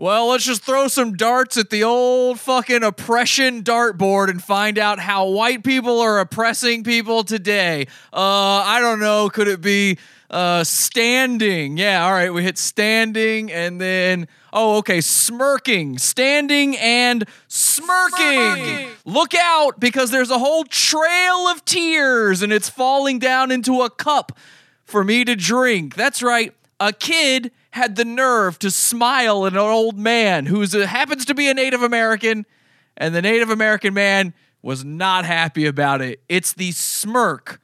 Well, 0.00 0.28
let's 0.28 0.44
just 0.44 0.62
throw 0.62 0.86
some 0.86 1.14
darts 1.14 1.56
at 1.56 1.70
the 1.70 1.82
old 1.82 2.38
fucking 2.38 2.84
oppression 2.84 3.64
dartboard 3.64 4.30
and 4.30 4.40
find 4.40 4.78
out 4.78 5.00
how 5.00 5.26
white 5.26 5.64
people 5.64 5.98
are 5.98 6.20
oppressing 6.20 6.84
people 6.84 7.24
today. 7.24 7.88
Uh, 8.12 8.62
I 8.64 8.78
don't 8.80 9.00
know. 9.00 9.28
Could 9.28 9.48
it 9.48 9.60
be 9.60 9.98
uh, 10.30 10.62
standing? 10.62 11.76
Yeah, 11.76 12.06
all 12.06 12.12
right. 12.12 12.32
We 12.32 12.44
hit 12.44 12.58
standing 12.58 13.50
and 13.50 13.80
then, 13.80 14.28
oh, 14.52 14.76
okay, 14.76 15.00
smirking. 15.00 15.98
Standing 15.98 16.76
and 16.76 17.24
smirking. 17.48 18.54
smirking. 18.54 18.88
Look 19.04 19.34
out 19.34 19.80
because 19.80 20.12
there's 20.12 20.30
a 20.30 20.38
whole 20.38 20.62
trail 20.62 21.48
of 21.48 21.64
tears 21.64 22.40
and 22.40 22.52
it's 22.52 22.68
falling 22.68 23.18
down 23.18 23.50
into 23.50 23.82
a 23.82 23.90
cup 23.90 24.38
for 24.84 25.02
me 25.02 25.24
to 25.24 25.34
drink. 25.34 25.96
That's 25.96 26.22
right. 26.22 26.54
A 26.78 26.92
kid 26.92 27.50
had 27.70 27.96
the 27.96 28.04
nerve 28.04 28.58
to 28.60 28.70
smile 28.70 29.46
at 29.46 29.52
an 29.52 29.58
old 29.58 29.98
man 29.98 30.46
who 30.46 30.62
happens 30.62 31.24
to 31.26 31.34
be 31.34 31.48
a 31.48 31.54
Native 31.54 31.82
American, 31.82 32.46
and 32.96 33.14
the 33.14 33.22
Native 33.22 33.50
American 33.50 33.94
man 33.94 34.34
was 34.62 34.84
not 34.84 35.24
happy 35.24 35.66
about 35.66 36.00
it. 36.00 36.20
It's 36.28 36.52
the 36.52 36.72
smirk 36.72 37.60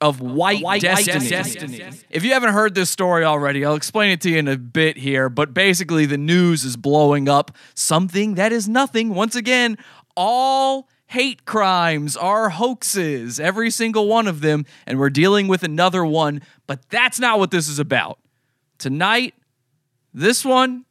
of 0.00 0.20
white, 0.20 0.62
white 0.62 0.82
destiny. 0.82 1.28
destiny. 1.28 1.80
If 2.10 2.24
you 2.24 2.32
haven't 2.32 2.52
heard 2.52 2.74
this 2.74 2.90
story 2.90 3.24
already, 3.24 3.64
I'll 3.64 3.76
explain 3.76 4.10
it 4.10 4.20
to 4.22 4.30
you 4.30 4.38
in 4.38 4.48
a 4.48 4.56
bit 4.58 4.96
here. 4.96 5.28
But 5.28 5.54
basically, 5.54 6.06
the 6.06 6.18
news 6.18 6.64
is 6.64 6.76
blowing 6.76 7.28
up 7.28 7.56
something 7.74 8.34
that 8.34 8.52
is 8.52 8.68
nothing. 8.68 9.14
Once 9.14 9.36
again, 9.36 9.78
all 10.16 10.88
hate 11.06 11.44
crimes 11.44 12.16
are 12.16 12.48
hoaxes, 12.48 13.38
every 13.38 13.70
single 13.70 14.08
one 14.08 14.26
of 14.26 14.40
them, 14.40 14.66
and 14.86 14.98
we're 14.98 15.10
dealing 15.10 15.46
with 15.46 15.62
another 15.62 16.04
one. 16.04 16.42
But 16.66 16.88
that's 16.90 17.20
not 17.20 17.38
what 17.38 17.52
this 17.52 17.68
is 17.68 17.78
about. 17.78 18.18
Tonight, 18.78 19.34
this 20.14 20.44
one, 20.44 20.84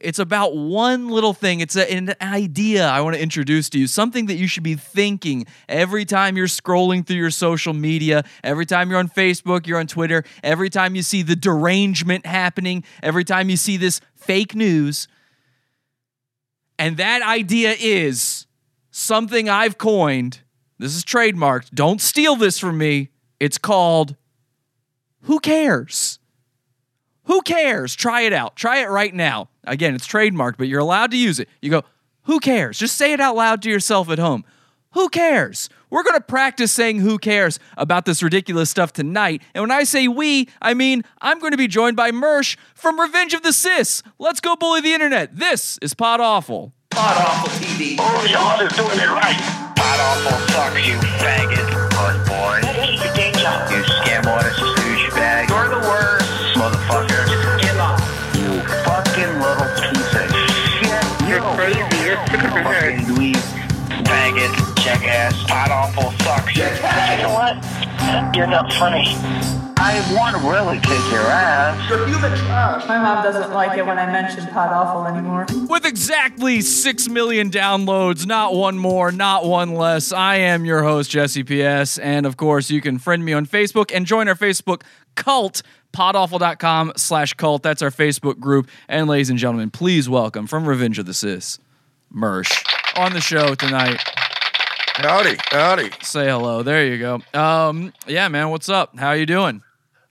it's 0.00 0.18
about 0.18 0.56
one 0.56 1.08
little 1.08 1.32
thing. 1.32 1.60
It's 1.60 1.76
a, 1.76 1.90
an 1.90 2.14
idea 2.20 2.86
I 2.86 3.00
want 3.00 3.16
to 3.16 3.22
introduce 3.22 3.68
to 3.70 3.78
you, 3.78 3.86
something 3.86 4.26
that 4.26 4.36
you 4.36 4.46
should 4.46 4.62
be 4.62 4.74
thinking 4.74 5.46
every 5.68 6.04
time 6.04 6.36
you're 6.36 6.46
scrolling 6.46 7.04
through 7.06 7.16
your 7.16 7.30
social 7.30 7.72
media, 7.72 8.24
every 8.44 8.66
time 8.66 8.90
you're 8.90 8.98
on 8.98 9.08
Facebook, 9.08 9.66
you're 9.66 9.78
on 9.78 9.86
Twitter, 9.86 10.24
every 10.42 10.70
time 10.70 10.94
you 10.94 11.02
see 11.02 11.22
the 11.22 11.36
derangement 11.36 12.26
happening, 12.26 12.84
every 13.02 13.24
time 13.24 13.50
you 13.50 13.56
see 13.56 13.76
this 13.76 14.00
fake 14.14 14.54
news. 14.54 15.08
And 16.78 16.96
that 16.98 17.22
idea 17.22 17.74
is 17.78 18.46
something 18.92 19.48
I've 19.48 19.78
coined. 19.78 20.40
This 20.78 20.94
is 20.94 21.04
trademarked. 21.04 21.70
Don't 21.74 22.00
steal 22.00 22.36
this 22.36 22.58
from 22.58 22.78
me. 22.78 23.10
It's 23.40 23.58
called 23.58 24.14
Who 25.22 25.40
Cares? 25.40 26.20
Who 27.28 27.42
cares? 27.42 27.94
Try 27.94 28.22
it 28.22 28.32
out. 28.32 28.56
Try 28.56 28.78
it 28.78 28.88
right 28.88 29.14
now. 29.14 29.50
Again, 29.64 29.94
it's 29.94 30.06
trademarked, 30.08 30.56
but 30.56 30.66
you're 30.66 30.80
allowed 30.80 31.10
to 31.12 31.16
use 31.18 31.38
it. 31.38 31.48
You 31.60 31.70
go, 31.70 31.84
Who 32.24 32.40
cares? 32.40 32.78
Just 32.78 32.96
say 32.96 33.12
it 33.12 33.20
out 33.20 33.36
loud 33.36 33.62
to 33.62 33.70
yourself 33.70 34.08
at 34.10 34.18
home. 34.18 34.44
Who 34.92 35.10
cares? 35.10 35.68
We're 35.90 36.02
going 36.02 36.14
to 36.16 36.22
practice 36.22 36.72
saying 36.72 37.00
who 37.00 37.18
cares 37.18 37.60
about 37.76 38.06
this 38.06 38.22
ridiculous 38.22 38.70
stuff 38.70 38.94
tonight. 38.94 39.42
And 39.54 39.62
when 39.62 39.70
I 39.70 39.84
say 39.84 40.08
we, 40.08 40.48
I 40.62 40.72
mean 40.72 41.02
I'm 41.20 41.38
going 41.38 41.52
to 41.52 41.58
be 41.58 41.68
joined 41.68 41.96
by 41.96 42.10
Mersh 42.10 42.56
from 42.74 42.98
Revenge 42.98 43.34
of 43.34 43.42
the 43.42 43.52
Cis. 43.52 44.02
Let's 44.18 44.40
go 44.40 44.56
bully 44.56 44.80
the 44.80 44.94
internet. 44.94 45.36
This 45.36 45.78
is 45.82 45.92
Pod 45.92 46.20
Awful. 46.20 46.72
Pod 46.90 47.16
Awful 47.18 47.50
TV. 47.60 47.96
Oh, 48.00 48.26
y'all 48.30 48.66
is 48.66 48.72
doing 48.74 48.98
it 48.98 49.10
right. 49.12 49.74
Pod 49.76 50.00
Awful 50.00 50.48
sucks, 50.54 50.86
you 50.86 50.94
faggot. 51.20 51.90
Puss 51.90 52.28
boy. 52.28 52.60
That 52.62 52.88
is 52.88 53.04
your 53.04 53.14
day 53.14 53.32
job. 53.32 53.70
You 53.70 53.82
scam 53.82 54.24
artist 54.26 54.77
Jackass. 65.00 65.44
Pod 65.44 65.70
Awful 65.70 66.10
sucks. 66.24 66.56
you 66.56 66.64
You 66.64 67.22
know 67.22 67.32
what? 67.32 68.36
You're 68.36 68.46
not 68.46 68.72
funny. 68.72 69.04
I 69.80 70.00
want 70.12 70.36
to 70.36 70.42
really 70.48 70.78
kick 70.78 71.12
your 71.12 71.20
ass. 71.20 71.88
You're 71.88 72.04
human 72.06 72.36
trash. 72.36 72.86
My 72.88 72.98
mom 72.98 73.22
doesn't 73.22 73.52
like 73.52 73.78
it 73.78 73.86
when 73.86 73.96
I 73.98 74.06
mention 74.06 74.46
Pod 74.48 74.72
Awful 74.72 75.06
anymore. 75.06 75.46
With 75.68 75.84
exactly 75.84 76.60
6 76.60 77.08
million 77.08 77.50
downloads, 77.50 78.26
not 78.26 78.54
one 78.54 78.76
more, 78.76 79.12
not 79.12 79.44
one 79.44 79.74
less, 79.74 80.10
I 80.12 80.36
am 80.36 80.64
your 80.64 80.82
host, 80.82 81.10
Jesse 81.10 81.44
P.S. 81.44 81.98
And 81.98 82.26
of 82.26 82.36
course, 82.36 82.70
you 82.70 82.80
can 82.80 82.98
friend 82.98 83.24
me 83.24 83.32
on 83.32 83.46
Facebook 83.46 83.92
and 83.94 84.04
join 84.04 84.26
our 84.26 84.34
Facebook 84.34 84.82
cult, 85.14 85.62
podawful.com 85.92 86.94
slash 86.96 87.34
cult. 87.34 87.62
That's 87.62 87.82
our 87.82 87.90
Facebook 87.90 88.40
group. 88.40 88.68
And 88.88 89.06
ladies 89.08 89.30
and 89.30 89.38
gentlemen, 89.38 89.70
please 89.70 90.08
welcome 90.08 90.48
from 90.48 90.66
Revenge 90.66 90.98
of 90.98 91.06
the 91.06 91.14
Cis, 91.14 91.60
Mersh, 92.12 92.52
on 92.96 93.12
the 93.12 93.20
show 93.20 93.54
tonight. 93.54 94.02
Howdy, 94.98 95.36
howdy. 95.52 95.90
Say 96.02 96.26
hello. 96.26 96.64
There 96.64 96.84
you 96.84 96.98
go. 96.98 97.22
Um, 97.32 97.92
yeah, 98.08 98.26
man, 98.26 98.50
what's 98.50 98.68
up? 98.68 98.98
How 98.98 99.10
are 99.10 99.16
you 99.16 99.26
doing? 99.26 99.62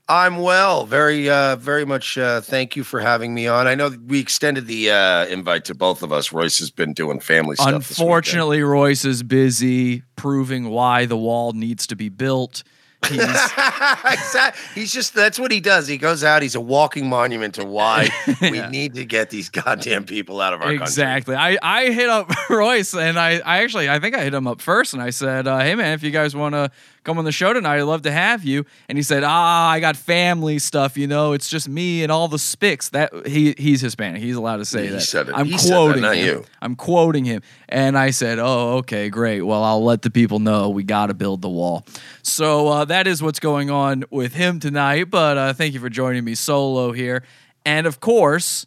I'm 0.07 0.37
well. 0.37 0.85
Very, 0.85 1.29
uh, 1.29 1.57
very 1.57 1.83
much. 1.83 2.17
Uh, 2.17 2.39
thank 2.39 2.77
you 2.77 2.85
for 2.85 3.01
having 3.01 3.33
me 3.33 3.47
on. 3.47 3.67
I 3.67 3.75
know 3.75 3.89
we 4.07 4.21
extended 4.21 4.65
the 4.65 4.91
uh, 4.91 5.25
invite 5.25 5.65
to 5.65 5.75
both 5.75 6.03
of 6.03 6.13
us. 6.13 6.31
Royce 6.31 6.59
has 6.59 6.71
been 6.71 6.93
doing 6.93 7.19
family 7.19 7.57
stuff. 7.57 7.73
Unfortunately, 7.73 8.61
Royce 8.61 9.03
is 9.03 9.23
busy 9.23 10.03
proving 10.15 10.69
why 10.69 11.05
the 11.05 11.17
wall 11.17 11.51
needs 11.51 11.85
to 11.87 11.97
be 11.97 12.07
built. 12.07 12.63
He's 13.07 13.19
Exact- 13.21 14.57
he's 14.75 14.91
just 14.91 15.13
that's 15.13 15.39
what 15.39 15.51
he 15.51 15.59
does. 15.59 15.87
He 15.87 15.97
goes 15.97 16.23
out. 16.23 16.41
He's 16.41 16.55
a 16.55 16.61
walking 16.61 17.07
monument 17.07 17.55
to 17.55 17.65
why 17.65 18.09
we 18.41 18.57
Yeah. 18.57 18.69
need 18.69 18.95
to 18.95 19.05
get 19.05 19.29
these 19.29 19.49
goddamn 19.49 20.05
people 20.05 20.41
out 20.41 20.53
of 20.53 20.61
our 20.61 20.67
country. 20.67 20.83
exactly. 20.83 21.35
I, 21.35 21.57
I 21.61 21.91
hit 21.91 22.09
up 22.09 22.29
Royce 22.49 22.93
and 22.95 23.17
I, 23.19 23.39
I 23.39 23.63
actually 23.63 23.89
I 23.89 23.99
think 23.99 24.15
I 24.15 24.23
hit 24.23 24.33
him 24.33 24.47
up 24.47 24.61
first 24.61 24.93
and 24.93 25.01
I 25.01 25.11
said, 25.11 25.47
uh, 25.47 25.59
"Hey 25.59 25.75
man, 25.75 25.93
if 25.93 26.03
you 26.03 26.11
guys 26.11 26.35
want 26.35 26.53
to 26.55 26.71
come 27.07 27.17
on 27.17 27.25
the 27.25 27.31
show 27.31 27.53
tonight, 27.53 27.77
I'd 27.79 27.81
love 27.83 28.03
to 28.03 28.11
have 28.11 28.43
you." 28.43 28.65
And 28.87 28.97
he 28.97 29.01
said, 29.01 29.23
"Ah, 29.25 29.69
I 29.69 29.79
got 29.79 29.95
family 29.97 30.59
stuff. 30.59 30.95
You 30.97 31.07
know, 31.07 31.33
it's 31.33 31.49
just 31.49 31.67
me 31.67 32.03
and 32.03 32.11
all 32.11 32.27
the 32.27 32.37
spics." 32.37 32.91
That 32.91 33.25
he 33.25 33.55
he's 33.57 33.81
Hispanic. 33.81 34.21
He's 34.21 34.35
allowed 34.35 34.57
to 34.57 34.65
say 34.65 34.83
He 34.83 34.89
that. 34.89 35.01
said 35.01 35.29
it. 35.29 35.33
I'm 35.35 35.47
He 35.47 35.57
said 35.57 35.71
that, 35.71 35.75
quoting 35.75 36.01
not 36.03 36.15
him. 36.15 36.25
you. 36.25 36.45
I'm 36.61 36.75
quoting 36.75 37.25
him. 37.25 37.41
And 37.69 37.97
I 37.97 38.11
said, 38.11 38.37
"Oh, 38.37 38.77
okay, 38.77 39.09
great. 39.09 39.41
Well, 39.41 39.63
I'll 39.63 39.83
let 39.83 40.03
the 40.03 40.11
people 40.11 40.37
know 40.39 40.69
we 40.69 40.83
got 40.83 41.07
to 41.07 41.15
build 41.15 41.41
the 41.41 41.49
wall." 41.49 41.85
So 42.21 42.67
uh, 42.67 42.85
that 42.85 43.07
is 43.07 43.23
what's 43.23 43.39
going 43.39 43.71
on 43.71 44.03
with 44.11 44.33
him 44.35 44.59
tonight. 44.59 45.09
But 45.09 45.37
uh, 45.37 45.53
thank 45.53 45.73
you 45.73 45.79
for 45.79 45.89
joining 45.89 46.23
me 46.25 46.35
solo 46.35 46.91
here. 46.91 47.23
And 47.65 47.87
of 47.87 47.99
course, 47.99 48.65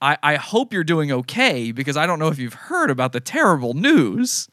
I, 0.00 0.16
I 0.22 0.34
hope 0.36 0.72
you're 0.72 0.82
doing 0.84 1.12
okay 1.12 1.70
because 1.70 1.96
I 1.96 2.06
don't 2.06 2.18
know 2.18 2.28
if 2.28 2.38
you've 2.38 2.54
heard 2.54 2.90
about 2.90 3.12
the 3.12 3.20
terrible 3.20 3.74
news. 3.74 4.48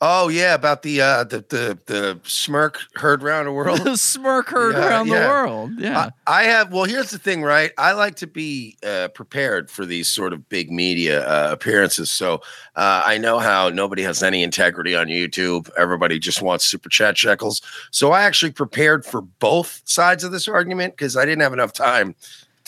Oh 0.00 0.28
yeah, 0.28 0.54
about 0.54 0.82
the 0.82 1.00
uh, 1.00 1.24
the 1.24 1.44
the 1.48 1.78
the 1.86 2.20
smirk 2.22 2.78
heard 2.94 3.20
around 3.20 3.46
the 3.46 3.52
world. 3.52 3.80
The 3.80 3.96
smirk 3.96 4.48
heard 4.48 4.76
Yeah, 4.76 4.86
around 4.86 5.08
the 5.08 5.14
world. 5.14 5.72
Yeah. 5.76 6.10
I, 6.26 6.40
I 6.40 6.44
have. 6.44 6.72
Well, 6.72 6.84
here's 6.84 7.10
the 7.10 7.18
thing, 7.18 7.42
right? 7.42 7.72
I 7.78 7.92
like 7.92 8.14
to 8.16 8.28
be 8.28 8.76
uh, 8.86 9.08
prepared 9.08 9.72
for 9.72 9.84
these 9.84 10.08
sort 10.08 10.32
of 10.32 10.48
big 10.48 10.70
media 10.70 11.26
uh, 11.26 11.48
appearances. 11.50 12.12
So 12.12 12.34
uh, 12.76 13.02
I 13.04 13.18
know 13.18 13.40
how 13.40 13.70
nobody 13.70 14.02
has 14.02 14.22
any 14.22 14.44
integrity 14.44 14.94
on 14.94 15.08
YouTube. 15.08 15.68
Everybody 15.76 16.20
just 16.20 16.42
wants 16.42 16.64
super 16.64 16.88
chat 16.88 17.18
shekels. 17.18 17.60
So 17.90 18.12
I 18.12 18.22
actually 18.22 18.52
prepared 18.52 19.04
for 19.04 19.20
both 19.20 19.82
sides 19.84 20.22
of 20.22 20.30
this 20.30 20.46
argument 20.46 20.94
because 20.94 21.16
I 21.16 21.24
didn't 21.24 21.42
have 21.42 21.52
enough 21.52 21.72
time 21.72 22.14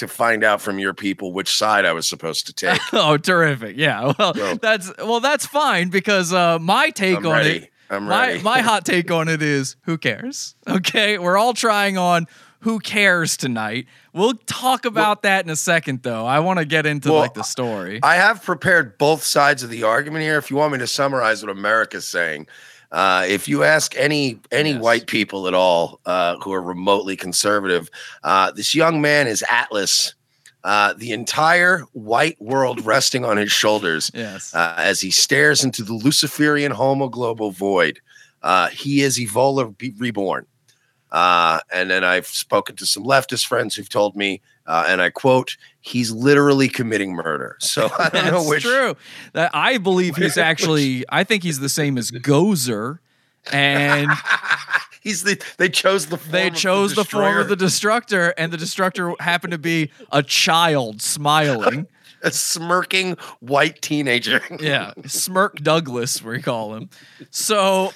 to 0.00 0.08
find 0.08 0.44
out 0.44 0.60
from 0.60 0.78
your 0.78 0.92
people 0.92 1.32
which 1.32 1.56
side 1.56 1.84
I 1.86 1.92
was 1.92 2.06
supposed 2.06 2.46
to 2.46 2.52
take. 2.52 2.80
oh, 2.92 3.16
terrific. 3.16 3.76
Yeah. 3.76 4.12
Well, 4.18 4.34
So- 4.34 4.54
that's 4.56 4.90
well, 4.98 5.20
that's 5.20 5.46
fine 5.46 5.88
because 5.88 6.32
uh, 6.32 6.58
my 6.58 6.90
take 6.90 7.18
I'm 7.18 7.26
on 7.26 7.32
ready. 7.32 7.50
it 7.58 7.70
I'm 7.88 8.04
my, 8.04 8.28
ready. 8.32 8.42
my 8.42 8.60
hot 8.60 8.84
take 8.92 9.10
on 9.10 9.28
it 9.28 9.40
is 9.42 9.76
who 9.82 9.96
cares? 9.98 10.54
Okay. 10.68 11.18
We're 11.18 11.36
all 11.38 11.54
trying 11.54 11.96
on 11.98 12.26
who 12.60 12.78
cares 12.78 13.36
tonight. 13.38 13.86
We'll 14.12 14.34
talk 14.34 14.84
about 14.84 15.22
that 15.22 15.44
in 15.46 15.50
a 15.50 15.56
second, 15.56 16.02
though. 16.02 16.26
I 16.26 16.40
want 16.40 16.58
to 16.58 16.66
get 16.66 16.84
into 16.84 17.10
Well, 17.10 17.20
like 17.20 17.32
the 17.34 17.42
story. 17.42 18.00
I 18.02 18.16
have 18.16 18.42
prepared 18.42 18.98
both 18.98 19.22
sides 19.22 19.62
of 19.62 19.70
the 19.70 19.84
argument 19.84 20.24
here. 20.24 20.36
If 20.36 20.50
you 20.50 20.56
want 20.56 20.72
me 20.72 20.78
to 20.80 20.86
summarize 20.86 21.42
what 21.42 21.50
America's 21.50 22.06
saying, 22.06 22.48
uh, 22.92 23.24
if 23.28 23.48
you 23.48 23.62
ask 23.64 23.94
any 23.96 24.38
any 24.50 24.72
Yes. 24.72 24.82
white 24.82 25.06
people 25.06 25.46
at 25.48 25.54
all 25.54 26.00
uh, 26.06 26.36
who 26.38 26.52
are 26.52 26.62
remotely 26.62 27.16
conservative, 27.16 27.88
uh, 28.24 28.50
this 28.52 28.74
young 28.74 29.00
man 29.00 29.26
is 29.26 29.44
Atlas. 29.50 30.14
Uh, 30.62 30.92
the 30.98 31.12
entire 31.12 31.78
white 31.94 32.36
world 32.38 32.84
resting 32.84 33.24
on 33.24 33.38
his 33.38 33.50
shoulders 33.50 34.10
yes. 34.12 34.54
uh, 34.54 34.74
as 34.76 35.00
he 35.00 35.10
stares 35.10 35.64
into 35.64 35.82
the 35.82 35.94
Luciferian 35.94 36.70
homo 36.70 37.08
global 37.08 37.50
void. 37.50 37.98
Uh, 38.42 38.68
he 38.68 39.00
is 39.00 39.18
Evola 39.18 39.74
reborn. 39.98 40.44
Uh, 41.10 41.60
and 41.72 41.90
then 41.90 42.04
I've 42.04 42.26
spoken 42.26 42.76
to 42.76 42.84
some 42.84 43.04
leftist 43.04 43.46
friends 43.46 43.74
who've 43.74 43.88
told 43.88 44.16
me, 44.16 44.42
uh, 44.70 44.84
and 44.88 45.02
I 45.02 45.10
quote, 45.10 45.56
he's 45.80 46.10
literally 46.12 46.68
committing 46.68 47.12
murder. 47.14 47.56
So 47.60 47.90
I 47.98 48.08
don't 48.08 48.26
know 48.26 48.30
That's 48.38 48.48
which. 48.48 48.62
true. 48.62 48.96
That 49.32 49.50
I 49.52 49.78
believe 49.78 50.16
he's 50.16 50.38
actually. 50.50 51.04
I 51.08 51.24
think 51.24 51.42
he's 51.42 51.58
the 51.60 51.68
same 51.68 51.98
as 51.98 52.10
Gozer, 52.10 52.98
and 53.52 54.08
He's 55.02 55.22
the. 55.22 55.42
They 55.56 55.70
chose 55.70 56.06
the. 56.06 56.18
Form 56.18 56.32
They 56.32 56.48
of 56.48 56.54
chose 56.54 56.94
the, 56.94 57.04
form 57.06 57.38
of 57.38 57.48
the 57.48 57.56
destructor, 57.56 58.34
and 58.36 58.52
the 58.52 58.58
destructor 58.58 59.14
happened 59.18 59.52
to 59.52 59.58
be 59.58 59.90
a 60.12 60.22
child 60.22 61.00
smiling. 61.00 61.86
a 62.22 62.30
smirking 62.30 63.16
white 63.40 63.80
teenager. 63.80 64.42
Yeah, 64.60 64.92
Smirk 65.06 65.56
Douglas, 65.56 66.22
we 66.22 66.42
call 66.42 66.74
him. 66.74 66.90
So 67.30 67.92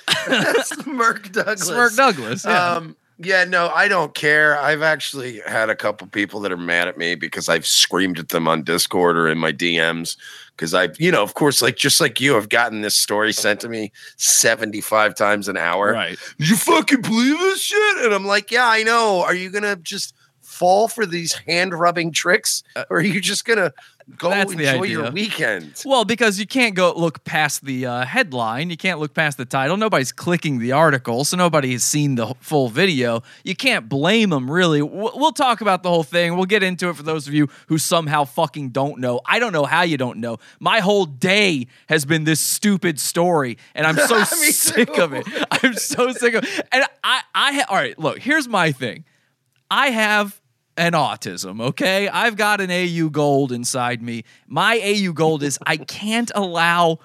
Smirk 0.63 1.31
Douglas. 1.33 1.69
Smirk 1.69 1.95
Douglas. 1.95 2.45
Yeah. 2.47 2.71
Um, 2.77 2.97
yeah, 3.19 3.45
no, 3.45 3.69
I 3.69 3.87
don't 3.87 4.15
care. 4.15 4.59
I've 4.59 4.83
actually 4.83 5.41
had 5.47 5.71
a 5.71 5.77
couple 5.77 6.07
people 6.09 6.41
that 6.41 6.51
are 6.51 6.57
mad 6.57 6.89
at 6.89 6.99
me 6.99 7.15
because 7.15 7.49
I've 7.49 7.67
screamed 7.67 8.19
at 8.19 8.31
them 8.31 8.49
on 8.49 8.65
Discord 8.65 9.17
or 9.17 9.29
in 9.29 9.39
my 9.39 9.53
DMs. 9.53 10.17
Because 10.57 10.75
I, 10.75 10.89
you 10.99 11.11
know, 11.11 11.23
of 11.23 11.35
course, 11.35 11.63
like 11.63 11.77
just 11.77 12.01
like 12.01 12.21
you, 12.21 12.37
I've 12.37 12.49
gotten 12.49 12.81
this 12.81 12.97
story 12.97 13.33
sent 13.33 13.61
to 13.61 13.69
me 13.69 13.93
75 14.17 15.15
times 15.15 15.49
an 15.49 15.57
hour. 15.57 15.93
right. 15.93 16.19
You 16.39 16.57
fucking 16.57 17.03
believe 17.03 17.39
this 17.39 17.61
shit? 17.61 18.05
And 18.05 18.13
I'm 18.13 18.27
like, 18.27 18.51
yeah, 18.51 18.69
I 18.69 18.83
know. 18.83 19.23
Are 19.23 19.35
you 19.35 19.51
going 19.51 19.65
to 19.65 19.77
just 19.77 20.15
fall 20.43 20.89
for 20.89 21.07
these 21.07 21.33
hand 21.33 21.73
rubbing 21.75 22.13
tricks? 22.13 22.63
Uh, 22.75 22.85
or 22.91 22.99
are 22.99 23.03
you 23.03 23.21
just 23.21 23.45
going 23.45 23.59
to 23.59 23.73
go 24.19 24.31
That's 24.31 24.53
enjoy 24.53 24.85
your 24.85 25.11
weekend? 25.11 25.83
Well, 25.85 26.05
because 26.05 26.39
you 26.39 26.47
can't 26.47 26.75
go 26.75 26.93
look 26.95 27.25
past 27.25 27.65
the 27.65 27.87
uh, 27.87 28.05
headline, 28.05 28.71
you 28.71 28.77
can't 28.77 29.01
look 29.01 29.15
past 29.15 29.39
the 29.39 29.45
title. 29.45 29.77
Nobody's 29.77 30.13
clicking 30.13 30.59
the 30.59 30.73
article, 30.73 31.25
so 31.25 31.37
nobody 31.37 31.73
has 31.73 31.85
seen 31.85 32.15
the 32.15 32.35
full 32.41 32.69
video. 32.69 33.23
You 33.45 33.55
can't 33.55 33.89
blame 33.89 34.31
them, 34.31 34.51
really. 34.51 34.83
We'll 34.83 35.33
talk 35.33 35.61
about 35.61 35.83
the 35.83 35.89
whole 35.89 36.03
thing. 36.03 36.37
We'll 36.37 36.47
get 36.47 36.63
into 36.63 36.89
it 36.89 36.97
for 36.97 37.03
those 37.03 37.27
of 37.27 37.35
you 37.35 37.49
who 37.69 37.79
somehow 37.79 38.25
fucking 38.25 38.71
don't 38.71 38.99
know. 39.01 39.21
I 39.27 39.39
don't 39.39 39.53
know 39.53 39.65
how 39.65 39.83
you 39.83 39.97
don't 39.97 40.19
know. 40.19 40.39
My 40.61 40.81
whole 40.81 41.07
day 41.07 41.67
has 41.89 42.05
been 42.05 42.25
this 42.25 42.41
stupid 42.41 43.01
story, 43.01 43.59
and 43.75 43.87
I'm 43.87 43.97
so 43.97 44.25
sick 44.25 44.99
of 44.99 45.13
it. 45.13 45.27
I'm 45.51 45.75
so 45.75 46.13
sick 46.13 46.35
of 46.35 46.45
it. 46.45 46.67
And 46.73 46.85
I, 47.03 47.21
I, 47.35 47.65
all 47.69 47.77
right, 47.77 47.99
look, 47.99 48.19
here's 48.19 48.49
my 48.49 48.73
thing. 48.73 49.05
I 49.71 49.91
have 49.91 50.41
an 50.77 50.93
autism, 50.93 51.61
okay? 51.61 52.09
I've 52.09 52.37
got 52.37 52.61
an 52.61 52.71
AU 52.71 53.09
gold 53.11 53.53
inside 53.53 54.03
me. 54.03 54.25
My 54.47 54.81
AU 54.83 55.13
gold 55.13 55.43
is 55.43 55.59
I 55.67 55.77
can't 55.77 56.31
allow 56.35 56.99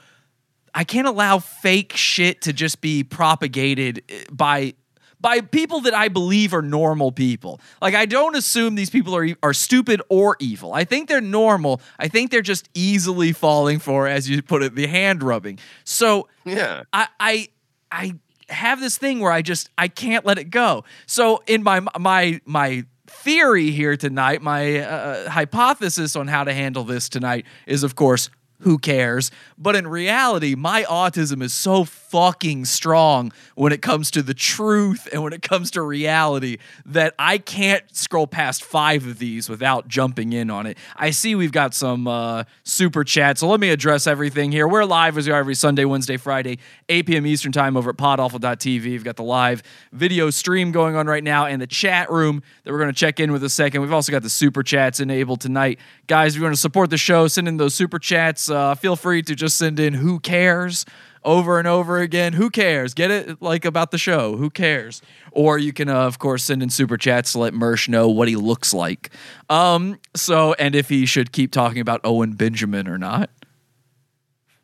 I 0.74 0.84
can't 0.84 1.08
allow 1.08 1.40
fake 1.40 1.94
shit 1.96 2.42
to 2.44 2.54
just 2.54 2.80
be 2.80 3.04
propagated 3.04 4.04
eh, 4.10 4.24
by 4.32 4.74
by 5.22 5.42
people 5.42 5.82
that 5.82 5.94
I 5.94 6.08
believe 6.08 6.54
are 6.54 6.62
normal 6.62 7.12
people. 7.12 7.60
Like 7.82 7.96
I 7.96 8.06
don't 8.06 8.36
assume 8.36 8.76
these 8.76 8.90
people 8.90 9.16
are 9.16 9.28
are 9.44 9.54
stupid 9.54 10.02
or 10.10 10.38
evil. 10.40 10.74
I 10.74 10.84
think 10.84 11.10
they're 11.10 11.22
normal. 11.22 11.82
I 11.98 12.08
think 12.08 12.32
they're 12.32 12.42
just 12.42 12.70
easily 12.74 13.34
falling 13.34 13.80
for 13.80 14.08
as 14.08 14.30
you 14.30 14.42
put 14.42 14.64
it 14.64 14.76
the 14.76 14.88
hand 14.88 15.24
rubbing. 15.24 15.60
So 15.84 16.28
Yeah. 16.46 16.84
I 16.94 17.08
I 17.20 17.48
I 17.92 18.14
have 18.50 18.80
this 18.80 18.98
thing 18.98 19.20
where 19.20 19.32
I 19.32 19.42
just 19.42 19.70
I 19.78 19.88
can't 19.88 20.26
let 20.26 20.38
it 20.38 20.50
go. 20.50 20.84
So 21.06 21.44
in 21.48 21.64
my 21.64 21.82
my 22.00 22.40
my 22.46 22.86
theory 23.10 23.72
here 23.72 23.98
tonight, 23.98 24.42
my 24.42 24.80
uh, 24.80 25.30
hypothesis 25.30 26.16
on 26.16 26.28
how 26.28 26.44
to 26.44 26.54
handle 26.54 26.84
this 26.84 27.10
tonight 27.10 27.46
is 27.68 27.84
of 27.84 27.96
course 27.96 28.30
who 28.62 28.78
cares? 28.78 29.32
But 29.58 29.76
in 29.76 29.88
reality, 29.88 30.56
my 30.56 30.84
autism 30.84 31.42
is 31.42 31.54
so 31.54 31.86
fucking 32.10 32.66
strong 32.66 33.32
when 33.56 33.72
it 33.72 33.82
comes 33.82 34.10
to 34.12 34.24
the 34.24 34.34
truth 34.34 35.08
and 35.14 35.22
when 35.22 35.32
it 35.32 35.42
comes 35.42 35.72
to 35.72 35.82
reality 35.82 36.58
that 36.86 37.14
I 37.20 37.38
can't 37.38 37.84
scroll 37.96 38.26
past 38.26 38.64
five 38.64 39.06
of 39.06 39.20
these 39.20 39.48
without 39.48 39.88
jumping 39.88 40.34
in 40.34 40.50
on 40.50 40.66
it. 40.66 40.78
I 40.96 41.12
see 41.12 41.36
we've 41.36 41.52
got 41.52 41.74
some 41.74 42.08
uh, 42.08 42.46
super 42.64 43.04
chats, 43.04 43.42
so 43.42 43.48
let 43.48 43.60
me 43.60 43.70
address 43.70 44.08
everything 44.08 44.52
here. 44.52 44.68
We're 44.68 44.86
live 44.86 45.18
as 45.18 45.28
we 45.28 45.34
are 45.34 45.40
every 45.40 45.56
Sunday, 45.56 45.86
Wednesday, 45.86 46.18
Friday, 46.18 46.58
8 46.90 47.06
p.m. 47.06 47.28
Eastern 47.28 47.52
Time 47.52 47.78
over 47.78 47.92
at 47.92 47.98
podawful.tv. 47.98 48.84
We've 48.84 49.04
got 49.04 49.16
the 49.16 49.24
live 49.24 49.62
video 49.92 50.32
stream 50.32 50.72
going 50.72 50.96
on 50.96 51.06
right 51.06 51.24
now 51.24 51.46
and 51.46 51.62
the 51.62 51.68
chat 51.68 52.10
room 52.10 52.42
that 52.64 52.72
we're 52.72 52.80
going 52.80 52.92
to 52.92 53.00
check 53.00 53.20
in 53.20 53.32
with 53.32 53.44
a 53.44 53.50
second. 53.50 53.82
We've 53.82 53.94
also 53.94 54.12
got 54.12 54.24
the 54.24 54.30
super 54.30 54.64
chats 54.64 55.00
enabled 55.00 55.42
tonight. 55.42 55.80
Guys, 56.08 56.34
if 56.34 56.38
you 56.38 56.44
want 56.44 56.56
to 56.56 56.62
support 56.62 56.90
the 56.90 56.98
show, 56.98 57.28
send 57.28 57.48
in 57.48 57.58
those 57.58 57.76
super 57.76 58.00
chats. 58.00 58.50
Uh, 58.50 58.74
feel 58.74 58.96
free 58.96 59.22
to 59.22 59.36
just 59.36 59.58
send 59.58 59.80
in 59.80 59.94
who 59.94 60.20
cares 60.20 60.86
over 61.24 61.60
and 61.60 61.68
over 61.68 62.00
again. 62.00 62.34
Who 62.34 62.50
cares? 62.50 62.94
Get 62.94 63.12
it 63.12 63.42
like 63.42 63.66
about 63.66 63.92
the 63.92 63.98
show. 63.98 64.38
Who 64.38 64.50
cares? 64.50 65.02
Or 65.32 65.58
you 65.58 65.74
can, 65.74 65.90
uh, 65.90 66.06
of 66.06 66.20
course, 66.20 66.44
send 66.44 66.64
in 66.64 66.70
super 66.70 66.98
chats 66.98 67.34
to 67.34 67.40
let 67.40 67.54
Mersh 67.54 67.88
know 67.90 68.08
what 68.10 68.28
he 68.28 68.36
looks 68.36 68.74
like. 68.74 69.10
Um, 69.50 70.00
so, 70.16 70.54
and 70.54 70.76
if 70.76 70.90
he 70.90 71.06
should 71.06 71.32
keep 71.32 71.52
talking 71.52 71.82
about 71.82 72.02
Owen 72.04 72.34
Benjamin 72.34 72.88
or 72.88 72.98
not. 72.98 73.30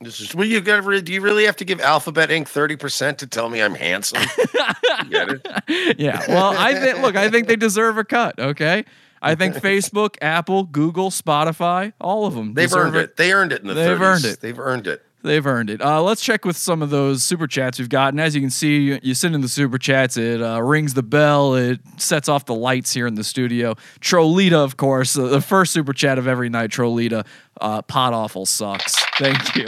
This 0.02 0.20
is 0.20 0.36
well, 0.36 0.46
you 0.46 0.60
got. 0.60 0.84
Do 1.06 1.14
you 1.14 1.22
really 1.22 1.46
have 1.46 1.56
to 1.58 1.66
give 1.66 1.80
Alphabet 1.80 2.30
Inc. 2.30 2.48
thirty 2.50 2.76
percent 2.76 3.18
to 3.20 3.28
tell 3.28 3.50
me 3.50 3.62
I'm 3.62 3.74
handsome? 3.76 4.22
Get 5.10 5.30
it? 5.30 5.48
Yeah. 5.98 6.22
Well, 6.28 6.54
I 6.56 6.74
think, 6.74 7.00
look, 7.00 7.16
I 7.16 7.30
think 7.30 7.48
they 7.48 7.56
deserve 7.56 7.98
a 7.98 8.04
cut. 8.04 8.38
Okay. 8.38 8.84
I 9.22 9.36
think 9.36 9.56
Facebook, 9.64 10.18
Apple, 10.22 10.66
Google, 10.66 11.10
Spotify, 11.10 11.94
all 12.00 12.26
of 12.26 12.36
them. 12.36 12.54
They've 12.54 12.72
earned 12.74 12.96
it. 12.98 13.16
They 13.16 13.32
earned 13.32 13.54
it 13.54 13.62
in 13.62 13.68
the. 13.68 13.74
They've 13.74 13.98
30s. 13.98 14.02
earned 14.02 14.26
it. 14.26 14.42
They've 14.42 14.60
earned 14.60 14.88
it. 14.88 15.06
They've 15.26 15.46
earned 15.46 15.70
it. 15.72 15.82
Uh, 15.82 16.02
let's 16.04 16.22
check 16.22 16.46
with 16.46 16.56
some 16.56 16.82
of 16.82 16.92
those 16.92 17.24
super 17.24 17.48
chats 17.48 17.80
we've 17.80 17.90
got. 17.90 18.14
And 18.14 18.22
as 18.22 18.36
you 18.36 18.42
can 18.42 18.52
see, 18.52 18.78
you, 18.78 19.00
you 19.02 19.14
send 19.16 19.34
in 19.34 19.42
the 19.42 19.50
super 19.50 19.78
chats. 19.80 20.18
It 20.18 20.42
uh, 20.42 20.62
rings 20.62 20.94
the 20.94 21.04
bell. 21.04 21.56
It 21.56 21.80
sets 21.98 22.30
off 22.30 22.46
the 22.46 22.54
lights 22.54 22.94
here 22.94 23.08
in 23.08 23.16
the 23.16 23.24
studio. 23.24 23.76
Trolita, 24.02 24.54
of 24.64 24.78
course, 24.78 25.18
uh, 25.18 25.28
the 25.28 25.42
first 25.42 25.74
super 25.74 25.94
chat 25.94 26.20
of 26.20 26.28
every 26.28 26.50
night. 26.50 26.70
Trolita, 26.70 27.26
uh, 27.60 27.82
Pod 27.82 28.14
Awful 28.14 28.46
sucks. 28.46 28.96
Thank 29.18 29.56
you. 29.56 29.66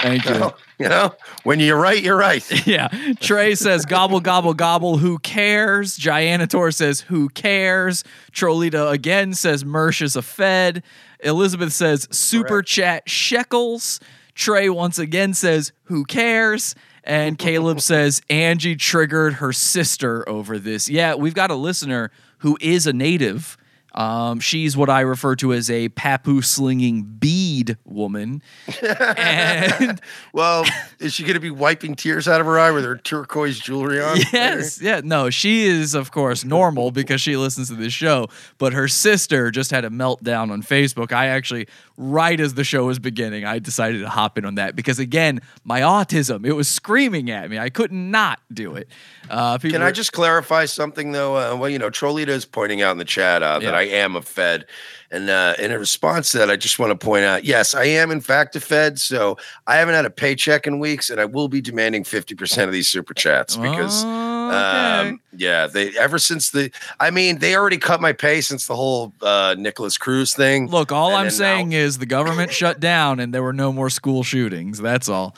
Thank 0.00 0.26
you. 0.26 0.32
Well, 0.32 0.58
you 0.78 0.88
know, 0.88 1.14
when 1.44 1.58
you're 1.58 1.78
right, 1.80 2.02
you're 2.02 2.16
right. 2.16 2.44
Yeah. 2.66 2.88
Trey 3.20 3.54
says 3.54 3.86
gobble 3.86 4.20
gobble 4.20 4.52
gobble. 4.52 4.98
Who 4.98 5.18
cares? 5.18 5.96
Gianator 5.96 6.74
says 6.74 7.00
who 7.00 7.28
cares? 7.30 8.04
Trolita 8.32 8.90
again 8.90 9.32
says 9.32 9.64
Mersh 9.64 10.02
is 10.02 10.16
a 10.16 10.22
Fed. 10.22 10.82
Elizabeth 11.20 11.72
says 11.72 12.08
super 12.10 12.48
Correct. 12.48 12.68
chat 12.68 13.08
shekels. 13.08 14.00
Trey 14.36 14.68
once 14.68 14.98
again 14.98 15.34
says 15.34 15.72
who 15.84 16.04
cares? 16.04 16.76
And 17.02 17.38
Caleb 17.38 17.80
says 17.80 18.22
Angie 18.30 18.76
triggered 18.76 19.34
her 19.34 19.52
sister 19.52 20.28
over 20.28 20.58
this. 20.58 20.88
Yeah, 20.88 21.14
we've 21.14 21.34
got 21.34 21.50
a 21.50 21.56
listener 21.56 22.12
who 22.38 22.56
is 22.60 22.86
a 22.86 22.92
native. 22.92 23.56
Um, 23.96 24.40
she's 24.40 24.76
what 24.76 24.90
I 24.90 25.00
refer 25.00 25.36
to 25.36 25.52
as 25.54 25.70
a 25.70 25.88
papu 25.88 26.44
slinging 26.44 27.02
bead 27.04 27.78
woman. 27.84 28.42
and 29.16 30.00
Well, 30.32 30.64
is 30.98 31.14
she 31.14 31.22
going 31.22 31.34
to 31.34 31.40
be 31.40 31.50
wiping 31.50 31.94
tears 31.94 32.28
out 32.28 32.40
of 32.40 32.46
her 32.46 32.58
eye 32.58 32.70
with 32.70 32.84
her 32.84 32.96
turquoise 32.96 33.58
jewelry 33.58 34.00
on? 34.02 34.18
Yes, 34.32 34.80
yeah, 34.82 35.00
no, 35.02 35.30
she 35.30 35.64
is 35.64 35.94
of 35.94 36.10
course 36.10 36.44
normal 36.44 36.90
because 36.90 37.20
she 37.20 37.36
listens 37.36 37.68
to 37.68 37.74
this 37.74 37.92
show, 37.92 38.28
but 38.58 38.72
her 38.74 38.86
sister 38.88 39.50
just 39.50 39.70
had 39.70 39.84
a 39.84 39.90
meltdown 39.90 40.50
on 40.50 40.62
Facebook. 40.62 41.12
I 41.12 41.26
actually 41.28 41.66
right 41.96 42.38
as 42.38 42.54
the 42.54 42.64
show 42.64 42.84
was 42.86 42.98
beginning, 42.98 43.44
I 43.46 43.58
decided 43.58 44.00
to 44.00 44.08
hop 44.10 44.36
in 44.36 44.44
on 44.44 44.56
that 44.56 44.76
because 44.76 44.98
again, 44.98 45.40
my 45.64 45.80
autism, 45.80 46.44
it 46.46 46.52
was 46.52 46.68
screaming 46.68 47.30
at 47.30 47.48
me. 47.48 47.58
I 47.58 47.70
could 47.70 47.92
not 47.92 48.40
do 48.52 48.74
it. 48.74 48.88
Uh 49.30 49.56
Can 49.58 49.80
I 49.82 49.86
were- 49.86 49.92
just 49.92 50.12
clarify 50.12 50.66
something 50.66 51.12
though? 51.12 51.36
Uh, 51.36 51.56
well, 51.56 51.70
you 51.70 51.78
know, 51.78 51.90
Trolita 51.90 52.28
is 52.28 52.44
pointing 52.44 52.82
out 52.82 52.92
in 52.92 52.98
the 52.98 53.04
chat 53.04 53.42
uh, 53.42 53.58
Yeah. 53.62 53.70
that 53.70 53.74
I 53.74 53.85
am 53.90 54.16
a 54.16 54.22
Fed, 54.22 54.66
and 55.10 55.28
uh, 55.30 55.54
in 55.58 55.70
response 55.72 56.32
to 56.32 56.38
that, 56.38 56.50
I 56.50 56.56
just 56.56 56.78
want 56.78 56.90
to 56.98 57.04
point 57.06 57.24
out, 57.24 57.44
yes, 57.44 57.74
I 57.74 57.84
am 57.84 58.10
in 58.10 58.20
fact 58.20 58.56
a 58.56 58.60
Fed. 58.60 58.98
So 58.98 59.36
I 59.66 59.76
haven't 59.76 59.94
had 59.94 60.04
a 60.04 60.10
paycheck 60.10 60.66
in 60.66 60.78
weeks, 60.78 61.10
and 61.10 61.20
I 61.20 61.24
will 61.24 61.48
be 61.48 61.60
demanding 61.60 62.04
fifty 62.04 62.34
percent 62.34 62.68
of 62.68 62.72
these 62.72 62.88
super 62.88 63.14
chats 63.14 63.56
because. 63.56 64.04
Oh, 64.04 64.22
okay. 64.48 65.08
Um, 65.08 65.20
yeah, 65.36 65.66
they 65.66 65.96
ever 65.98 66.18
since 66.18 66.50
the, 66.50 66.70
I 67.00 67.10
mean, 67.10 67.38
they 67.38 67.56
already 67.56 67.78
cut 67.78 68.00
my 68.00 68.12
pay 68.12 68.40
since 68.40 68.68
the 68.68 68.76
whole 68.76 69.12
uh, 69.20 69.56
Nikolas 69.58 69.98
Cruz 69.98 70.34
thing. 70.34 70.68
Look, 70.68 70.92
all 70.92 71.08
and 71.08 71.16
I'm 71.16 71.30
saying 71.30 71.70
now- 71.70 71.78
is 71.78 71.98
the 71.98 72.06
government 72.06 72.52
shut 72.52 72.78
down 72.78 73.18
and 73.18 73.34
there 73.34 73.42
were 73.42 73.52
no 73.52 73.72
more 73.72 73.90
school 73.90 74.22
shootings. 74.22 74.78
That's 74.78 75.08
all. 75.08 75.34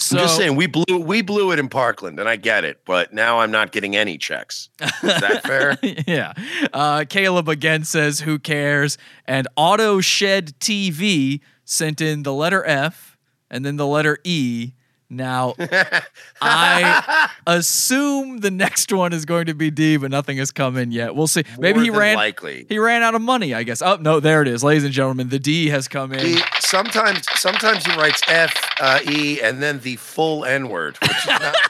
So 0.00 0.16
I'm 0.16 0.24
just 0.24 0.36
saying 0.36 0.54
we 0.56 0.66
blew 0.66 0.84
we 0.98 1.22
blew 1.22 1.50
it 1.52 1.58
in 1.58 1.68
Parkland, 1.68 2.20
and 2.20 2.28
I 2.28 2.36
get 2.36 2.64
it, 2.64 2.80
but 2.84 3.12
now 3.12 3.40
I'm 3.40 3.50
not 3.50 3.72
getting 3.72 3.96
any 3.96 4.16
checks. 4.16 4.68
Is 4.80 5.20
that 5.20 5.42
fair? 5.46 5.76
yeah. 6.06 6.34
Uh, 6.72 7.04
Caleb 7.08 7.48
again 7.48 7.82
says, 7.84 8.20
Who 8.20 8.38
cares? 8.38 8.96
And 9.26 9.48
Auto 9.56 10.00
Shed 10.00 10.58
TV 10.60 11.40
sent 11.64 12.00
in 12.00 12.22
the 12.22 12.32
letter 12.32 12.64
F 12.64 13.18
and 13.50 13.64
then 13.64 13.76
the 13.76 13.86
letter 13.86 14.18
E. 14.24 14.72
Now, 15.10 15.54
I 16.42 17.30
assume 17.46 18.38
the 18.38 18.50
next 18.50 18.92
one 18.92 19.14
is 19.14 19.24
going 19.24 19.46
to 19.46 19.54
be 19.54 19.70
D, 19.70 19.96
but 19.96 20.10
nothing 20.10 20.36
has 20.36 20.50
come 20.50 20.76
in 20.76 20.92
yet. 20.92 21.14
We'll 21.14 21.26
see. 21.26 21.44
Maybe 21.58 21.78
More 21.78 21.84
he 21.84 21.90
ran. 21.90 22.16
likely. 22.16 22.66
He 22.68 22.78
ran 22.78 23.02
out 23.02 23.14
of 23.14 23.22
money, 23.22 23.54
I 23.54 23.62
guess. 23.62 23.80
Oh 23.80 23.96
no, 23.96 24.20
there 24.20 24.42
it 24.42 24.48
is, 24.48 24.62
ladies 24.62 24.84
and 24.84 24.92
gentlemen. 24.92 25.30
The 25.30 25.38
D 25.38 25.68
has 25.68 25.88
come 25.88 26.12
in. 26.12 26.20
He, 26.20 26.38
sometimes 26.60 27.24
sometimes 27.36 27.86
he 27.86 27.96
writes 27.96 28.20
F 28.28 28.54
uh, 28.80 29.00
E 29.10 29.40
and 29.40 29.62
then 29.62 29.80
the 29.80 29.96
full 29.96 30.44
N 30.44 30.68
word, 30.68 30.98
not 31.26 31.56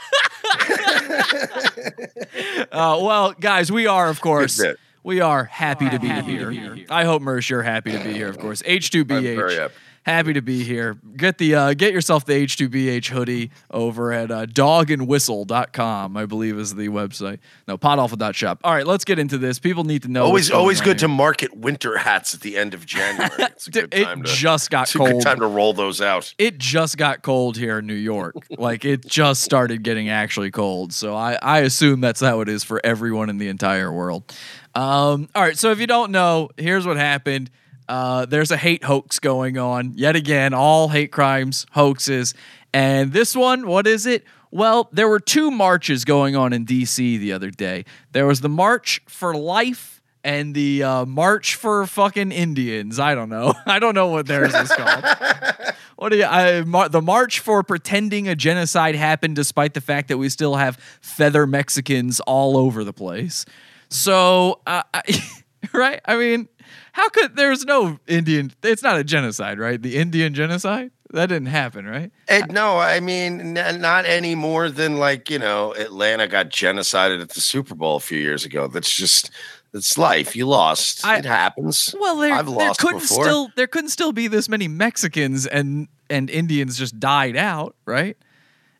Uh, 2.73 2.99
well, 3.01 3.33
guys, 3.39 3.71
we 3.73 3.87
are, 3.87 4.09
of 4.09 4.21
course, 4.21 4.63
we 5.03 5.21
are 5.21 5.45
happy 5.45 5.89
to 5.89 5.99
be 5.99 6.09
here. 6.09 6.77
I 6.91 7.05
hope 7.05 7.23
Mersh, 7.23 7.49
you're 7.51 7.63
happy 7.63 7.93
to 7.93 7.99
be 8.03 8.13
here, 8.13 8.29
of 8.29 8.39
course. 8.39 8.63
I'm 8.67 8.67
very 8.67 8.81
H2BH 8.81 9.71
happy. 10.09 10.33
To 10.33 10.43
be 10.43 10.63
here. 10.65 10.99
Get 11.17 11.39
the 11.39 11.55
uh, 11.55 11.75
get 11.75 11.93
yourself 11.93 12.25
the 12.25 12.45
H2BH 12.47 13.09
hoodie 13.09 13.51
over 13.71 14.13
at 14.13 14.31
uh, 14.31 14.47
dogandwhistle.com, 14.47 16.17
I 16.17 16.27
believe 16.27 16.59
is 16.59 16.75
the 16.75 16.89
website. 16.89 17.39
No, 17.67 17.79
podawful.shop. 17.79 18.61
All 18.65 18.73
right, 18.75 18.87
let's 18.87 19.05
get 19.05 19.19
into 19.19 19.39
this. 19.39 19.59
People 19.59 19.85
need 19.85 20.03
to 20.03 20.09
know. 20.09 20.25
always 20.25 20.51
always 20.51 20.81
good 20.81 21.01
here. 21.01 21.09
to 21.09 21.09
market 21.09 21.57
winter 21.57 21.99
hats 21.99 22.35
at 22.35 22.41
the 22.41 22.57
end 22.57 22.75
of 22.75 22.87
January. 22.87 23.31
It's 23.59 23.67
a 23.67 23.71
good 23.71 23.91
time 23.91 24.21
it 24.21 24.27
to 24.27 24.33
just 24.33 24.71
got 24.71 24.83
it's 24.83 24.95
a 24.95 24.99
cold. 24.99 25.11
good 25.11 25.23
time 25.23 25.41
to 25.41 25.47
roll 25.47 25.73
those 25.73 26.01
out. 26.01 26.33
it 26.39 26.59
just 26.59 26.97
got 26.97 27.23
cold 27.23 27.57
here 27.57 27.79
in 27.79 27.87
New 27.87 27.95
York. 27.95 28.37
like 28.59 28.85
it 28.85 29.05
just 29.05 29.43
started 29.43 29.83
getting 29.83 30.09
actually 30.09 30.53
cold. 30.53 30.93
So 30.93 31.17
I, 31.17 31.37
I 31.43 31.61
assume 31.61 32.01
that's 32.01 32.21
how 32.21 32.41
it 32.41 32.49
is 32.49 32.63
for 32.63 32.81
everyone 32.85 33.31
in 33.31 33.39
the 33.39 33.49
entire 33.49 33.93
world. 33.93 34.33
Um, 34.77 35.29
all 35.35 35.43
right. 35.43 35.59
So 35.59 35.73
if 35.73 35.81
you 35.81 35.89
don't 35.89 36.13
know, 36.13 36.51
here's 36.57 36.87
what 36.87 36.97
happened. 36.97 37.51
Uh, 37.89 38.27
there's 38.27 38.51
a 38.51 38.57
hate 38.57 38.85
hoax 38.85 39.19
going 39.19 39.59
on 39.59 39.93
yet 39.95 40.17
again. 40.17 40.55
All 40.55 40.89
hate 40.89 41.11
crimes, 41.13 41.67
hoaxes, 41.73 42.35
and 42.73 43.13
this 43.13 43.35
one, 43.35 43.67
what 43.67 43.87
is 43.87 44.07
it? 44.07 44.25
Well, 44.51 44.89
there 44.93 45.09
were 45.09 45.21
two 45.21 45.51
marches 45.51 46.05
going 46.05 46.37
on 46.37 46.53
in 46.53 46.65
D.C. 46.65 47.19
the 47.19 47.33
other 47.33 47.51
day. 47.51 47.85
There 48.13 48.27
was 48.27 48.41
the 48.41 48.49
March 48.49 49.03
for 49.07 49.35
Life 49.35 50.03
and 50.25 50.55
the 50.55 50.83
uh, 50.83 51.05
March 51.07 51.55
for 51.55 51.87
fucking 51.87 52.33
Indians. 52.33 52.99
I 52.99 53.15
don't 53.15 53.29
know. 53.29 53.55
I 53.67 53.79
don't 53.79 53.95
know 53.95 54.09
what 54.09 54.27
theirs 54.27 54.55
is 54.55 54.71
called. 54.71 55.05
What 55.99 56.11
do 56.11 56.19
you? 56.19 56.25
I, 56.27 56.63
mar- 56.63 56.89
the 56.89 57.03
march 57.03 57.41
for 57.41 57.65
pretending 57.65 58.29
a 58.29 58.37
genocide 58.37 58.95
happened, 58.95 59.35
despite 59.35 59.75
the 59.75 59.81
fact 59.81 60.07
that 60.09 60.17
we 60.17 60.29
still 60.29 60.55
have 60.55 60.77
feather 61.01 61.45
Mexicans 61.45 62.21
all 62.21 62.57
over 62.57 62.85
the 62.85 62.93
place. 62.93 63.45
So, 63.91 64.61
uh, 64.65 64.85
I, 64.95 65.03
right? 65.73 66.01
I 66.05 66.17
mean, 66.17 66.49
how 66.99 67.09
could 67.11 67.37
there's 67.37 67.65
no 67.65 68.01
Indian? 68.09 68.53
It's 68.65 68.83
not 68.83 68.99
a 68.99 69.05
genocide, 69.05 69.61
right? 69.61 69.81
The 69.81 69.97
Indian 69.97 70.35
genocide 70.35 70.91
that 71.13 71.27
didn't 71.27 71.47
happen, 71.47 71.87
right? 71.87 72.11
And 72.27 72.53
no, 72.53 72.79
I 72.79 72.99
mean 72.99 73.57
n- 73.57 73.81
not 73.81 74.05
any 74.05 74.35
more 74.35 74.69
than 74.69 74.97
like 74.99 75.31
you 75.31 75.39
know 75.39 75.73
Atlanta 75.75 76.27
got 76.27 76.51
genocided 76.51 77.21
at 77.23 77.31
the 77.31 77.41
Super 77.41 77.77
Bowl 77.77 77.95
a 77.97 78.01
few 78.01 78.19
years 78.19 78.45
ago. 78.45 78.67
That's 78.67 78.93
just 78.93 79.31
it's 79.73 79.97
life. 79.97 80.35
You 80.35 80.47
lost. 80.47 81.07
I- 81.07 81.19
it 81.19 81.25
happens. 81.25 81.95
Well, 81.99 82.17
there, 82.17 82.33
I've 82.35 82.49
lost 82.49 82.81
there 82.81 82.89
couldn't 82.89 83.09
before. 83.09 83.23
still 83.25 83.49
there 83.55 83.69
couldn't 83.69 83.91
still 83.91 84.13
be 84.13 84.27
this 84.27 84.49
many 84.49 84.67
Mexicans 84.67 85.47
and 85.47 85.87
and 86.11 86.29
Indians 86.29 86.77
just 86.77 86.99
died 86.99 87.37
out, 87.37 87.77
right? 87.87 88.17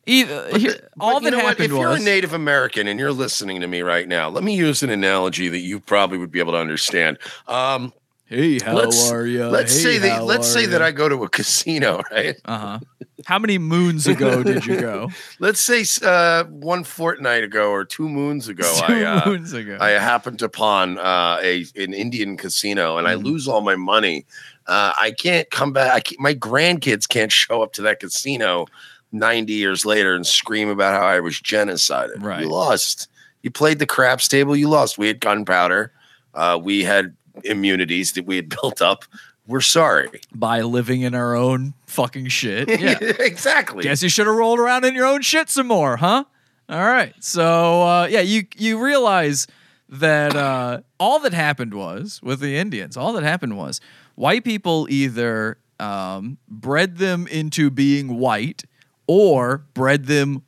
Either, 0.05 0.57
here, 0.57 0.75
But 0.97 1.03
all 1.05 1.21
you 1.21 1.29
that 1.29 1.39
happened 1.39 1.65
If 1.65 1.71
you're 1.71 1.91
a 1.91 1.99
Native 1.99 2.33
American 2.33 2.87
and 2.87 2.99
you're 2.99 3.11
listening 3.11 3.61
to 3.61 3.67
me 3.67 3.81
right 3.81 4.07
now, 4.07 4.27
let 4.27 4.43
me 4.43 4.55
use 4.55 4.81
an 4.81 4.89
analogy 4.89 5.49
that 5.49 5.59
you 5.59 5.79
probably 5.79 6.17
would 6.17 6.31
be 6.31 6.39
able 6.39 6.53
to 6.53 6.57
understand. 6.57 7.19
Um, 7.47 7.93
Hey, 8.29 8.59
how 8.59 8.75
let's 8.75 9.11
are 9.11 9.25
you? 9.25 9.45
let's 9.47 9.73
Hey, 9.73 9.79
say 9.81 9.97
that 9.97 10.23
let's 10.23 10.47
say 10.47 10.67
that? 10.67 10.81
I 10.83 10.91
go 10.91 11.09
to 11.09 11.23
a 11.23 11.29
casino, 11.29 12.03
right? 12.11 12.35
Uh 12.45 12.57
huh. 12.57 12.79
How 13.25 13.39
many 13.39 13.57
moons 13.57 14.05
ago 14.05 14.43
did 14.43 14.65
you 14.65 14.79
go? 14.79 15.09
Let's 15.39 15.59
say 15.59 15.83
uh, 16.07 16.45
one 16.45 16.83
fortnight 16.85 17.43
ago 17.43 17.69
or 17.71 17.83
two 17.83 18.07
moons 18.07 18.47
ago, 18.47 18.63
Two 18.77 18.93
I 18.93 19.03
uh, 19.03 19.25
moons 19.29 19.51
ago. 19.51 19.77
I 19.81 19.89
happened 19.89 20.41
upon 20.41 20.97
uh, 20.97 21.37
a 21.41 21.65
an 21.75 21.93
Indian 21.93 22.37
casino 22.37 22.97
and 22.97 23.07
I 23.07 23.15
Mhm. 23.15 23.23
lose 23.23 23.47
all 23.47 23.59
my 23.61 23.75
money. 23.75 24.25
Uh, 24.67 24.93
I 24.97 25.11
can't 25.11 25.49
come 25.51 25.73
back. 25.73 25.91
I 25.93 25.99
can't, 25.99 26.19
my 26.21 26.33
grandkids 26.33 27.09
can't 27.09 27.31
show 27.31 27.61
up 27.61 27.73
to 27.73 27.81
that 27.83 27.99
casino 27.99 28.67
90 29.11 29.51
years 29.53 29.85
later 29.85 30.15
and 30.15 30.25
scream 30.25 30.69
about 30.69 30.93
how 30.93 31.05
I 31.05 31.19
was 31.19 31.41
genocided. 31.41 32.23
Right. 32.23 32.41
You 32.41 32.49
lost. 32.49 33.09
You 33.41 33.51
played 33.51 33.79
the 33.79 33.85
craps 33.87 34.27
table. 34.29 34.55
You 34.55 34.69
lost. 34.69 34.97
We 34.97 35.07
had 35.07 35.19
gunpowder. 35.19 35.91
Uh, 36.33 36.59
we 36.61 36.83
had 36.83 37.15
immunities 37.43 38.13
that 38.13 38.25
we 38.25 38.35
had 38.35 38.49
built 38.61 38.81
up. 38.81 39.05
We're 39.47 39.61
sorry. 39.61 40.21
By 40.33 40.61
living 40.61 41.01
in 41.01 41.15
our 41.15 41.35
own 41.35 41.73
fucking 41.87 42.27
shit. 42.27 42.69
Yeah. 42.79 42.97
exactly. 43.01 43.83
Guess 43.83 44.03
you 44.03 44.09
should 44.09 44.27
have 44.27 44.35
rolled 44.35 44.59
around 44.59 44.85
in 44.85 44.93
your 44.93 45.05
own 45.07 45.21
shit 45.21 45.49
some 45.49 45.67
more, 45.67 45.97
huh? 45.97 46.23
All 46.69 46.85
right. 46.85 47.13
So 47.19 47.81
uh, 47.81 48.07
yeah, 48.11 48.21
you 48.21 48.43
you 48.57 48.79
realize 48.83 49.47
that 49.89 50.35
uh, 50.35 50.81
all 50.99 51.19
that 51.21 51.33
happened 51.33 51.73
was 51.73 52.19
with 52.21 52.41
the 52.41 52.55
Indians. 52.57 52.95
All 52.95 53.11
that 53.13 53.23
happened 53.23 53.57
was 53.57 53.81
white 54.13 54.43
people 54.43 54.85
either 54.89 55.57
um, 55.79 56.37
bred 56.47 56.97
them 56.97 57.25
into 57.25 57.71
being 57.71 58.17
white 58.19 58.63
or 59.07 59.63
bred 59.73 60.05
them. 60.05 60.43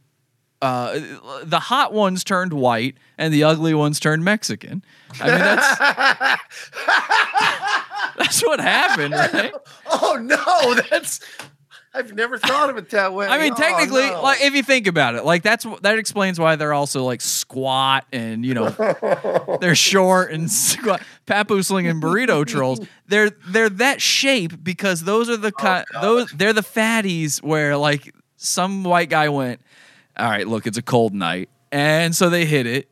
Uh, 0.62 1.00
the 1.44 1.60
hot 1.60 1.91
ones 1.91 2.24
turned 2.24 2.53
white 2.53 2.96
and 3.18 3.34
the 3.34 3.44
ugly 3.44 3.74
ones 3.74 4.00
turned 4.00 4.24
Mexican. 4.24 4.84
I 5.20 5.27
mean, 5.30 5.39
that's 5.39 5.77
that's 8.18 8.41
what 8.44 8.60
happened, 8.60 9.13
right? 9.13 9.53
oh 9.91 10.18
no, 10.22 10.75
that's. 10.89 11.20
I've 11.94 12.13
never 12.13 12.38
thought 12.38 12.70
of 12.70 12.77
it 12.77 12.89
that 12.91 13.13
way. 13.13 13.27
I 13.27 13.38
mean, 13.38 13.51
Oh, 13.51 13.56
technically, 13.58 14.08
no. 14.08 14.22
like 14.22 14.41
if 14.41 14.53
you 14.56 14.63
think 14.63 14.88
about 14.88 15.15
it, 15.15 15.25
like 15.25 15.44
that's 15.44 15.65
that 15.82 16.00
explains 16.00 16.39
why 16.39 16.56
they're 16.56 16.72
also 16.74 17.03
like 17.03 17.20
squat 17.20 18.06
and 18.13 18.46
you 18.46 18.53
know 18.53 18.70
they're 19.60 19.75
short 19.75 20.32
and 20.32 20.50
squat, 20.50 21.01
papoose 21.25 21.68
slinging 21.68 22.00
burrito 22.00 22.46
trolls. 22.46 22.80
They're 23.08 23.32
they're 23.50 23.70
that 23.70 24.01
shape 24.01 24.63
because 24.63 25.01
those 25.01 25.30
are 25.30 25.36
the 25.36 25.51
kind 25.51 25.86
those 26.01 26.32
they're 26.32 26.53
the 26.53 26.62
fatties 26.62 27.44
where 27.44 27.75
like 27.75 28.15
some 28.38 28.86
white 28.86 29.10
guy 29.10 29.27
went, 29.27 29.60
all 30.18 30.30
right, 30.30 30.48
look, 30.48 30.68
it's 30.68 30.77
a 30.77 30.82
cold 30.82 31.13
night, 31.13 31.50
and 31.72 32.15
so 32.15 32.30
they 32.30 32.46
hit 32.46 32.65
it. 32.65 32.89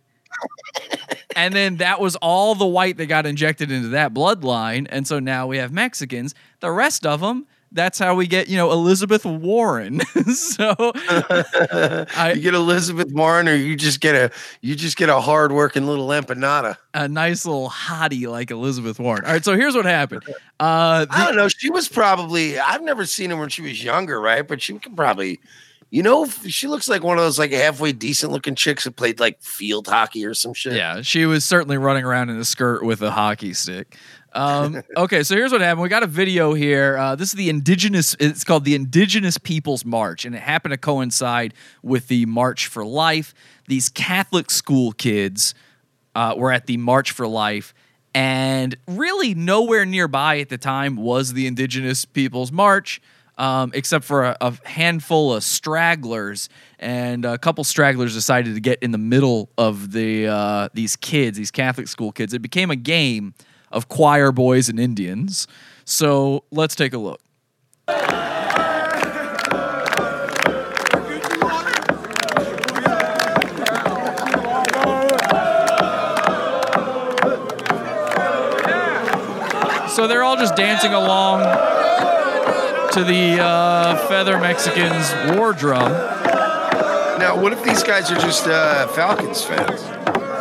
And 1.35 1.53
then 1.53 1.77
that 1.77 1.99
was 1.99 2.15
all 2.17 2.55
the 2.55 2.65
white 2.65 2.97
that 2.97 3.05
got 3.05 3.25
injected 3.25 3.71
into 3.71 3.89
that 3.89 4.13
bloodline. 4.13 4.87
And 4.89 5.07
so 5.07 5.19
now 5.19 5.47
we 5.47 5.57
have 5.57 5.71
Mexicans. 5.71 6.33
The 6.59 6.71
rest 6.71 7.05
of 7.05 7.21
them, 7.21 7.45
that's 7.71 7.99
how 7.99 8.15
we 8.15 8.25
get, 8.25 8.49
you 8.49 8.57
know, 8.57 8.71
Elizabeth 8.71 9.25
Warren. 9.25 9.99
so 10.33 10.73
I, 12.15 12.33
you 12.35 12.41
get 12.41 12.55
Elizabeth 12.55 13.11
Warren, 13.11 13.47
or 13.47 13.55
you 13.55 13.75
just 13.75 14.01
get 14.01 14.15
a 14.15 14.31
you 14.61 14.75
just 14.75 14.97
get 14.97 15.09
a 15.09 15.19
hard 15.19 15.51
working 15.51 15.85
little 15.85 16.07
empanada. 16.07 16.77
a 16.93 17.07
nice 17.07 17.45
little 17.45 17.69
hottie 17.69 18.27
like 18.27 18.49
Elizabeth 18.49 18.99
Warren. 18.99 19.23
All 19.23 19.31
right, 19.31 19.45
so 19.45 19.55
here's 19.55 19.75
what 19.75 19.85
happened. 19.85 20.23
Uh, 20.59 21.05
I 21.09 21.25
don't 21.25 21.35
know. 21.35 21.47
She 21.47 21.69
was 21.69 21.87
probably 21.87 22.59
I've 22.59 22.81
never 22.81 23.05
seen 23.05 23.29
her 23.29 23.37
when 23.37 23.49
she 23.49 23.61
was 23.61 23.83
younger, 23.83 24.19
right? 24.19 24.47
But 24.47 24.61
she 24.61 24.77
can 24.79 24.95
probably, 24.95 25.39
you 25.91 26.03
know, 26.03 26.25
she 26.25 26.67
looks 26.67 26.87
like 26.87 27.03
one 27.03 27.17
of 27.17 27.23
those 27.23 27.39
like 27.39 27.51
halfway 27.51 27.91
decent 27.91 28.31
looking 28.31 28.55
chicks 28.55 28.83
that 28.83 28.95
played 28.95 29.19
like 29.19 29.41
field 29.41 29.87
hockey 29.87 30.25
or 30.25 30.33
some 30.33 30.53
shit. 30.53 30.73
yeah, 30.73 31.01
she 31.01 31.25
was 31.25 31.43
certainly 31.43 31.77
running 31.77 32.03
around 32.03 32.29
in 32.29 32.37
a 32.37 32.45
skirt 32.45 32.83
with 32.83 33.01
a 33.01 33.11
hockey 33.11 33.53
stick. 33.53 33.95
Um, 34.33 34.83
okay, 34.97 35.23
so 35.23 35.35
here's 35.35 35.51
what 35.51 35.61
happened. 35.61 35.81
We 35.81 35.89
got 35.89 36.03
a 36.03 36.07
video 36.07 36.53
here. 36.53 36.97
Uh, 36.97 37.15
this 37.15 37.29
is 37.29 37.35
the 37.35 37.49
indigenous. 37.49 38.15
It's 38.19 38.43
called 38.43 38.65
the 38.65 38.75
Indigenous 38.75 39.37
Peoples 39.37 39.83
March, 39.83 40.25
and 40.25 40.35
it 40.35 40.41
happened 40.41 40.73
to 40.73 40.77
coincide 40.77 41.53
with 41.81 42.07
the 42.07 42.25
March 42.27 42.67
for 42.67 42.85
Life. 42.85 43.33
These 43.67 43.89
Catholic 43.89 44.51
school 44.51 44.91
kids 44.91 45.55
uh, 46.13 46.35
were 46.37 46.51
at 46.51 46.67
the 46.67 46.77
March 46.77 47.11
for 47.11 47.27
Life, 47.27 47.73
and 48.13 48.77
really 48.87 49.33
nowhere 49.33 49.85
nearby 49.85 50.39
at 50.39 50.49
the 50.49 50.57
time 50.57 50.95
was 50.95 51.33
the 51.33 51.47
Indigenous 51.47 52.05
Peoples 52.05 52.51
March. 52.51 53.01
Um, 53.39 53.71
except 53.73 54.03
for 54.03 54.25
a, 54.25 54.37
a 54.41 54.53
handful 54.67 55.33
of 55.33 55.45
stragglers, 55.45 56.49
and 56.77 57.23
a 57.23 57.37
couple 57.37 57.63
stragglers 57.63 58.13
decided 58.13 58.53
to 58.55 58.59
get 58.59 58.79
in 58.79 58.91
the 58.91 58.97
middle 58.97 59.49
of 59.57 59.93
the 59.93 60.27
uh, 60.27 60.67
these 60.73 60.97
kids, 60.97 61.37
these 61.37 61.49
Catholic 61.49 61.87
school 61.87 62.11
kids. 62.11 62.33
It 62.33 62.41
became 62.41 62.69
a 62.69 62.75
game 62.75 63.33
of 63.71 63.87
choir 63.87 64.33
boys 64.33 64.67
and 64.67 64.77
Indians. 64.77 65.47
So 65.85 66.43
let's 66.51 66.75
take 66.75 66.91
a 66.91 66.97
look. 66.97 67.21
So 79.95 80.07
they're 80.07 80.23
all 80.23 80.35
just 80.35 80.57
dancing 80.57 80.93
along 80.93 81.78
to 82.93 83.03
the 83.03 83.39
uh, 83.41 84.07
Feather 84.07 84.39
Mexicans 84.39 85.13
war 85.37 85.53
drum. 85.53 85.91
Now, 87.19 87.39
what 87.39 87.51
if 87.53 87.63
these 87.63 87.83
guys 87.83 88.09
are 88.11 88.19
just 88.19 88.47
uh, 88.47 88.87
Falcons 88.89 89.43
fans, 89.43 89.81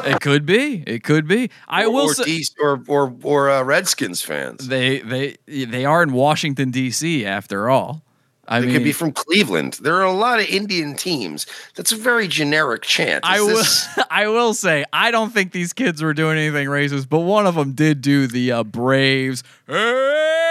It 0.06 0.20
could 0.20 0.46
be. 0.46 0.84
It 0.86 1.02
could 1.02 1.26
be. 1.26 1.50
I 1.68 1.86
will 1.88 2.06
or 2.10 2.14
say 2.14 2.42
or 2.60 2.82
or 2.86 3.14
or 3.22 3.50
uh, 3.50 3.62
Redskins 3.62 4.22
fans? 4.22 4.68
they 4.68 5.00
they 5.00 5.36
they 5.46 5.84
are 5.84 6.02
in 6.02 6.12
Washington 6.12 6.70
D.C. 6.70 7.26
after 7.26 7.68
all. 7.68 8.02
I 8.50 8.60
They 8.60 8.66
mean, 8.68 8.76
could 8.76 8.84
be 8.84 8.92
from 8.92 9.12
Cleveland. 9.12 9.74
There 9.82 9.96
are 9.96 10.04
a 10.04 10.12
lot 10.12 10.40
of 10.40 10.46
Indian 10.46 10.94
teams. 10.96 11.46
That's 11.74 11.92
a 11.92 11.96
very 11.96 12.26
generic 12.28 12.80
chant. 12.82 13.22
I 13.26 13.40
will. 13.42 13.48
this- 13.48 13.86
I 14.10 14.28
will 14.28 14.54
say 14.54 14.84
I 14.92 15.10
don't 15.10 15.30
think 15.34 15.52
these 15.52 15.72
kids 15.74 16.00
were 16.00 16.14
doing 16.14 16.38
anything 16.38 16.68
racist, 16.68 17.08
but 17.10 17.20
one 17.20 17.46
of 17.46 17.56
them 17.56 17.72
did 17.72 18.00
do 18.00 18.26
the 18.26 18.52
uh, 18.52 18.62
Braves, 18.64 19.42
"Hey!" 19.66 20.47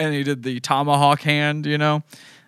And 0.00 0.14
he 0.14 0.22
did 0.22 0.42
the 0.42 0.60
tomahawk 0.60 1.20
hand. 1.22 1.66
You 1.66 1.78
know, 1.78 2.02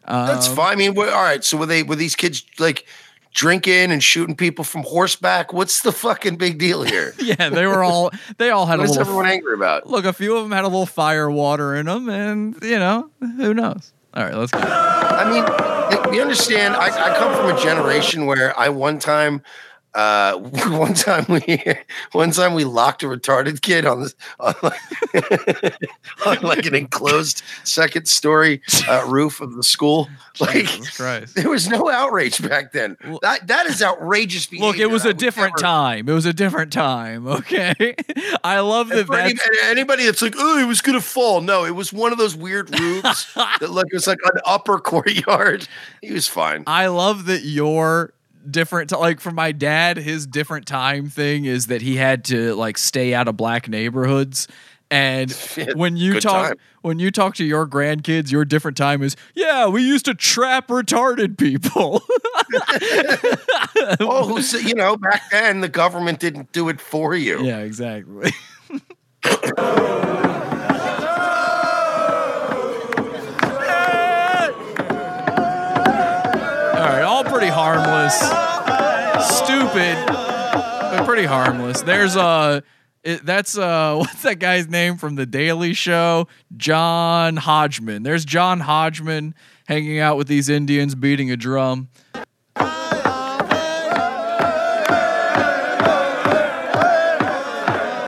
That's 0.06 0.48
Um, 0.48 0.56
fine. 0.56 0.72
I 0.72 0.76
mean, 0.76 0.96
all 0.98 1.04
right. 1.04 1.44
So 1.44 1.56
were 1.56 1.66
they 1.66 1.82
were 1.82 1.96
these 1.96 2.16
kids 2.16 2.44
like 2.58 2.86
drinking 3.34 3.90
and 3.90 4.02
shooting 4.04 4.36
people 4.36 4.62
from 4.64 4.82
horseback. 4.82 5.52
What's 5.54 5.80
the 5.82 5.92
fucking 5.92 6.36
big 6.36 6.58
deal 6.58 6.82
here? 6.82 7.14
Yeah, 7.22 7.48
they 7.48 7.66
were 7.66 7.82
all 7.82 8.10
they 8.38 8.50
all 8.50 8.66
had 8.66 8.78
What 8.78 8.88
a 8.88 8.90
is 8.90 8.96
little 8.96 9.02
everyone 9.02 9.26
angry 9.26 9.54
about? 9.54 9.86
look. 9.86 10.04
A 10.04 10.12
few 10.12 10.36
of 10.36 10.42
them 10.42 10.52
had 10.52 10.64
a 10.64 10.68
little 10.68 10.86
fire 10.86 11.30
water 11.30 11.74
in 11.76 11.86
them, 11.86 12.08
and 12.08 12.56
you 12.62 12.78
know 12.78 13.10
who 13.20 13.54
knows. 13.54 13.92
All 14.14 14.22
right, 14.24 14.34
let's 14.34 14.52
go. 14.52 14.58
I 14.60 15.24
mean, 15.30 16.14
you 16.14 16.20
understand? 16.20 16.74
I, 16.76 16.88
I 16.88 17.16
come 17.18 17.34
from 17.34 17.56
a 17.56 17.58
generation 17.62 18.26
where 18.26 18.58
I 18.58 18.68
one 18.68 18.98
time, 18.98 19.40
uh, 19.94 20.36
one 20.38 20.94
time 20.94 21.24
we, 21.28 21.62
one 22.12 22.30
time 22.30 22.54
we 22.54 22.64
locked 22.64 23.02
a 23.02 23.06
retarded 23.06 23.60
kid 23.60 23.84
on 23.84 24.02
this, 24.02 24.14
on 24.40 24.54
like, 24.62 24.80
on 26.26 26.40
like 26.42 26.66
an 26.66 26.74
enclosed 26.74 27.42
second 27.64 28.06
story 28.06 28.62
uh, 28.88 29.04
roof 29.08 29.40
of 29.40 29.54
the 29.54 29.62
school. 29.62 30.08
Like, 30.40 30.66
there 31.34 31.50
was 31.50 31.68
no 31.68 31.90
outrage 31.90 32.40
back 32.48 32.72
then. 32.72 32.96
That 33.20 33.46
that 33.48 33.66
is 33.66 33.82
outrageous. 33.82 34.46
behavior. 34.46 34.66
Look, 34.66 34.78
it 34.78 34.86
was 34.90 35.04
a 35.04 35.12
different 35.12 35.54
never- 35.58 35.62
time. 35.62 36.08
It 36.08 36.12
was 36.12 36.26
a 36.26 36.32
different 36.32 36.72
time. 36.72 37.26
Okay, 37.42 37.96
I 38.44 38.60
love 38.60 38.88
that. 38.90 39.06
for 39.06 39.16
any- 39.16 39.34
anybody 39.64 40.04
that's 40.04 40.22
like, 40.22 40.34
oh, 40.38 40.58
it 40.58 40.66
was 40.66 40.80
gonna 40.80 41.00
fall. 41.00 41.40
No, 41.40 41.64
it 41.64 41.72
was 41.72 41.92
one 41.92 42.12
of 42.12 42.18
those 42.18 42.36
weird 42.36 42.70
roofs 42.78 43.32
that 43.34 43.70
like 43.70 43.86
it 43.90 43.94
was 43.94 44.06
like 44.06 44.18
an 44.24 44.40
upper 44.44 44.78
courtyard. 44.78 45.66
He 46.00 46.12
was 46.12 46.28
fine. 46.28 46.62
I 46.66 46.86
love 46.86 47.24
that 47.26 47.42
your 47.42 48.14
different 48.50 48.90
t- 48.90 48.96
like 48.96 49.20
for 49.20 49.30
my 49.30 49.52
dad 49.52 49.96
his 49.96 50.26
different 50.26 50.66
time 50.66 51.08
thing 51.08 51.44
is 51.44 51.66
that 51.68 51.82
he 51.82 51.96
had 51.96 52.24
to 52.24 52.54
like 52.54 52.76
stay 52.78 53.14
out 53.14 53.28
of 53.28 53.36
black 53.36 53.68
neighborhoods 53.68 54.48
and 54.90 55.30
when 55.74 55.96
you 55.96 56.20
talk 56.20 56.48
time. 56.48 56.56
when 56.82 56.98
you 56.98 57.10
talk 57.10 57.34
to 57.36 57.44
your 57.44 57.66
grandkids 57.66 58.30
your 58.32 58.44
different 58.44 58.76
time 58.76 59.02
is 59.02 59.16
yeah 59.34 59.66
we 59.66 59.82
used 59.82 60.04
to 60.04 60.14
trap 60.14 60.68
retarded 60.68 61.38
people 61.38 62.02
Oh, 64.00 64.26
who's 64.28 64.52
you 64.52 64.74
know, 64.74 64.96
back 64.96 65.22
then 65.30 65.60
the 65.60 65.68
government 65.68 66.20
didn't 66.20 66.52
do 66.52 66.68
it 66.68 66.80
for 66.80 67.14
you. 67.14 67.42
yeah 67.42 67.58
exactly 67.58 68.30
all 77.24 77.30
pretty 77.30 77.48
harmless. 77.48 78.14
Stupid 79.36 79.96
but 80.06 81.04
pretty 81.06 81.24
harmless. 81.24 81.82
There's 81.82 82.16
uh 82.16 82.60
it, 83.02 83.24
that's 83.24 83.56
uh 83.56 83.96
what's 83.98 84.22
that 84.22 84.38
guy's 84.38 84.68
name 84.68 84.96
from 84.96 85.14
the 85.14 85.26
daily 85.26 85.74
show? 85.74 86.28
John 86.56 87.36
hodgman. 87.36 88.02
There's 88.02 88.24
john 88.24 88.60
hodgman 88.60 89.34
hanging 89.66 89.98
out 89.98 90.16
with 90.16 90.28
these 90.28 90.48
indians 90.48 90.94
beating 90.94 91.30
a 91.30 91.36
drum. 91.36 91.88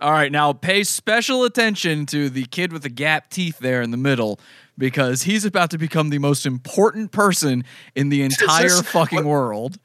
All 0.03 0.13
right, 0.13 0.31
now 0.31 0.53
pay 0.53 0.85
special 0.85 1.45
attention 1.45 2.05
to 2.07 2.29
the 2.29 2.45
kid 2.45 2.73
with 2.75 2.83
the 2.83 2.91
gap 2.91 3.31
teeth 3.31 3.59
there 3.59 3.81
in 3.81 3.91
the 3.91 3.97
middle 3.97 4.39
because 4.77 5.23
he's 5.23 5.45
about 5.45 5.71
to 5.71 5.79
become 5.79 6.11
the 6.11 6.19
most 6.19 6.47
important 6.47 7.13
person 7.13 7.65
in 7.95 8.09
the 8.09 8.23
entire 8.23 8.65
this- 8.69 8.83
fucking 8.83 9.19
what- 9.19 9.27
world. 9.27 9.79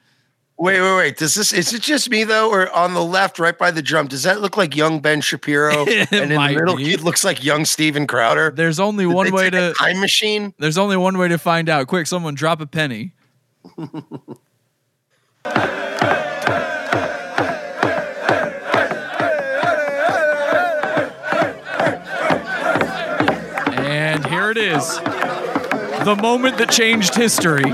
Wait, 0.61 0.81
wait, 0.81 0.97
wait. 0.97 1.17
Does 1.17 1.35
this 1.35 1.53
is 1.53 1.71
it 1.73 1.81
just 1.81 2.09
me 2.09 2.25
though, 2.25 2.51
or 2.51 2.69
on 2.75 2.93
the 2.93 3.01
left, 3.01 3.39
right 3.39 3.57
by 3.57 3.71
the 3.71 3.81
drum? 3.81 4.07
Does 4.07 4.23
that 4.23 4.41
look 4.41 4.57
like 4.57 4.75
young 4.75 4.99
Ben 4.99 5.21
Shapiro? 5.21 5.85
And 5.87 6.11
in 6.11 6.29
the 6.29 6.37
middle, 6.53 6.75
be. 6.75 6.91
it 6.91 7.01
looks 7.01 7.23
like 7.23 7.45
young 7.45 7.63
Steven 7.63 8.05
Crowder. 8.05 8.51
There's 8.53 8.77
only 8.77 9.05
Did 9.05 9.13
one 9.13 9.31
way 9.31 9.49
to 9.49 9.73
time 9.77 10.01
machine. 10.01 10.53
There's 10.59 10.77
only 10.77 10.97
one 10.97 11.17
way 11.17 11.29
to 11.29 11.37
find 11.37 11.69
out. 11.69 11.87
Quick, 11.87 12.07
someone 12.07 12.35
drop 12.35 12.59
a 12.59 12.67
penny. 12.67 13.13
it 24.51 24.57
is. 24.57 24.97
The 26.05 26.17
moment 26.21 26.57
that 26.57 26.69
changed 26.71 27.15
history. 27.15 27.69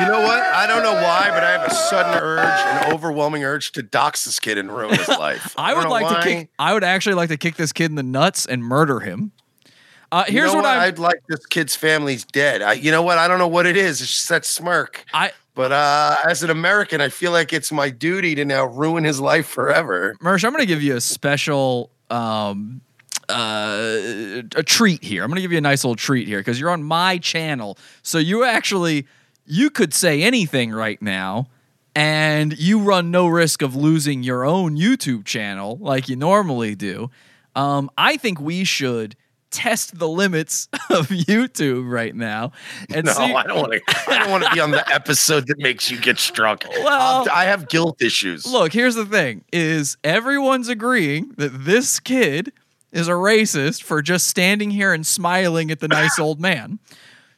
You 0.00 0.06
know 0.06 0.20
what? 0.22 0.40
I 0.40 0.66
don't 0.68 0.84
know 0.84 0.92
why, 0.94 1.28
but 1.30 1.42
I 1.42 1.50
have 1.50 1.64
a 1.70 1.74
sudden 1.74 2.22
urge, 2.22 2.38
an 2.86 2.92
overwhelming 2.92 3.42
urge 3.42 3.72
to 3.72 3.82
dox 3.82 4.24
this 4.24 4.38
kid 4.38 4.56
and 4.56 4.70
ruin 4.70 4.94
his 4.94 5.08
life. 5.08 5.54
I 5.58 5.72
don't 5.74 5.84
would 5.84 5.90
like 5.90 6.08
to 6.08 6.22
kick 6.22 6.48
I 6.58 6.72
would 6.72 6.84
actually 6.84 7.16
like 7.16 7.30
to 7.30 7.36
kick 7.36 7.56
this 7.56 7.72
kid 7.72 7.86
in 7.86 7.96
the 7.96 8.02
nuts 8.04 8.46
and 8.46 8.62
murder 8.62 9.00
him. 9.00 9.32
Uh, 10.12 10.24
You 10.28 10.34
here's 10.34 10.52
know 10.52 10.58
what, 10.60 10.66
I'm 10.66 10.80
I'd 10.80 10.98
like. 11.00 11.20
This 11.28 11.44
kid's 11.46 11.74
family's 11.74 12.24
dead. 12.24 12.62
I, 12.62 12.74
you 12.74 12.90
know 12.92 13.02
what? 13.02 13.18
I 13.18 13.26
don't 13.28 13.38
know 13.38 13.48
what 13.48 13.66
it 13.66 13.76
is. 13.76 14.00
It's 14.00 14.10
just 14.10 14.28
that 14.28 14.44
smirk. 14.46 15.04
I 15.12 15.32
But 15.54 15.72
uh, 15.72 16.16
as 16.26 16.42
an 16.44 16.50
American, 16.50 17.00
I 17.00 17.08
feel 17.08 17.32
like 17.32 17.52
it's 17.52 17.72
my 17.72 17.90
duty 17.90 18.34
to 18.36 18.44
now 18.44 18.64
ruin 18.66 19.02
his 19.04 19.20
life 19.20 19.46
forever. 19.48 20.14
Mersh, 20.22 20.44
I'm 20.44 20.52
going 20.52 20.62
to 20.62 20.66
give 20.66 20.82
you 20.82 20.96
a 20.96 21.00
special 21.00 21.90
um, 22.08 22.80
uh, 23.28 24.42
a 24.56 24.62
treat 24.64 25.02
here. 25.04 25.22
I'm 25.22 25.28
going 25.30 25.36
to 25.36 25.42
give 25.42 25.52
you 25.52 25.58
a 25.58 25.62
nice 25.62 25.84
little 25.84 25.96
treat 25.96 26.26
here 26.28 26.38
because 26.38 26.58
you're 26.58 26.70
on 26.70 26.82
my 26.82 27.18
channel. 27.18 27.78
So 28.02 28.18
you 28.18 28.44
actually 28.44 29.06
you 29.46 29.70
could 29.70 29.94
say 29.94 30.22
anything 30.22 30.70
right 30.72 31.00
now 31.00 31.48
and 31.94 32.56
you 32.58 32.80
run 32.80 33.10
no 33.10 33.26
risk 33.26 33.62
of 33.62 33.74
losing 33.74 34.22
your 34.22 34.44
own 34.44 34.76
YouTube 34.76 35.24
channel 35.24 35.78
like 35.80 36.08
you 36.08 36.16
normally 36.16 36.74
do. 36.74 37.10
Um, 37.56 37.90
I 37.98 38.16
think 38.18 38.40
we 38.40 38.64
should 38.64 39.16
test 39.50 39.98
the 39.98 40.06
limits 40.08 40.68
of 40.90 41.08
YouTube 41.08 41.90
right 41.90 42.14
now 42.14 42.52
and 42.94 43.06
No, 43.06 43.12
see 43.14 43.22
I 43.34 43.42
don't 43.44 43.56
want 43.58 43.72
to. 43.72 43.80
I 44.10 44.18
don't 44.18 44.30
want 44.30 44.44
to 44.44 44.50
be 44.52 44.60
on 44.60 44.70
the 44.70 44.86
episode 44.92 45.46
that 45.48 45.58
makes 45.58 45.90
you 45.90 45.98
get 45.98 46.18
struck. 46.18 46.64
Well- 46.82 46.88
I'll- 47.22 47.28
I 47.32 47.44
have 47.44 47.68
guilt 47.68 48.00
issues. 48.02 48.46
Look, 48.46 48.72
here's 48.74 48.94
the 48.94 49.06
thing: 49.06 49.44
is 49.52 49.96
everyone's 50.04 50.68
agreeing 50.68 51.32
that 51.38 51.64
this 51.64 51.98
kid 51.98 52.52
is 52.92 53.08
a 53.08 53.12
racist 53.12 53.82
for 53.82 54.00
just 54.02 54.26
standing 54.26 54.70
here 54.70 54.92
and 54.92 55.06
smiling 55.06 55.70
at 55.70 55.80
the 55.80 55.88
nice 55.88 56.18
old 56.20 56.40
man. 56.40 56.78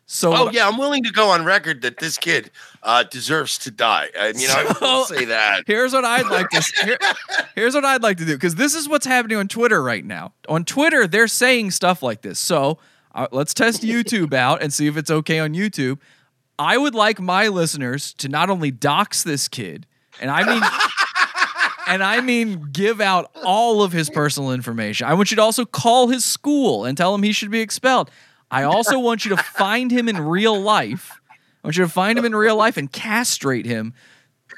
So, 0.07 0.35
Oh 0.35 0.51
yeah, 0.51 0.67
I'm 0.67 0.77
willing 0.77 1.05
to 1.05 1.13
go 1.13 1.29
on 1.31 1.45
record 1.45 1.83
that 1.83 1.99
this 1.99 2.19
kid 2.19 2.51
uh, 2.83 3.05
deserves 3.05 3.59
to 3.59 3.71
die. 3.71 4.09
And 4.19 4.41
you 4.41 4.49
know, 4.49 4.55
I 4.57 4.65
will 4.65 5.05
So- 5.05 5.15
say 5.15 5.25
that. 5.27 5.63
here's 5.69 5.93
what 5.93 6.05
I'd 6.05 6.27
like 6.27 6.49
to 6.51 6.73
here- 6.85 6.99
here's 7.55 7.75
what 7.75 7.85
I'd 7.85 8.03
like 8.03 8.17
to 8.19 8.25
do 8.25 8.35
because 8.35 8.57
this 8.57 8.75
is 8.75 8.89
what's 8.89 9.07
happening 9.07 9.37
on 9.39 9.47
Twitter 9.47 9.81
right 9.83 10.05
now. 10.05 10.33
On 10.49 10.65
Twitter, 10.65 11.07
they're 11.07 11.29
saying 11.29 11.71
stuff 11.71 12.03
like 12.03 12.23
this. 12.23 12.41
So 12.41 12.79
uh, 13.15 13.29
let's 13.31 13.55
test 13.55 13.83
YouTube 13.83 14.33
out 14.35 14.63
and 14.63 14.73
see 14.73 14.89
if 14.89 14.97
it's 14.97 15.11
okay 15.13 15.39
on 15.39 15.55
YouTube. 15.55 15.99
I 16.59 16.77
would 16.77 16.95
like 16.95 17.21
my 17.21 17.47
listeners 17.49 18.13
to 18.15 18.29
not 18.29 18.51
only 18.51 18.71
dox 18.73 19.23
this 19.23 19.47
kid, 19.49 19.87
and 20.21 20.29
I 20.31 20.45
mean. 20.45 20.63
And 21.90 22.03
I 22.03 22.20
mean, 22.20 22.68
give 22.72 23.00
out 23.00 23.31
all 23.44 23.83
of 23.83 23.92
his 23.92 24.09
personal 24.11 24.53
information. 24.53 25.07
I 25.09 25.14
want 25.14 25.31
you 25.31 25.37
to 25.37 25.42
also 25.42 25.64
call 25.64 26.09
his 26.09 26.24
school 26.24 26.85
and 26.85 26.96
tell 26.96 27.14
him 27.14 27.22
he 27.22 27.33
should 27.33 27.50
be 27.50 27.61
expelled. 27.61 28.11
I 28.50 28.62
also 28.62 28.98
want 28.98 29.24
you 29.24 29.35
to 29.37 29.42
find 29.42 29.90
him 29.90 30.09
in 30.09 30.18
real 30.20 30.59
life. 30.61 31.20
I 31.31 31.66
want 31.66 31.76
you 31.76 31.85
to 31.85 31.90
find 31.90 32.18
him 32.18 32.24
in 32.24 32.35
real 32.35 32.57
life 32.57 32.76
and 32.76 32.90
castrate 32.90 33.66
him. 33.66 33.94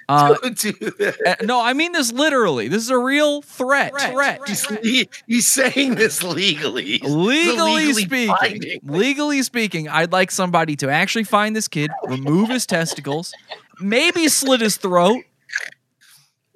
Uh, 0.09 0.35
Don't 0.43 0.59
do 0.59 0.73
that. 0.73 1.17
uh, 1.41 1.45
no, 1.45 1.61
I 1.61 1.75
mean 1.75 1.93
this 1.93 2.13
literally. 2.13 2.67
This 2.69 2.83
is 2.83 2.91
a 2.91 2.99
real 2.99 3.41
threat. 3.41 3.93
Threat. 3.99 4.41
He's, 4.47 4.67
he- 4.83 5.09
he's 5.27 5.51
saying 5.51 5.95
this 5.95 6.23
legally. 6.23 6.95
It's 6.97 7.09
Legally, 7.09 7.93
speaking, 7.93 8.35
binding. 8.41 8.81
legally 8.83 9.43
speaking, 9.43 9.89
I'd 9.89 10.11
like 10.13 10.31
somebody 10.31 10.77
to 10.77 10.91
actually 10.91 11.25
find 11.25 11.55
this 11.55 11.69
kid, 11.69 11.91
remove 12.05 12.49
his 12.51 12.67
testicles, 12.67 13.33
maybe 13.81 14.29
slit 14.29 14.61
his 14.61 14.77
throat. 14.77 15.23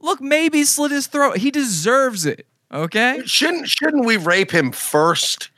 Look, 0.07 0.21
maybe 0.23 0.65
slit 0.65 0.93
his 0.93 1.07
throat. 1.09 1.37
He 1.39 1.51
deserves 1.51 2.25
it. 2.25 2.47
Okay. 2.73 3.21
Shouldn't 3.27 3.69
shouldn't 3.69 4.07
we 4.07 4.17
rape 4.17 4.51
him 4.53 4.73
first? 4.73 5.51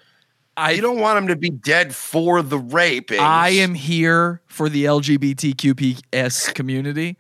I 0.57 0.73
you 0.73 0.83
don't 0.83 0.99
want 0.99 1.19
him 1.19 1.29
to 1.29 1.37
be 1.37 1.51
dead 1.51 1.95
for 1.95 2.43
the 2.43 2.59
rape. 2.59 3.11
I 3.13 3.51
am 3.51 3.75
here 3.75 4.41
for 4.47 4.69
the 4.69 4.87
LGBTQPS 4.87 6.55
community. 6.55 7.17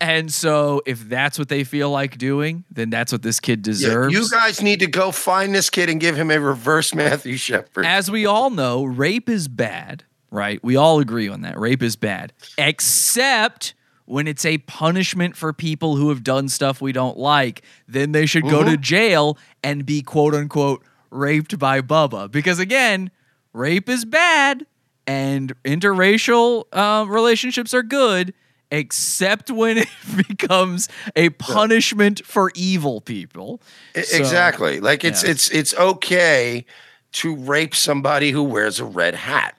And 0.00 0.32
so 0.32 0.82
if 0.86 1.08
that's 1.08 1.38
what 1.38 1.48
they 1.48 1.62
feel 1.64 1.90
like 1.90 2.18
doing, 2.18 2.64
then 2.70 2.90
that's 2.90 3.12
what 3.12 3.22
this 3.22 3.38
kid 3.38 3.58
Yeah, 3.60 3.72
deserves. 3.72 4.14
you 4.14 4.28
guys 4.30 4.60
need 4.60 4.80
to 4.80 4.88
go 4.88 5.12
find 5.12 5.54
this 5.54 5.70
kid 5.70 5.88
and 5.88 6.00
give 6.00 6.16
him 6.16 6.30
a 6.30 6.40
reverse 6.40 6.92
Matthew 6.94 7.36
Shepard. 7.36 7.86
As 7.86 8.10
we 8.10 8.26
all 8.26 8.50
know, 8.50 8.82
rape 8.84 9.28
is 9.28 9.46
bad, 9.46 10.02
right? 10.32 10.58
We 10.64 10.74
all 10.74 10.98
agree 10.98 11.28
on 11.28 11.42
that. 11.42 11.56
Rape 11.58 11.82
is 11.84 11.94
bad, 11.94 12.32
except 12.58 13.74
when 14.04 14.26
it's 14.26 14.44
a 14.44 14.58
punishment 14.58 15.36
for 15.36 15.52
people 15.52 15.96
who 15.96 16.08
have 16.08 16.22
done 16.22 16.48
stuff 16.48 16.80
we 16.80 16.92
don't 16.92 17.16
like. 17.16 17.62
Then 17.86 18.12
they 18.12 18.26
should 18.26 18.44
go 18.44 18.64
to 18.64 18.76
jail 18.76 19.38
and 19.62 19.86
be 19.86 20.02
quote 20.02 20.34
unquote 20.34 20.84
raped 21.10 21.58
by 21.58 21.80
Bubba. 21.80 22.30
Because 22.30 22.58
again, 22.58 23.10
rape 23.52 23.88
is 23.88 24.04
bad 24.04 24.66
and 25.06 25.54
interracial 25.64 26.64
uh, 26.72 27.06
relationships 27.08 27.74
are 27.74 27.82
good. 27.82 28.34
Except 28.70 29.50
when 29.50 29.76
it 29.78 29.88
becomes 30.28 30.88
a 31.14 31.28
punishment 31.30 32.24
for 32.24 32.50
evil 32.54 33.02
people. 33.02 33.60
So- 33.94 34.16
exactly. 34.16 34.80
Like 34.80 35.04
it's 35.04 35.22
yeah. 35.22 35.30
it's 35.30 35.50
it's 35.50 35.74
okay 35.74 36.64
to 37.12 37.36
rape 37.36 37.74
somebody 37.74 38.30
who 38.30 38.42
wears 38.42 38.80
a 38.80 38.86
red 38.86 39.14
hat. 39.14 39.56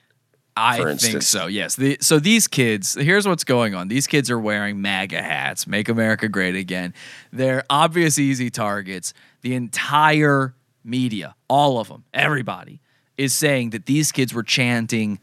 I 0.56 0.76
think 0.76 0.88
instance. 0.90 1.26
so. 1.26 1.46
Yes. 1.46 1.74
The, 1.76 1.98
so 2.00 2.18
these 2.18 2.46
kids, 2.46 2.94
here's 2.94 3.26
what's 3.26 3.44
going 3.44 3.74
on. 3.74 3.88
These 3.88 4.06
kids 4.06 4.30
are 4.30 4.38
wearing 4.38 4.80
MAGA 4.80 5.20
hats, 5.20 5.66
"Make 5.66 5.88
America 5.88 6.28
Great 6.28 6.54
Again." 6.54 6.94
They're 7.32 7.64
obvious 7.68 8.18
easy 8.18 8.50
targets. 8.50 9.12
The 9.42 9.54
entire 9.54 10.54
media, 10.84 11.34
all 11.48 11.80
of 11.80 11.88
them, 11.88 12.04
everybody, 12.14 12.80
is 13.16 13.34
saying 13.34 13.70
that 13.70 13.86
these 13.86 14.12
kids 14.12 14.32
were 14.32 14.44
chanting. 14.44 15.18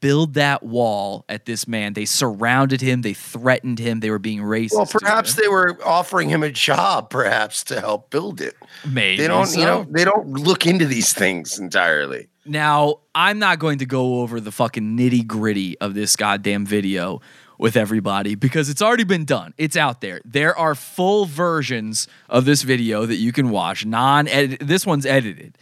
Build 0.00 0.34
that 0.34 0.62
wall 0.62 1.24
at 1.30 1.46
this 1.46 1.66
man. 1.66 1.94
They 1.94 2.04
surrounded 2.04 2.82
him. 2.82 3.00
They 3.00 3.14
threatened 3.14 3.78
him. 3.78 4.00
They 4.00 4.10
were 4.10 4.18
being 4.18 4.40
racist. 4.40 4.74
Well, 4.74 4.84
perhaps 4.84 5.32
they 5.32 5.48
were 5.48 5.78
offering 5.82 6.28
him 6.28 6.42
a 6.42 6.50
job, 6.50 7.08
perhaps 7.08 7.64
to 7.64 7.80
help 7.80 8.10
build 8.10 8.42
it. 8.42 8.54
maybe 8.86 9.22
They 9.22 9.28
don't, 9.28 9.46
so. 9.46 9.58
you 9.58 9.64
know, 9.64 9.86
they 9.88 10.04
don't 10.04 10.28
look 10.28 10.66
into 10.66 10.84
these 10.84 11.14
things 11.14 11.58
entirely. 11.58 12.28
Now, 12.46 13.00
I'm 13.14 13.38
not 13.38 13.58
going 13.58 13.78
to 13.78 13.86
go 13.86 14.20
over 14.20 14.38
the 14.38 14.52
fucking 14.52 14.98
nitty 14.98 15.26
gritty 15.26 15.78
of 15.78 15.94
this 15.94 16.14
goddamn 16.14 16.66
video 16.66 17.22
with 17.58 17.76
everybody 17.76 18.34
because 18.34 18.68
it's 18.68 18.82
already 18.82 19.04
been 19.04 19.24
done. 19.24 19.54
It's 19.56 19.76
out 19.76 20.02
there. 20.02 20.20
There 20.24 20.56
are 20.58 20.74
full 20.74 21.24
versions 21.24 22.06
of 22.28 22.44
this 22.44 22.62
video 22.62 23.06
that 23.06 23.16
you 23.16 23.32
can 23.32 23.48
watch. 23.48 23.86
Non 23.86 24.28
edit. 24.28 24.60
This 24.60 24.84
one's 24.84 25.06
edited. 25.06 25.56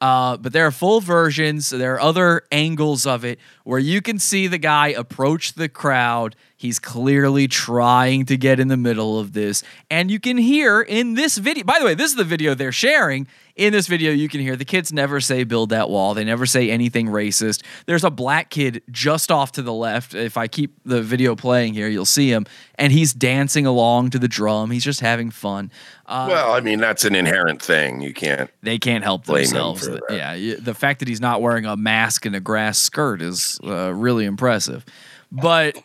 Uh, 0.00 0.36
but 0.36 0.52
there 0.52 0.66
are 0.66 0.72
full 0.72 1.00
versions. 1.00 1.70
There 1.70 1.94
are 1.94 2.00
other 2.00 2.42
angles 2.50 3.06
of 3.06 3.24
it 3.24 3.38
where 3.62 3.78
you 3.78 4.02
can 4.02 4.18
see 4.18 4.48
the 4.48 4.58
guy 4.58 4.88
approach 4.88 5.52
the 5.52 5.68
crowd. 5.68 6.34
He's 6.56 6.80
clearly 6.80 7.46
trying 7.46 8.24
to 8.26 8.36
get 8.36 8.58
in 8.58 8.66
the 8.66 8.76
middle 8.76 9.20
of 9.20 9.32
this. 9.32 9.62
And 9.90 10.10
you 10.10 10.18
can 10.18 10.38
hear 10.38 10.80
in 10.80 11.14
this 11.14 11.38
video, 11.38 11.62
by 11.62 11.78
the 11.78 11.84
way, 11.84 11.94
this 11.94 12.10
is 12.10 12.16
the 12.16 12.24
video 12.24 12.54
they're 12.54 12.72
sharing. 12.72 13.28
In 13.54 13.72
this 13.72 13.86
video, 13.86 14.12
you 14.12 14.28
can 14.28 14.40
hear 14.40 14.56
the 14.56 14.64
kids 14.64 14.92
never 14.92 15.20
say 15.20 15.44
build 15.44 15.70
that 15.70 15.90
wall. 15.90 16.14
They 16.14 16.24
never 16.24 16.46
say 16.46 16.70
anything 16.70 17.08
racist. 17.08 17.62
There's 17.84 18.02
a 18.04 18.10
black 18.10 18.48
kid 18.48 18.82
just 18.90 19.30
off 19.30 19.52
to 19.52 19.62
the 19.62 19.72
left. 19.74 20.14
If 20.14 20.38
I 20.38 20.48
keep 20.48 20.78
the 20.84 21.02
video 21.02 21.36
playing 21.36 21.74
here, 21.74 21.88
you'll 21.88 22.06
see 22.06 22.30
him. 22.30 22.46
And 22.76 22.92
he's 22.92 23.12
dancing 23.12 23.66
along 23.66 24.10
to 24.10 24.18
the 24.18 24.28
drum. 24.28 24.70
He's 24.70 24.84
just 24.84 25.00
having 25.00 25.30
fun. 25.30 25.70
Uh, 26.06 26.26
well, 26.30 26.52
I 26.52 26.60
mean, 26.60 26.80
that's 26.80 27.04
an 27.04 27.14
inherent 27.14 27.60
thing. 27.60 28.00
You 28.00 28.14
can't. 28.14 28.50
they 28.62 28.78
can't 28.78 29.04
help 29.04 29.24
themselves. 29.26 29.88
Yeah, 30.08 30.54
the 30.58 30.74
fact 30.74 31.00
that 31.00 31.08
he's 31.08 31.20
not 31.20 31.42
wearing 31.42 31.66
a 31.66 31.76
mask 31.76 32.24
and 32.24 32.34
a 32.34 32.40
grass 32.40 32.78
skirt 32.78 33.20
is 33.20 33.60
uh, 33.64 33.92
really 33.92 34.24
impressive. 34.24 34.84
But 35.30 35.76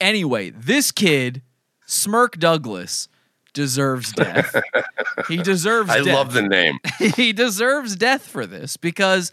anyway, 0.00 0.50
this 0.50 0.90
kid, 0.90 1.42
Smirk 1.86 2.38
Douglas, 2.38 3.08
deserves 3.52 4.12
death. 4.12 4.54
he 5.28 5.36
deserves. 5.38 5.90
I 5.90 6.02
death. 6.02 6.06
love 6.14 6.32
the 6.32 6.42
name. 6.42 6.78
he 7.16 7.32
deserves 7.32 7.96
death 7.96 8.26
for 8.26 8.46
this 8.46 8.76
because 8.76 9.32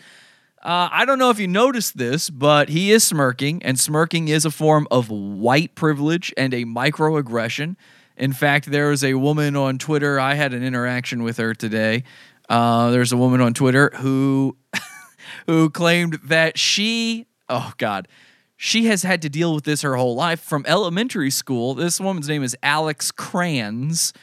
uh, 0.62 0.90
I 0.92 1.06
don't 1.06 1.20
know 1.20 1.30
if 1.30 1.40
you 1.40 1.48
noticed 1.48 1.98
this, 1.98 2.30
but 2.30 2.70
he 2.70 2.92
is 2.92 3.04
smirking, 3.04 3.64
and 3.64 3.80
smirking 3.80 4.28
is 4.28 4.46
a 4.46 4.52
form 4.52 4.88
of 4.92 5.10
white 5.10 5.76
privilege 5.76 6.34
and 6.36 6.54
a 6.54 6.66
microaggression. 6.66 7.76
In 8.18 8.34
fact, 8.34 8.72
there 8.72 8.90
was 8.90 9.04
a 9.04 9.14
woman 9.14 9.56
on 9.56 9.78
Twitter. 9.78 10.20
I 10.20 10.34
had 10.34 10.54
an 10.54 10.64
interaction 10.64 11.24
with 11.24 11.38
her 11.38 11.54
today. 11.54 12.04
Uh, 12.50 12.90
there's 12.90 13.12
a 13.12 13.18
woman 13.18 13.42
on 13.42 13.54
Twitter 13.54 13.92
who 13.98 14.58
who 15.46 15.70
claimed 15.70 16.20
that 16.26 16.58
she, 16.58 17.28
oh 17.50 17.72
God, 17.78 18.08
she 18.58 18.86
has 18.86 19.04
had 19.04 19.22
to 19.22 19.30
deal 19.30 19.54
with 19.54 19.64
this 19.64 19.84
her 19.84 19.96
whole 19.96 20.16
life 20.16 20.42
from 20.42 20.66
elementary 20.68 21.30
school. 21.30 21.76
This 21.76 22.00
woman's 22.00 22.28
name 22.28 22.44
is 22.44 22.58
Alex 22.64 23.12
Kranz. 23.12 24.14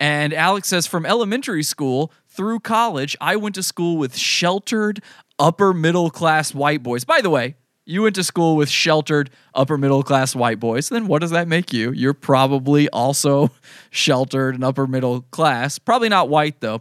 And 0.00 0.32
Alex 0.32 0.68
says, 0.68 0.86
from 0.86 1.06
elementary 1.06 1.62
school 1.62 2.10
through 2.26 2.60
college, 2.60 3.16
I 3.20 3.36
went 3.36 3.54
to 3.56 3.62
school 3.62 3.98
with 3.98 4.16
sheltered 4.16 5.02
upper 5.38 5.72
middle 5.74 6.10
class 6.10 6.54
white 6.54 6.82
boys. 6.82 7.04
By 7.04 7.20
the 7.20 7.30
way, 7.30 7.56
you 7.84 8.02
went 8.02 8.14
to 8.14 8.24
school 8.24 8.56
with 8.56 8.70
sheltered 8.70 9.30
upper 9.54 9.76
middle 9.76 10.02
class 10.02 10.34
white 10.34 10.58
boys. 10.58 10.88
Then 10.88 11.06
what 11.06 11.20
does 11.20 11.30
that 11.30 11.46
make 11.46 11.72
you? 11.72 11.92
You're 11.92 12.14
probably 12.14 12.88
also 12.88 13.50
sheltered 13.90 14.54
and 14.54 14.64
upper 14.64 14.86
middle 14.86 15.22
class. 15.30 15.78
Probably 15.78 16.08
not 16.08 16.30
white 16.30 16.60
though. 16.60 16.80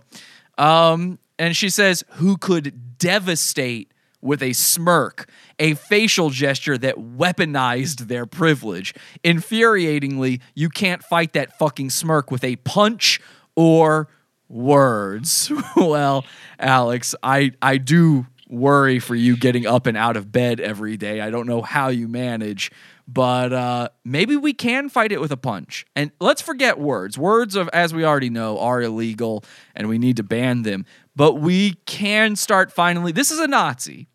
Um, 0.58 1.20
and 1.38 1.56
she 1.56 1.70
says, 1.70 2.06
who 2.12 2.38
could 2.38 2.98
devastate 2.98 3.93
with 4.24 4.42
a 4.42 4.54
smirk, 4.54 5.30
a 5.60 5.76
facial 5.76 6.30
gesture 6.30 6.78
that 6.78 6.96
weaponized 6.96 8.08
their 8.08 8.26
privilege. 8.26 8.94
Infuriatingly, 9.24 10.42
you 10.56 10.70
can't 10.70 11.04
fight 11.04 11.34
that 11.34 11.58
fucking 11.60 11.90
smirk 11.90 12.32
with 12.32 12.44
a 12.44 12.56
punch 12.58 13.20
or 13.56 14.08
words. 14.48 15.52
well, 15.76 16.26
Alex, 16.60 17.14
I 17.22 17.52
I 17.62 17.78
do 17.78 18.26
worry 18.50 19.00
for 19.00 19.16
you 19.16 19.36
getting 19.36 19.66
up 19.66 19.88
and 19.88 19.98
out 19.98 20.16
of 20.16 20.32
bed 20.32 20.60
every 20.60 20.96
day. 20.96 21.22
I 21.22 21.30
don't 21.30 21.48
know 21.48 21.62
how 21.62 21.90
you 21.90 22.08
manage, 22.08 22.72
but 23.08 23.52
uh, 23.52 23.90
maybe 24.06 24.38
we 24.38 24.54
can 24.54 24.90
fight 24.90 25.12
it 25.12 25.20
with 25.20 25.32
a 25.32 25.38
punch. 25.38 25.86
And 25.96 26.12
let's 26.20 26.42
forget 26.42 26.80
words. 26.80 27.18
Words 27.18 27.56
of, 27.56 27.68
as 27.70 27.94
we 27.94 28.06
already 28.06 28.30
know, 28.30 28.60
are 28.60 28.82
illegal, 28.82 29.44
and 29.76 29.90
we 29.90 29.98
need 29.98 30.18
to 30.18 30.24
ban 30.24 30.62
them. 30.62 30.86
But 31.16 31.36
we 31.36 31.74
can 31.86 32.36
start 32.36 32.72
finally. 32.72 33.12
This 33.12 33.32
is 33.32 33.40
a 33.40 33.48
Nazi, 33.48 34.08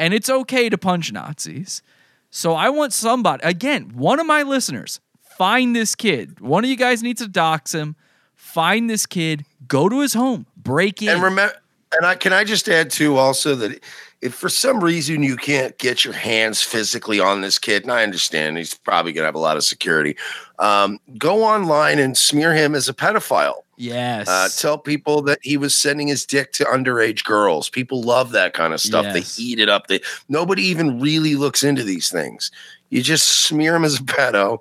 and 0.00 0.14
it's 0.14 0.30
okay 0.30 0.70
to 0.70 0.78
punch 0.78 1.12
Nazis. 1.12 1.82
So 2.30 2.54
I 2.54 2.70
want 2.70 2.94
somebody 2.94 3.42
again. 3.44 3.90
One 3.94 4.18
of 4.18 4.26
my 4.26 4.42
listeners 4.42 4.98
find 5.36 5.76
this 5.76 5.94
kid. 5.94 6.40
One 6.40 6.64
of 6.64 6.70
you 6.70 6.76
guys 6.76 7.02
needs 7.02 7.20
to 7.20 7.28
dox 7.28 7.74
him. 7.74 7.96
Find 8.34 8.88
this 8.88 9.04
kid. 9.04 9.44
Go 9.68 9.90
to 9.90 10.00
his 10.00 10.14
home. 10.14 10.46
Break 10.56 11.02
in. 11.02 11.10
And 11.10 11.22
remember, 11.22 11.54
and 11.92 12.06
I 12.06 12.14
can 12.14 12.32
I 12.32 12.44
just 12.44 12.66
add 12.68 12.90
too 12.90 13.18
also 13.18 13.54
that 13.56 13.82
if 14.22 14.34
for 14.34 14.48
some 14.48 14.82
reason 14.84 15.22
you 15.22 15.36
can't 15.36 15.76
get 15.78 16.04
your 16.04 16.14
hands 16.14 16.60
physically 16.62 17.20
on 17.20 17.40
this 17.40 17.58
kid, 17.58 17.82
and 17.84 17.92
I 17.92 18.02
understand 18.02 18.58
he's 18.58 18.74
probably 18.74 19.12
gonna 19.12 19.26
have 19.26 19.34
a 19.34 19.38
lot 19.38 19.56
of 19.56 19.64
security, 19.64 20.16
um, 20.58 20.98
go 21.18 21.42
online 21.42 21.98
and 21.98 22.16
smear 22.16 22.52
him 22.54 22.74
as 22.74 22.88
a 22.88 22.94
pedophile. 22.94 23.62
yes. 23.76 24.28
Uh, 24.28 24.48
tell 24.54 24.76
people 24.76 25.22
that 25.22 25.38
he 25.42 25.56
was 25.56 25.74
sending 25.74 26.06
his 26.08 26.26
dick 26.26 26.52
to 26.52 26.64
underage 26.64 27.24
girls. 27.24 27.70
People 27.70 28.02
love 28.02 28.32
that 28.32 28.52
kind 28.52 28.74
of 28.74 28.80
stuff. 28.80 29.04
Yes. 29.04 29.36
They 29.36 29.42
eat 29.42 29.58
it 29.58 29.70
up. 29.70 29.86
They 29.86 30.00
nobody 30.28 30.64
even 30.64 31.00
really 31.00 31.34
looks 31.34 31.62
into 31.62 31.82
these 31.82 32.10
things. 32.10 32.50
You 32.90 33.02
just 33.02 33.26
smear 33.26 33.74
him 33.76 33.84
as 33.84 33.98
a 34.00 34.02
pedo, 34.02 34.58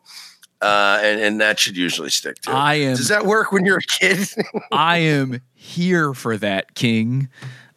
uh, 0.62 1.00
and 1.04 1.20
and 1.20 1.42
that 1.42 1.60
should 1.60 1.76
usually 1.76 2.12
stick 2.12 2.40
to. 2.44 2.52
I 2.52 2.76
am. 2.76 2.96
Does 2.96 3.10
that 3.10 3.26
work 3.26 3.52
when 3.52 3.66
you're 3.66 3.80
a 3.80 4.00
kid? 4.00 4.26
I 4.72 5.00
am 5.00 5.42
here 5.54 6.14
for 6.14 6.38
that, 6.38 6.76
King. 6.76 7.28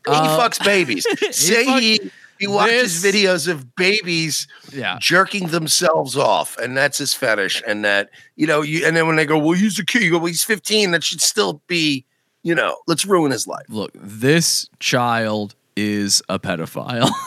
He 0.07 0.13
Uh, 0.13 0.39
fucks 0.39 0.65
babies. 0.65 1.07
Say 1.37 1.65
fuck- 1.65 1.81
he 1.81 2.01
he 2.39 2.47
watches 2.49 3.03
this- 3.03 3.15
videos 3.15 3.47
of 3.49 3.75
babies 3.77 4.49
Yeah. 4.73 4.99
jerking 5.01 5.49
themselves 5.49 6.17
off, 6.17 6.57
and 6.59 6.77
that's 6.77 6.99
his 6.99 7.15
fetish. 7.15 7.63
And 7.67 7.85
that 7.85 8.11
you 8.37 8.47
know, 8.47 8.63
you 8.63 8.85
and 8.87 8.97
then 8.97 9.07
when 9.07 9.17
they 9.17 9.27
go, 9.27 9.39
well, 9.39 9.53
he's 9.53 9.79
a 9.79 9.85
kid. 9.85 10.03
You 10.03 10.11
go, 10.11 10.19
well, 10.19 10.27
he's 10.27 10.43
fifteen. 10.45 10.91
That 10.91 11.05
should 11.05 11.21
still 11.21 11.63
be, 11.69 12.05
you 12.43 12.55
know, 12.55 12.77
let's 12.87 13.05
ruin 13.07 13.31
his 13.31 13.47
life. 13.47 13.67
Look, 13.69 13.93
this 13.95 14.69
child 14.81 15.55
is 15.77 16.23
a 16.29 16.39
pedophile. 16.39 17.11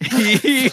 He- 0.00 0.70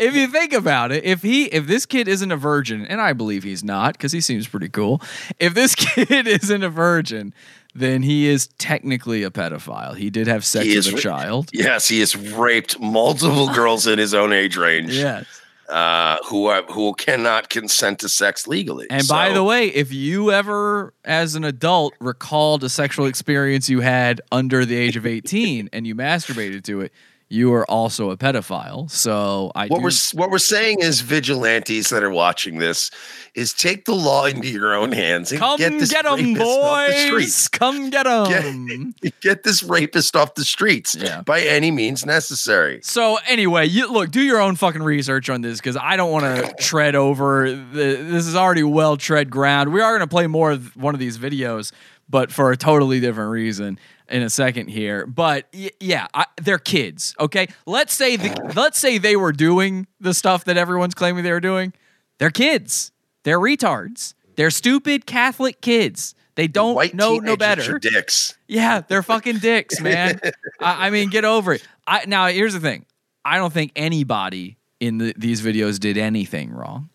if 0.00 0.14
you 0.14 0.26
think 0.28 0.52
about 0.52 0.90
it, 0.92 1.04
if 1.04 1.22
he 1.22 1.44
if 1.46 1.66
this 1.66 1.84
kid 1.86 2.08
isn't 2.08 2.30
a 2.32 2.36
virgin, 2.36 2.86
and 2.86 3.00
I 3.00 3.12
believe 3.12 3.42
he's 3.42 3.62
not 3.64 3.92
because 3.94 4.12
he 4.12 4.20
seems 4.20 4.46
pretty 4.48 4.68
cool. 4.68 5.02
If 5.38 5.54
this 5.54 5.74
kid 5.76 6.26
isn't 6.26 6.62
a 6.62 6.70
virgin, 6.70 7.34
then 7.78 8.02
he 8.02 8.26
is 8.28 8.48
technically 8.58 9.22
a 9.22 9.30
pedophile. 9.30 9.96
He 9.96 10.10
did 10.10 10.26
have 10.26 10.44
sex 10.44 10.66
with 10.66 10.88
a 10.88 10.92
ra- 10.92 10.98
child. 11.00 11.50
Yes, 11.52 11.88
he 11.88 12.00
has 12.00 12.16
raped 12.16 12.78
multiple 12.80 13.48
girls 13.54 13.86
in 13.86 13.98
his 13.98 14.14
own 14.14 14.32
age 14.32 14.56
range. 14.56 14.94
Yes. 14.96 15.26
uh, 15.68 16.16
who 16.26 16.46
are, 16.46 16.62
who 16.62 16.94
cannot 16.94 17.50
consent 17.50 17.98
to 18.00 18.08
sex 18.08 18.46
legally. 18.46 18.86
And 18.90 19.06
by 19.06 19.32
the 19.32 19.44
way, 19.44 19.66
if 19.68 19.92
you 19.92 20.30
ever, 20.32 20.94
as 21.04 21.34
an 21.34 21.44
adult, 21.44 21.92
recalled 22.00 22.64
a 22.64 22.68
sexual 22.70 23.04
experience 23.06 23.68
you 23.68 23.80
had 23.80 24.20
under 24.32 24.64
the 24.64 24.76
age 24.76 24.96
of 24.96 25.04
18 25.06 25.68
and 25.72 25.86
you 25.86 25.94
masturbated 25.94 26.64
to 26.64 26.80
it, 26.80 26.92
you 27.30 27.52
are 27.52 27.68
also 27.70 28.10
a 28.10 28.16
pedophile. 28.16 28.90
So 28.90 29.52
I 29.54 29.66
what 29.66 29.78
do, 29.78 29.84
we're 29.84 29.90
what 30.14 30.30
we're 30.30 30.38
saying 30.38 30.80
is 30.80 31.02
vigilantes 31.02 31.90
that 31.90 32.02
are 32.02 32.10
watching 32.10 32.58
this 32.58 32.90
is 33.34 33.52
take 33.52 33.84
the 33.84 33.94
law 33.94 34.24
into 34.24 34.48
your 34.48 34.74
own 34.74 34.92
hands 34.92 35.30
and 35.30 35.38
come 35.38 35.58
get 35.58 35.72
this 35.78 35.90
get 35.92 36.06
'em, 36.06 36.14
rapist 36.34 36.40
off 36.40 36.86
the 36.86 36.92
boys. 36.94 37.04
streets. 37.06 37.48
Come 37.48 37.90
get 37.90 38.04
them. 38.04 38.94
Get 39.20 39.42
this 39.42 39.62
rapist 39.62 40.16
off 40.16 40.34
the 40.34 40.44
streets 40.44 40.94
Yeah. 40.94 41.20
by 41.22 41.40
any 41.42 41.70
means 41.70 42.06
necessary. 42.06 42.80
So 42.82 43.18
anyway, 43.28 43.66
you 43.66 43.92
look, 43.92 44.10
do 44.10 44.22
your 44.22 44.40
own 44.40 44.56
fucking 44.56 44.82
research 44.82 45.28
on 45.28 45.42
this 45.42 45.58
because 45.58 45.76
I 45.76 45.96
don't 45.96 46.10
want 46.10 46.24
to 46.24 46.54
tread 46.62 46.94
over. 46.94 47.50
The, 47.50 47.96
this 48.02 48.26
is 48.26 48.34
already 48.36 48.62
well 48.62 48.96
tread 48.96 49.28
ground. 49.30 49.72
We 49.72 49.80
are 49.82 49.90
going 49.90 50.00
to 50.00 50.10
play 50.10 50.26
more 50.26 50.50
of 50.52 50.74
one 50.76 50.94
of 50.94 51.00
these 51.00 51.18
videos, 51.18 51.72
but 52.08 52.32
for 52.32 52.50
a 52.52 52.56
totally 52.56 53.00
different 53.00 53.30
reason 53.30 53.78
in 54.10 54.22
a 54.22 54.30
second 54.30 54.68
here. 54.68 55.06
But 55.06 55.46
y- 55.52 55.70
yeah, 55.80 56.06
I, 56.14 56.26
they're 56.40 56.58
kids. 56.58 57.14
Okay, 57.20 57.48
let's 57.66 57.94
say 57.94 58.16
the 58.16 58.52
let's 58.56 58.78
say 58.78 58.98
they 58.98 59.16
were 59.16 59.32
doing 59.32 59.86
the 60.00 60.14
stuff 60.14 60.44
that 60.44 60.56
everyone's 60.56 60.94
claiming 60.94 61.24
they 61.24 61.32
were 61.32 61.40
doing. 61.40 61.72
They're 62.18 62.30
kids. 62.30 62.92
They're 63.24 63.38
retards. 63.40 64.14
They're 64.36 64.50
stupid 64.50 65.06
Catholic 65.06 65.60
kids. 65.60 66.14
They 66.36 66.46
don't 66.46 66.76
White 66.76 66.94
know 66.94 67.16
no 67.16 67.36
better. 67.36 67.80
dicks. 67.80 68.38
Yeah, 68.46 68.82
they're 68.86 69.02
fucking 69.02 69.38
dicks, 69.38 69.80
man. 69.82 70.20
I, 70.60 70.86
I 70.86 70.90
mean, 70.90 71.10
get 71.10 71.24
over 71.24 71.54
it. 71.54 71.66
I, 71.86 72.04
now, 72.06 72.26
here's 72.28 72.54
the 72.54 72.60
thing. 72.60 72.86
I 73.24 73.38
don't 73.38 73.52
think 73.52 73.72
anybody 73.74 74.56
in 74.78 74.98
the, 74.98 75.14
these 75.18 75.42
videos 75.42 75.80
did 75.80 75.98
anything 75.98 76.52
wrong. 76.52 76.90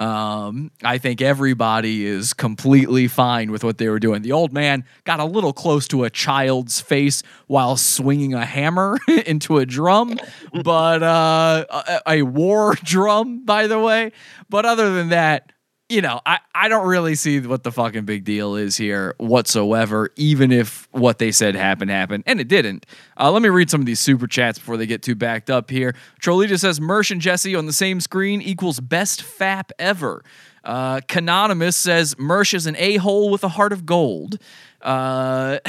Um, 0.00 0.72
I 0.82 0.98
think 0.98 1.22
everybody 1.22 2.04
is 2.04 2.34
completely 2.34 3.06
fine 3.06 3.52
with 3.52 3.62
what 3.62 3.78
they 3.78 3.88
were 3.88 4.00
doing. 4.00 4.22
The 4.22 4.32
old 4.32 4.52
man 4.52 4.84
got 5.04 5.20
a 5.20 5.24
little 5.24 5.52
close 5.52 5.86
to 5.88 6.04
a 6.04 6.10
child's 6.10 6.80
face 6.80 7.22
while 7.46 7.76
swinging 7.76 8.34
a 8.34 8.44
hammer 8.44 8.98
into 9.26 9.58
a 9.58 9.66
drum, 9.66 10.18
but 10.64 11.02
uh, 11.02 11.64
a, 11.70 12.00
a 12.18 12.22
war 12.22 12.74
drum, 12.82 13.44
by 13.44 13.68
the 13.68 13.78
way. 13.78 14.10
But 14.50 14.66
other 14.66 14.94
than 14.94 15.10
that, 15.10 15.52
you 15.88 16.00
know, 16.00 16.20
I, 16.24 16.38
I 16.54 16.68
don't 16.68 16.86
really 16.86 17.14
see 17.14 17.40
what 17.40 17.62
the 17.62 17.70
fucking 17.70 18.04
big 18.04 18.24
deal 18.24 18.56
is 18.56 18.76
here 18.76 19.14
whatsoever, 19.18 20.10
even 20.16 20.50
if 20.50 20.88
what 20.92 21.18
they 21.18 21.30
said 21.30 21.54
happened, 21.54 21.90
happened, 21.90 22.24
and 22.26 22.40
it 22.40 22.48
didn't. 22.48 22.86
Uh, 23.18 23.30
let 23.30 23.42
me 23.42 23.50
read 23.50 23.68
some 23.70 23.80
of 23.80 23.86
these 23.86 24.00
super 24.00 24.26
chats 24.26 24.58
before 24.58 24.76
they 24.76 24.86
get 24.86 25.02
too 25.02 25.14
backed 25.14 25.50
up 25.50 25.70
here. 25.70 25.94
Trolita 26.22 26.58
says, 26.58 26.80
Mersh 26.80 27.10
and 27.10 27.20
Jesse 27.20 27.54
on 27.54 27.66
the 27.66 27.72
same 27.72 28.00
screen 28.00 28.40
equals 28.40 28.80
best 28.80 29.22
fap 29.22 29.70
ever. 29.78 30.24
Uh, 30.64 31.00
Canonymous 31.06 31.76
says, 31.76 32.14
Mersh 32.14 32.54
is 32.54 32.66
an 32.66 32.76
a 32.78 32.96
hole 32.96 33.30
with 33.30 33.44
a 33.44 33.48
heart 33.48 33.72
of 33.72 33.84
gold. 33.84 34.38
Uh, 34.80 35.58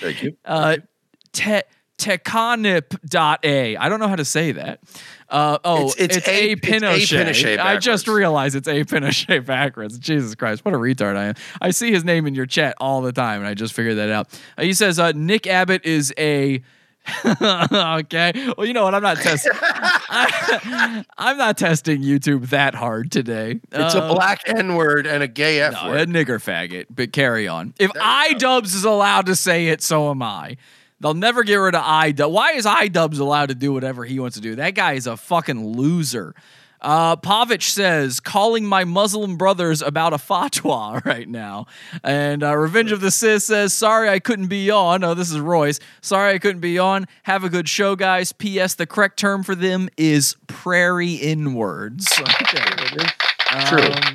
Thank 0.00 0.22
you. 0.22 0.36
uh, 0.46 0.78
te- 1.32 1.60
Teconip.a. 2.02 3.76
I 3.76 3.88
don't 3.88 4.00
know 4.00 4.08
how 4.08 4.16
to 4.16 4.24
say 4.24 4.52
that. 4.52 4.80
Uh, 5.28 5.58
oh, 5.64 5.76
It's- 5.76 5.94
it's 5.98 6.16
it's, 6.18 6.28
A- 6.28 6.30
a, 6.30 6.52
it's 6.52 6.62
A. 6.66 6.70
Pinochet. 6.72 7.24
Pinochet 7.24 7.58
I 7.58 7.76
just 7.78 8.06
realized 8.08 8.54
it's 8.56 8.68
a 8.68 8.84
Pinochet 8.84 9.46
backwards. 9.46 9.98
Jesus 9.98 10.34
Christ, 10.34 10.64
what 10.64 10.74
a 10.74 10.78
retard 10.78 11.16
I 11.16 11.24
am. 11.26 11.34
I 11.60 11.70
see 11.70 11.90
his 11.90 12.04
name 12.04 12.26
in 12.26 12.34
your 12.34 12.46
chat 12.46 12.74
all 12.80 13.00
the 13.02 13.12
time, 13.12 13.40
and 13.40 13.48
I 13.48 13.54
just 13.54 13.72
figured 13.72 13.96
that 13.96 14.10
out. 14.10 14.28
Uh, 14.58 14.62
he 14.62 14.72
says 14.74 14.98
uh, 14.98 15.12
Nick 15.12 15.46
Abbott 15.46 15.84
is 15.86 16.12
a. 16.18 16.62
okay. 17.34 18.32
Well, 18.56 18.64
you 18.64 18.72
know 18.72 18.84
what? 18.84 18.94
I'm 18.94 19.02
not 19.02 19.16
testing. 19.16 19.50
I'm 20.08 21.36
not 21.36 21.58
testing 21.58 22.00
YouTube 22.02 22.50
that 22.50 22.74
hard 22.76 23.10
today. 23.10 23.60
It's 23.72 23.94
Uh, 23.96 24.02
a 24.10 24.14
black 24.14 24.42
N 24.46 24.74
word 24.76 25.06
and 25.08 25.20
a 25.22 25.26
gay 25.28 25.60
F 25.62 25.72
no, 25.72 25.94
a 25.94 26.06
nigger 26.06 26.38
faggot, 26.38 26.86
but 26.90 27.12
carry 27.12 27.48
on. 27.48 27.74
If 27.80 27.90
iDubbbz 27.92 28.66
is 28.74 28.84
allowed 28.84 29.26
to 29.26 29.34
say 29.34 29.68
it, 29.68 29.82
so 29.82 30.10
am 30.10 30.22
I. 30.22 30.56
They'll 31.02 31.14
never 31.14 31.42
get 31.42 31.56
rid 31.56 31.74
of 31.74 31.82
iDub. 31.82 32.30
Why 32.30 32.52
is 32.52 32.64
iDubbbz 32.64 33.18
allowed 33.18 33.48
to 33.48 33.56
do 33.56 33.72
whatever 33.72 34.04
he 34.04 34.20
wants 34.20 34.36
to 34.36 34.40
do? 34.40 34.54
That 34.54 34.76
guy 34.76 34.92
is 34.92 35.08
a 35.08 35.16
fucking 35.16 35.76
loser. 35.76 36.32
Uh, 36.80 37.16
Pavich 37.16 37.70
says, 37.70 38.20
calling 38.20 38.64
my 38.64 38.84
Muslim 38.84 39.36
brothers 39.36 39.82
about 39.82 40.12
a 40.12 40.16
fatwa 40.16 41.04
right 41.04 41.28
now. 41.28 41.66
And 42.04 42.44
uh, 42.44 42.56
Revenge 42.56 42.92
of 42.92 43.00
the 43.00 43.10
Cis 43.10 43.44
says, 43.44 43.72
sorry 43.72 44.08
I 44.08 44.20
couldn't 44.20 44.46
be 44.46 44.70
on. 44.70 45.02
Oh, 45.02 45.14
this 45.14 45.30
is 45.32 45.40
Royce. 45.40 45.80
Sorry 46.00 46.34
I 46.34 46.38
couldn't 46.38 46.60
be 46.60 46.78
on. 46.78 47.06
Have 47.24 47.42
a 47.42 47.48
good 47.48 47.68
show, 47.68 47.96
guys. 47.96 48.32
P.S. 48.32 48.74
The 48.74 48.86
correct 48.86 49.18
term 49.18 49.42
for 49.42 49.56
them 49.56 49.88
is 49.96 50.36
prairie 50.46 51.14
inwards. 51.14 52.08
Okay. 53.52 53.66
True. 53.66 53.82
Um, 53.82 54.14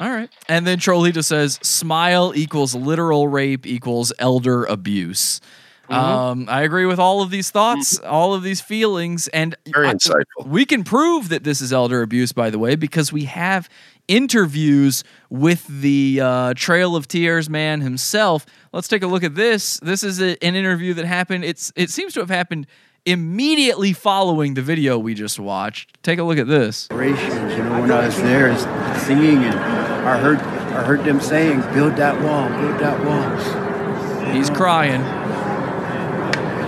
all 0.00 0.10
right. 0.10 0.28
And 0.48 0.66
then 0.66 0.78
Trolita 0.78 1.24
says 1.24 1.58
smile 1.62 2.32
equals 2.34 2.74
literal 2.74 3.28
rape 3.28 3.66
equals 3.66 4.12
elder 4.18 4.64
abuse. 4.64 5.40
Mm-hmm. 5.84 5.92
Um, 5.94 6.46
I 6.48 6.62
agree 6.62 6.86
with 6.86 6.98
all 6.98 7.20
of 7.22 7.30
these 7.30 7.50
thoughts, 7.50 7.98
all 8.00 8.32
of 8.34 8.42
these 8.42 8.60
feelings, 8.60 9.28
and 9.28 9.54
Very 9.66 9.88
I- 9.88 9.94
insightful. 9.94 10.46
we 10.46 10.64
can 10.64 10.82
prove 10.84 11.28
that 11.28 11.44
this 11.44 11.60
is 11.60 11.72
elder 11.72 12.00
abuse, 12.02 12.32
by 12.32 12.50
the 12.50 12.58
way, 12.58 12.74
because 12.74 13.12
we 13.12 13.24
have 13.24 13.68
interviews 14.08 15.04
with 15.30 15.66
the 15.66 16.20
uh, 16.22 16.54
Trail 16.54 16.96
of 16.96 17.06
Tears 17.08 17.48
man 17.50 17.80
himself. 17.80 18.46
Let's 18.72 18.88
take 18.88 19.02
a 19.02 19.06
look 19.06 19.22
at 19.24 19.34
this. 19.34 19.78
This 19.80 20.02
is 20.02 20.20
a, 20.20 20.42
an 20.44 20.54
interview 20.54 20.94
that 20.94 21.04
happened. 21.04 21.44
It's 21.44 21.72
it 21.76 21.90
seems 21.90 22.12
to 22.14 22.20
have 22.20 22.30
happened 22.30 22.66
immediately 23.06 23.92
following 23.92 24.54
the 24.54 24.62
video 24.62 24.98
we 24.98 25.12
just 25.14 25.38
watched. 25.38 26.02
Take 26.02 26.18
a 26.18 26.22
look 26.22 26.38
at 26.38 26.46
this. 26.46 26.88
You 26.90 26.96
know, 26.96 27.80
when 27.80 27.90
I 27.90 28.06
was 28.06 28.16
there 28.22 28.48
is 28.50 28.60
singing 29.06 29.44
and 29.44 29.54
I 29.54 30.18
heard 30.18 30.38
I 30.38 30.82
heard 30.82 31.04
them 31.04 31.20
saying, 31.20 31.60
build 31.74 31.96
that 31.96 32.20
wall, 32.22 32.48
build 32.48 32.80
that 32.80 33.04
wall. 33.04 34.34
He's 34.34 34.50
crying. 34.50 35.02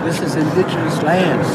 This 0.06 0.20
is 0.20 0.36
indigenous 0.36 1.02
lands. 1.02 1.48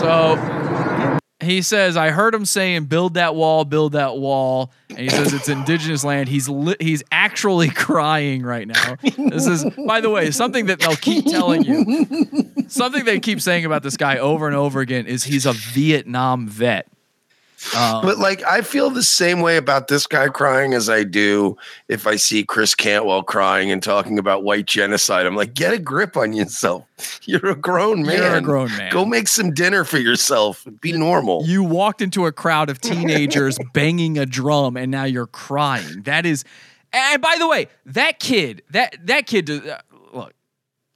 So 0.00 1.20
he 1.40 1.62
says, 1.62 1.96
I 1.96 2.10
heard 2.10 2.34
him 2.34 2.44
saying, 2.44 2.86
"Build 2.86 3.14
that 3.14 3.36
wall, 3.36 3.64
build 3.64 3.92
that 3.92 4.16
wall," 4.16 4.72
and 4.90 4.98
he 4.98 5.08
says 5.08 5.32
it's 5.32 5.48
indigenous 5.48 6.02
land. 6.02 6.28
He's 6.28 6.48
li- 6.48 6.74
he's 6.80 7.04
actually 7.12 7.68
crying 7.70 8.42
right 8.42 8.66
now. 8.66 8.96
This 9.00 9.46
is, 9.46 9.64
by 9.86 10.00
the 10.00 10.10
way, 10.10 10.32
something 10.32 10.66
that 10.66 10.80
they'll 10.80 10.96
keep 10.96 11.26
telling 11.26 11.62
you. 11.62 12.66
Something 12.66 13.04
they 13.04 13.20
keep 13.20 13.40
saying 13.40 13.64
about 13.64 13.84
this 13.84 13.96
guy 13.96 14.18
over 14.18 14.48
and 14.48 14.56
over 14.56 14.80
again 14.80 15.06
is 15.06 15.22
he's 15.22 15.46
a 15.46 15.52
Vietnam 15.52 16.48
vet. 16.48 16.88
But 17.72 18.18
like, 18.18 18.42
I 18.44 18.62
feel 18.62 18.90
the 18.90 19.02
same 19.02 19.40
way 19.40 19.56
about 19.56 19.88
this 19.88 20.06
guy 20.06 20.28
crying 20.28 20.74
as 20.74 20.88
I 20.88 21.04
do 21.04 21.56
if 21.88 22.06
I 22.06 22.16
see 22.16 22.44
Chris 22.44 22.74
Cantwell 22.74 23.22
crying 23.22 23.70
and 23.70 23.82
talking 23.82 24.18
about 24.18 24.44
white 24.44 24.66
genocide. 24.66 25.26
I'm 25.26 25.36
like, 25.36 25.54
get 25.54 25.72
a 25.72 25.78
grip 25.78 26.16
on 26.16 26.32
yourself. 26.32 26.84
You're 27.24 27.50
a 27.50 27.56
grown 27.56 28.02
man. 28.02 28.16
You're 28.18 28.36
a 28.36 28.40
grown 28.40 28.76
man. 28.76 28.92
Go 28.92 29.04
make 29.04 29.28
some 29.28 29.52
dinner 29.52 29.84
for 29.84 29.98
yourself. 29.98 30.66
Be 30.80 30.92
normal. 30.92 31.44
You 31.44 31.62
walked 31.62 32.02
into 32.02 32.26
a 32.26 32.32
crowd 32.32 32.70
of 32.70 32.80
teenagers 32.80 33.58
banging 33.74 34.18
a 34.18 34.26
drum, 34.26 34.76
and 34.76 34.90
now 34.90 35.04
you're 35.04 35.26
crying. 35.26 36.02
That 36.02 36.26
is, 36.26 36.44
and 36.92 37.20
by 37.20 37.36
the 37.38 37.48
way, 37.48 37.68
that 37.86 38.20
kid, 38.20 38.62
that 38.70 38.96
that 39.06 39.26
kid, 39.26 39.50
uh, 39.50 39.78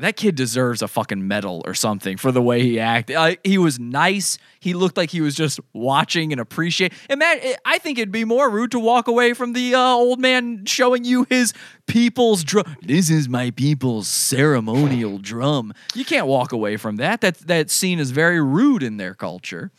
that 0.00 0.16
kid 0.16 0.36
deserves 0.36 0.80
a 0.80 0.88
fucking 0.88 1.26
medal 1.26 1.62
or 1.66 1.74
something 1.74 2.16
for 2.16 2.30
the 2.30 2.40
way 2.40 2.62
he 2.62 2.78
acted. 2.78 3.16
Uh, 3.16 3.34
he 3.42 3.58
was 3.58 3.80
nice. 3.80 4.38
He 4.60 4.72
looked 4.72 4.96
like 4.96 5.10
he 5.10 5.20
was 5.20 5.34
just 5.34 5.58
watching 5.72 6.30
and 6.32 6.40
appreciate. 6.40 6.92
Matt, 7.10 7.40
I 7.64 7.78
think 7.78 7.98
it'd 7.98 8.12
be 8.12 8.24
more 8.24 8.48
rude 8.48 8.70
to 8.72 8.78
walk 8.78 9.08
away 9.08 9.34
from 9.34 9.54
the 9.54 9.74
uh, 9.74 9.80
old 9.80 10.20
man 10.20 10.64
showing 10.66 11.04
you 11.04 11.26
his 11.28 11.52
people's 11.86 12.44
drum. 12.44 12.76
This 12.82 13.10
is 13.10 13.28
my 13.28 13.50
people's 13.50 14.06
ceremonial 14.06 15.18
drum. 15.18 15.72
You 15.94 16.04
can't 16.04 16.26
walk 16.26 16.52
away 16.52 16.76
from 16.76 16.96
that. 16.96 17.20
That 17.20 17.38
that 17.48 17.70
scene 17.70 17.98
is 17.98 18.12
very 18.12 18.40
rude 18.40 18.82
in 18.82 18.98
their 18.98 19.14
culture. 19.14 19.72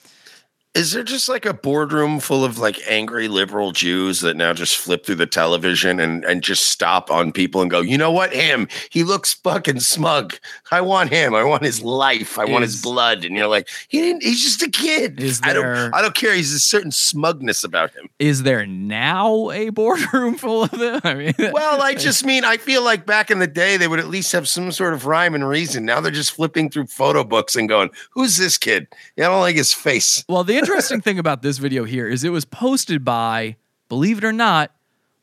Is 0.76 0.92
there 0.92 1.04
just 1.04 1.28
like 1.28 1.48
a 1.48 1.54
boardroom 1.54 2.20
full 2.20 2.46
of 2.46 2.60
like 2.60 2.80
angry 2.88 3.28
liberal 3.28 3.72
Jews 3.72 4.22
that 4.22 4.38
now 4.38 4.54
just 4.54 4.78
flip 4.78 5.04
through 5.04 5.16
the 5.16 5.26
television 5.26 6.00
and, 6.00 6.24
and 6.24 6.44
just 6.44 6.68
stop 6.68 7.10
on 7.10 7.32
people 7.32 7.62
and 7.64 7.72
go, 7.72 7.82
you 7.82 7.98
know 7.98 8.12
what? 8.12 8.32
Him, 8.32 8.68
he 8.92 9.04
looks 9.04 9.34
fucking 9.34 9.80
smug. 9.80 10.36
I 10.70 10.82
want 10.82 11.10
him. 11.10 11.34
I 11.34 11.44
want 11.44 11.64
his 11.64 11.82
life. 11.82 12.38
I 12.38 12.46
want 12.46 12.62
his 12.62 12.80
blood. 12.84 13.26
And 13.26 13.36
you're 13.36 13.48
like, 13.48 13.68
he 13.88 14.00
didn't, 14.00 14.22
he's 14.22 14.44
just 14.44 14.62
a 14.62 14.70
kid. 14.70 15.20
Is 15.20 15.42
I 15.44 15.54
don't 15.54 15.66
I 15.94 16.04
don't 16.04 16.14
care. 16.14 16.36
He's 16.36 16.54
a 16.54 16.60
certain 16.60 16.92
smugness 16.92 17.64
about 17.64 17.92
him. 17.96 18.08
Is 18.20 18.44
there 18.44 18.68
now 18.68 19.50
a 19.50 19.70
boardroom 19.72 20.36
full 20.36 20.64
of 20.66 20.72
them? 20.72 21.02
I 21.04 21.16
mean, 21.16 21.34
Well, 21.52 21.82
I 21.82 21.96
just 21.96 22.24
mean 22.24 22.46
I 22.46 22.58
feel 22.58 22.84
like 22.84 23.08
back 23.08 23.32
in 23.32 23.40
the 23.40 23.48
day 23.48 23.76
they 23.78 23.88
would 23.88 24.00
at 24.00 24.08
least 24.08 24.32
have 24.34 24.48
some 24.48 24.72
sort 24.72 24.94
of 24.94 25.08
rhyme 25.08 25.34
and 25.34 25.48
reason. 25.50 25.84
Now 25.84 26.00
they're 26.00 26.12
just 26.12 26.32
flipping 26.34 26.70
through 26.70 26.86
photo 26.88 27.24
books 27.24 27.56
and 27.56 27.68
going, 27.68 27.90
"Who's 28.12 28.38
this 28.38 28.60
kid?" 28.60 28.88
Yeah, 29.16 29.26
I 29.26 29.32
don't 29.32 29.42
like 29.42 29.56
his 29.56 29.74
face. 29.74 30.24
well, 30.30 30.44
the 30.44 30.59
interesting 30.60 31.02
thing 31.02 31.20
about 31.20 31.42
this 31.42 31.58
video 31.58 31.84
here 31.84 32.08
is 32.08 32.24
it 32.24 32.30
was 32.30 32.46
posted 32.46 33.04
by, 33.04 33.56
believe 33.88 34.20
it 34.20 34.24
or 34.24 34.34
not, 34.34 34.72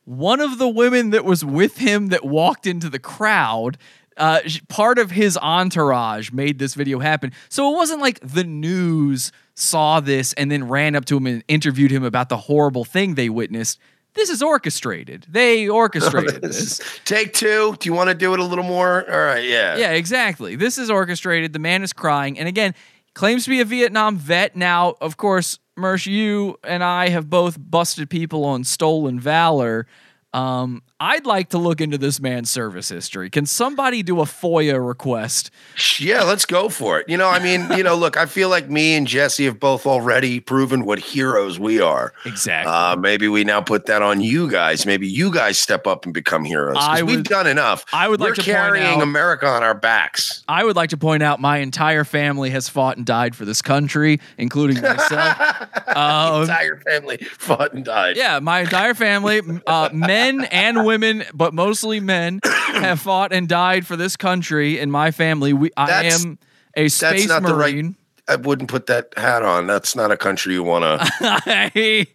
one 0.05 0.39
of 0.39 0.57
the 0.57 0.67
women 0.67 1.11
that 1.11 1.25
was 1.25 1.43
with 1.43 1.77
him 1.77 2.07
that 2.07 2.25
walked 2.25 2.65
into 2.65 2.89
the 2.89 2.99
crowd. 2.99 3.77
Uh, 4.15 4.39
part 4.67 4.97
of 4.97 5.11
his 5.11 5.37
entourage 5.37 6.31
made 6.31 6.57
this 6.57 6.73
video 6.73 6.99
happen. 6.99 7.31
So 7.49 7.71
it 7.71 7.75
wasn't 7.75 8.01
like 8.01 8.19
the 8.21 8.43
news 8.43 9.31
saw 9.53 9.99
this 9.99 10.33
and 10.33 10.49
then 10.49 10.67
ran 10.67 10.95
up 10.95 11.05
to 11.05 11.17
him 11.17 11.27
and 11.27 11.43
interviewed 11.47 11.91
him 11.91 12.03
about 12.03 12.29
the 12.29 12.37
horrible 12.37 12.83
thing 12.83 13.13
they 13.13 13.29
witnessed. 13.29 13.79
This 14.15 14.31
is 14.31 14.41
orchestrated. 14.41 15.27
They 15.29 15.69
orchestrated 15.69 16.41
this. 16.41 16.81
Take 17.05 17.33
two. 17.33 17.75
Do 17.79 17.87
you 17.87 17.93
want 17.93 18.09
to 18.09 18.15
do 18.15 18.33
it 18.33 18.39
a 18.39 18.43
little 18.43 18.63
more? 18.63 19.07
All 19.09 19.19
right, 19.19 19.43
yeah. 19.43 19.77
Yeah, 19.77 19.91
exactly. 19.91 20.55
This 20.55 20.79
is 20.79 20.89
orchestrated. 20.89 21.53
The 21.53 21.59
man 21.59 21.83
is 21.83 21.93
crying. 21.93 22.39
And 22.39 22.47
again, 22.47 22.73
claims 23.17 23.45
to 23.45 23.49
be 23.49 23.59
a 23.59 23.65
Vietnam 23.65 24.15
vet. 24.15 24.55
Now, 24.55 24.95
of 25.01 25.17
course, 25.17 25.59
Mersh, 25.77 26.05
you 26.05 26.57
and 26.63 26.83
I 26.83 27.09
have 27.09 27.29
both 27.29 27.57
busted 27.59 28.09
people 28.09 28.45
on 28.45 28.63
stolen 28.63 29.19
valor. 29.19 29.87
Um, 30.33 30.83
I'd 30.99 31.27
like 31.27 31.49
to 31.49 31.59
look 31.59 31.79
into 31.79 31.99
this 31.99 32.19
man's 32.19 32.49
service 32.49 32.89
history. 32.89 33.29
Can 33.29 33.45
somebody 33.45 34.01
do 34.01 34.19
a 34.19 34.23
FOIA 34.23 34.85
request? 34.85 35.51
Yeah, 35.99 36.23
let's 36.23 36.43
go 36.45 36.69
for 36.69 36.99
it. 36.99 37.07
You 37.07 37.17
know, 37.17 37.29
I 37.29 37.37
mean, 37.37 37.69
you 37.77 37.83
know, 37.83 37.95
look, 37.95 38.17
I 38.17 38.25
feel 38.25 38.49
like 38.49 38.67
me 38.67 38.95
and 38.95 39.05
Jesse 39.05 39.45
have 39.45 39.59
both 39.59 39.85
already 39.85 40.39
proven 40.39 40.85
what 40.85 40.97
heroes 40.97 41.59
we 41.59 41.79
are. 41.79 42.13
Exactly. 42.25 42.73
Uh, 42.73 42.95
maybe 42.95 43.27
we 43.27 43.43
now 43.43 43.61
put 43.61 43.85
that 43.85 44.01
on 44.01 44.21
you 44.21 44.49
guys. 44.49 44.87
Maybe 44.87 45.07
you 45.07 45.31
guys 45.31 45.59
step 45.59 45.85
up 45.85 46.05
and 46.05 46.15
become 46.15 46.43
heroes. 46.43 46.77
I 46.79 47.03
we've 47.03 47.23
done 47.23 47.45
enough. 47.45 47.85
I 47.93 48.09
would 48.09 48.19
like 48.19 48.29
We're 48.29 48.35
to 48.35 48.41
point 48.41 48.55
carrying 48.57 48.85
out- 48.97 49.03
America 49.03 49.45
on 49.45 49.61
our 49.61 49.75
backs. 49.75 50.43
I 50.47 50.63
would 50.63 50.75
like 50.75 50.89
to 50.89 50.97
point 50.97 51.21
out 51.21 51.39
my 51.39 51.57
entire 51.57 52.05
family 52.05 52.49
has 52.49 52.69
fought 52.69 52.97
and 52.97 53.05
died 53.05 53.35
for 53.35 53.45
this 53.45 53.61
country, 53.61 54.19
including 54.39 54.81
myself. 54.81 55.37
Um, 55.97 56.41
Entire 56.43 56.75
family 56.77 57.17
fought 57.17 57.73
and 57.73 57.83
died. 57.83 58.17
Yeah, 58.17 58.37
my 58.39 58.59
entire 58.59 58.93
family, 58.93 59.41
uh, 59.65 59.89
men 59.91 60.43
and 60.51 60.85
women, 60.87 61.23
but 61.33 61.53
mostly 61.53 61.99
men, 61.99 62.39
have 62.45 62.99
fought 62.99 63.31
and 63.31 63.47
died 63.47 63.85
for 63.85 63.95
this 63.95 64.15
country. 64.15 64.79
In 64.79 64.89
my 64.89 65.11
family, 65.11 65.53
we 65.53 65.69
I 65.77 65.85
That's- 65.87 66.25
am 66.25 66.39
a 66.75 66.87
space 66.89 67.27
not 67.27 67.43
the 67.43 67.53
right- 67.53 67.73
marine. 67.73 67.95
I 68.29 68.35
wouldn't 68.35 68.69
put 68.69 68.87
that 68.87 69.13
hat 69.15 69.41
on. 69.43 69.67
That's 69.67 69.95
not 69.95 70.11
a 70.11 70.17
country 70.17 70.53
you 70.53 70.61
want 70.61 70.83
to. 70.83 70.97
I, 71.21 72.05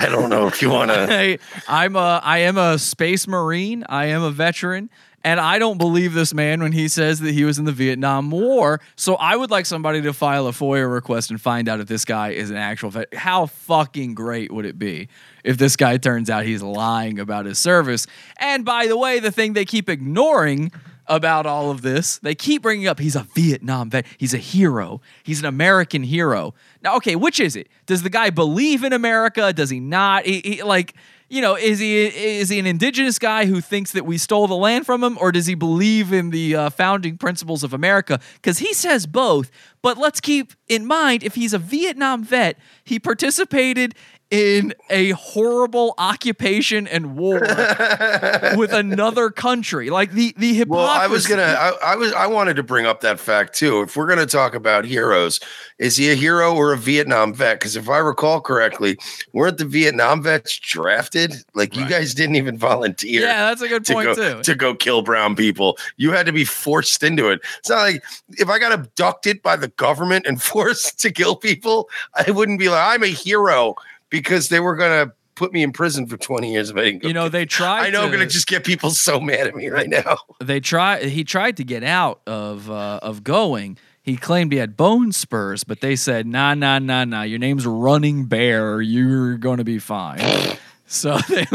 I 0.00 0.06
don't 0.06 0.28
know 0.28 0.48
if 0.48 0.60
you 0.62 0.68
want 0.68 0.90
to. 0.90 1.06
I, 1.08 1.38
I'm 1.68 1.94
a 1.94 2.20
I 2.24 2.38
am 2.38 2.58
a 2.58 2.76
space 2.76 3.28
marine. 3.28 3.84
I 3.88 4.06
am 4.06 4.22
a 4.22 4.30
veteran. 4.32 4.90
And 5.22 5.38
I 5.38 5.58
don't 5.58 5.76
believe 5.76 6.14
this 6.14 6.32
man 6.32 6.62
when 6.62 6.72
he 6.72 6.88
says 6.88 7.20
that 7.20 7.32
he 7.32 7.44
was 7.44 7.58
in 7.58 7.66
the 7.66 7.72
Vietnam 7.72 8.30
War. 8.30 8.80
So 8.96 9.16
I 9.16 9.36
would 9.36 9.50
like 9.50 9.66
somebody 9.66 10.00
to 10.02 10.14
file 10.14 10.46
a 10.48 10.50
FOIA 10.50 10.90
request 10.90 11.30
and 11.30 11.38
find 11.38 11.68
out 11.68 11.78
if 11.78 11.86
this 11.88 12.06
guy 12.06 12.30
is 12.30 12.48
an 12.50 12.56
actual 12.56 12.88
vet. 12.90 13.12
How 13.14 13.44
fucking 13.46 14.14
great 14.14 14.50
would 14.50 14.64
it 14.64 14.78
be 14.78 15.08
if 15.44 15.58
this 15.58 15.76
guy 15.76 15.96
turns 15.96 16.28
out 16.30 16.44
he's 16.44 16.62
lying 16.62 17.18
about 17.18 17.46
his 17.46 17.58
service? 17.58 18.06
And 18.38 18.64
by 18.64 18.86
the 18.86 18.96
way, 18.96 19.18
the 19.20 19.30
thing 19.30 19.52
they 19.52 19.64
keep 19.64 19.88
ignoring 19.88 20.72
about 21.06 21.44
all 21.44 21.70
of 21.72 21.82
this, 21.82 22.18
they 22.18 22.34
keep 22.36 22.62
bringing 22.62 22.86
up 22.86 23.00
he's 23.00 23.16
a 23.16 23.26
Vietnam 23.34 23.90
vet. 23.90 24.06
He's 24.16 24.32
a 24.32 24.38
hero. 24.38 25.00
He's 25.24 25.40
an 25.40 25.46
American 25.46 26.04
hero. 26.04 26.54
Now, 26.82 26.96
okay, 26.96 27.16
which 27.16 27.40
is 27.40 27.56
it? 27.56 27.68
Does 27.86 28.02
the 28.02 28.10
guy 28.10 28.30
believe 28.30 28.84
in 28.84 28.92
America? 28.92 29.52
Does 29.52 29.70
he 29.70 29.80
not? 29.80 30.24
He, 30.24 30.40
he- 30.40 30.62
like, 30.62 30.94
you 31.28 31.40
know, 31.40 31.56
is 31.56 31.78
he 31.78 31.96
is 32.06 32.48
he 32.48 32.58
an 32.58 32.66
indigenous 32.66 33.18
guy 33.18 33.46
who 33.46 33.60
thinks 33.60 33.92
that 33.92 34.04
we 34.04 34.18
stole 34.18 34.48
the 34.48 34.56
land 34.56 34.84
from 34.84 35.02
him, 35.02 35.16
or 35.20 35.30
does 35.30 35.46
he 35.46 35.54
believe 35.54 36.12
in 36.12 36.30
the 36.30 36.56
uh, 36.56 36.70
founding 36.70 37.16
principles 37.18 37.62
of 37.62 37.72
America? 37.72 38.18
Because 38.34 38.58
he 38.58 38.72
says 38.74 39.06
both. 39.06 39.50
But 39.80 39.96
let's 39.96 40.20
keep 40.20 40.52
in 40.68 40.86
mind, 40.86 41.22
if 41.22 41.36
he's 41.36 41.52
a 41.54 41.58
Vietnam 41.58 42.24
vet, 42.24 42.58
he 42.84 42.98
participated 42.98 43.94
in 44.30 44.72
a 44.88 45.10
horrible 45.10 45.94
occupation 45.98 46.86
and 46.86 47.16
war 47.16 47.40
with 48.56 48.72
another 48.72 49.30
country. 49.30 49.90
Like 49.90 50.12
the 50.12 50.34
the 50.36 50.54
hypocrisy. 50.54 50.70
Well, 50.70 50.86
I 50.86 51.06
was 51.08 51.26
gonna. 51.26 51.42
I, 51.42 51.72
I 51.84 51.96
was. 51.96 52.12
I 52.12 52.26
wanted 52.26 52.54
to 52.56 52.62
bring 52.62 52.86
up 52.86 53.00
that 53.00 53.18
fact 53.18 53.54
too. 53.54 53.82
If 53.82 53.96
we're 53.96 54.06
gonna 54.06 54.26
talk 54.26 54.54
about 54.54 54.84
heroes, 54.84 55.40
is 55.78 55.96
he 55.96 56.10
a 56.10 56.14
hero 56.14 56.54
or 56.54 56.72
a 56.72 56.76
Vietnam 56.76 57.34
vet? 57.34 57.58
Because 57.58 57.74
if 57.74 57.88
I 57.88 57.98
recall 57.98 58.40
correctly, 58.40 58.98
weren't 59.32 59.58
the 59.58 59.64
Vietnam 59.64 60.22
vets 60.22 60.58
drafted? 60.58 61.34
Like 61.54 61.76
you 61.76 61.88
guys 61.88 62.14
didn't 62.14 62.36
even 62.36 62.56
volunteer. 62.56 63.22
Yeah, 63.22 63.48
that's 63.48 63.62
a 63.62 63.68
good 63.68 63.84
to 63.86 63.92
point 63.92 64.06
go 64.06 64.14
too. 64.14 64.42
to 64.42 64.54
go 64.54 64.74
kill 64.76 65.02
brown 65.02 65.34
people. 65.34 65.76
You 65.96 66.12
had 66.12 66.26
to 66.26 66.32
be 66.32 66.44
forced 66.44 67.02
into 67.02 67.30
it. 67.30 67.40
It's 67.58 67.68
not 67.68 67.78
like 67.78 68.04
if 68.30 68.48
I 68.48 68.60
got 68.60 68.72
abducted 68.72 69.42
by 69.42 69.56
the 69.56 69.68
government 69.68 70.26
and 70.26 70.40
forced 70.50 71.00
to 71.00 71.10
kill 71.10 71.34
people, 71.34 71.88
I 72.14 72.30
wouldn't 72.30 72.60
be 72.60 72.68
like 72.68 72.94
I'm 72.94 73.02
a 73.02 73.08
hero 73.08 73.74
because 74.10 74.48
they 74.48 74.60
were 74.60 74.76
gonna 74.76 75.12
put 75.34 75.52
me 75.52 75.62
in 75.62 75.72
prison 75.72 76.06
for 76.06 76.18
20 76.18 76.52
years 76.52 76.68
if 76.68 76.76
I 76.76 76.84
didn't 76.84 77.02
go 77.02 77.08
you 77.08 77.14
know, 77.14 77.28
they 77.30 77.46
tried. 77.46 77.86
I 77.86 77.90
know 77.90 78.04
I'm 78.04 78.10
gonna 78.12 78.26
just 78.26 78.46
get 78.46 78.64
people 78.64 78.90
so 78.90 79.20
mad 79.20 79.46
at 79.46 79.56
me 79.56 79.68
right 79.68 79.88
now. 79.88 80.18
they 80.40 80.60
try 80.60 81.04
he 81.04 81.24
tried 81.24 81.56
to 81.56 81.64
get 81.64 81.82
out 81.82 82.20
of 82.26 82.70
uh, 82.70 83.00
of 83.02 83.24
going. 83.24 83.78
He 84.02 84.16
claimed 84.16 84.52
he 84.52 84.58
had 84.58 84.76
bone 84.76 85.12
spurs, 85.12 85.62
but 85.62 85.80
they 85.80 85.94
said, 85.94 86.26
"Nah, 86.26 86.54
nah, 86.54 86.78
nah, 86.78 87.04
nah. 87.04 87.22
Your 87.22 87.38
name's 87.38 87.66
Running 87.66 88.24
Bear. 88.24 88.80
You're 88.80 89.36
going 89.36 89.58
to 89.58 89.64
be 89.64 89.78
fine." 89.78 90.20
So 90.92 91.16
they 91.28 91.46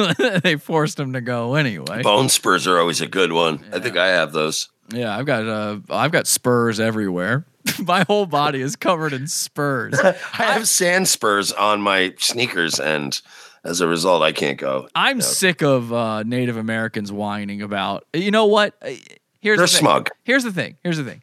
they 0.42 0.56
forced 0.56 0.98
him 0.98 1.12
to 1.12 1.20
go 1.20 1.56
anyway. 1.56 2.04
Bone 2.04 2.30
spurs 2.30 2.68
are 2.68 2.80
always 2.80 3.02
a 3.02 3.08
good 3.08 3.34
one. 3.34 3.66
I 3.74 3.80
think 3.80 3.98
I 3.98 4.08
have 4.08 4.32
those. 4.32 4.70
Yeah, 4.94 5.16
I've 5.16 5.26
got 5.26 5.46
uh, 5.46 5.80
I've 5.90 6.14
got 6.14 6.26
spurs 6.26 6.80
everywhere. 6.80 7.46
My 7.80 8.04
whole 8.08 8.26
body 8.26 8.62
is 8.62 8.76
covered 8.76 9.14
in 9.14 9.28
spurs. 9.28 10.00
I 10.04 10.14
have 10.44 10.68
sand 10.68 11.08
spurs 11.08 11.52
on 11.52 11.82
my 11.82 12.14
sneakers, 12.20 12.80
and 12.80 13.20
as 13.64 13.82
a 13.82 13.88
result, 13.88 14.22
I 14.22 14.32
can't 14.32 14.58
go. 14.58 14.88
I'm 14.96 15.22
sick 15.22 15.62
of 15.64 15.92
uh, 15.92 16.24
Native 16.24 16.58
Americans 16.58 17.12
whining 17.12 17.62
about. 17.62 18.06
You 18.14 18.32
know 18.32 18.46
what? 18.46 18.76
Uh, 18.82 18.92
Here's 19.40 19.58
They're 19.60 19.68
the 19.68 19.72
thing. 19.72 19.80
smug. 19.80 20.10
Here's 20.24 20.44
the 20.44 20.52
thing. 20.52 20.78
Here's 20.84 20.98
the 20.98 21.04
thing. 21.04 21.22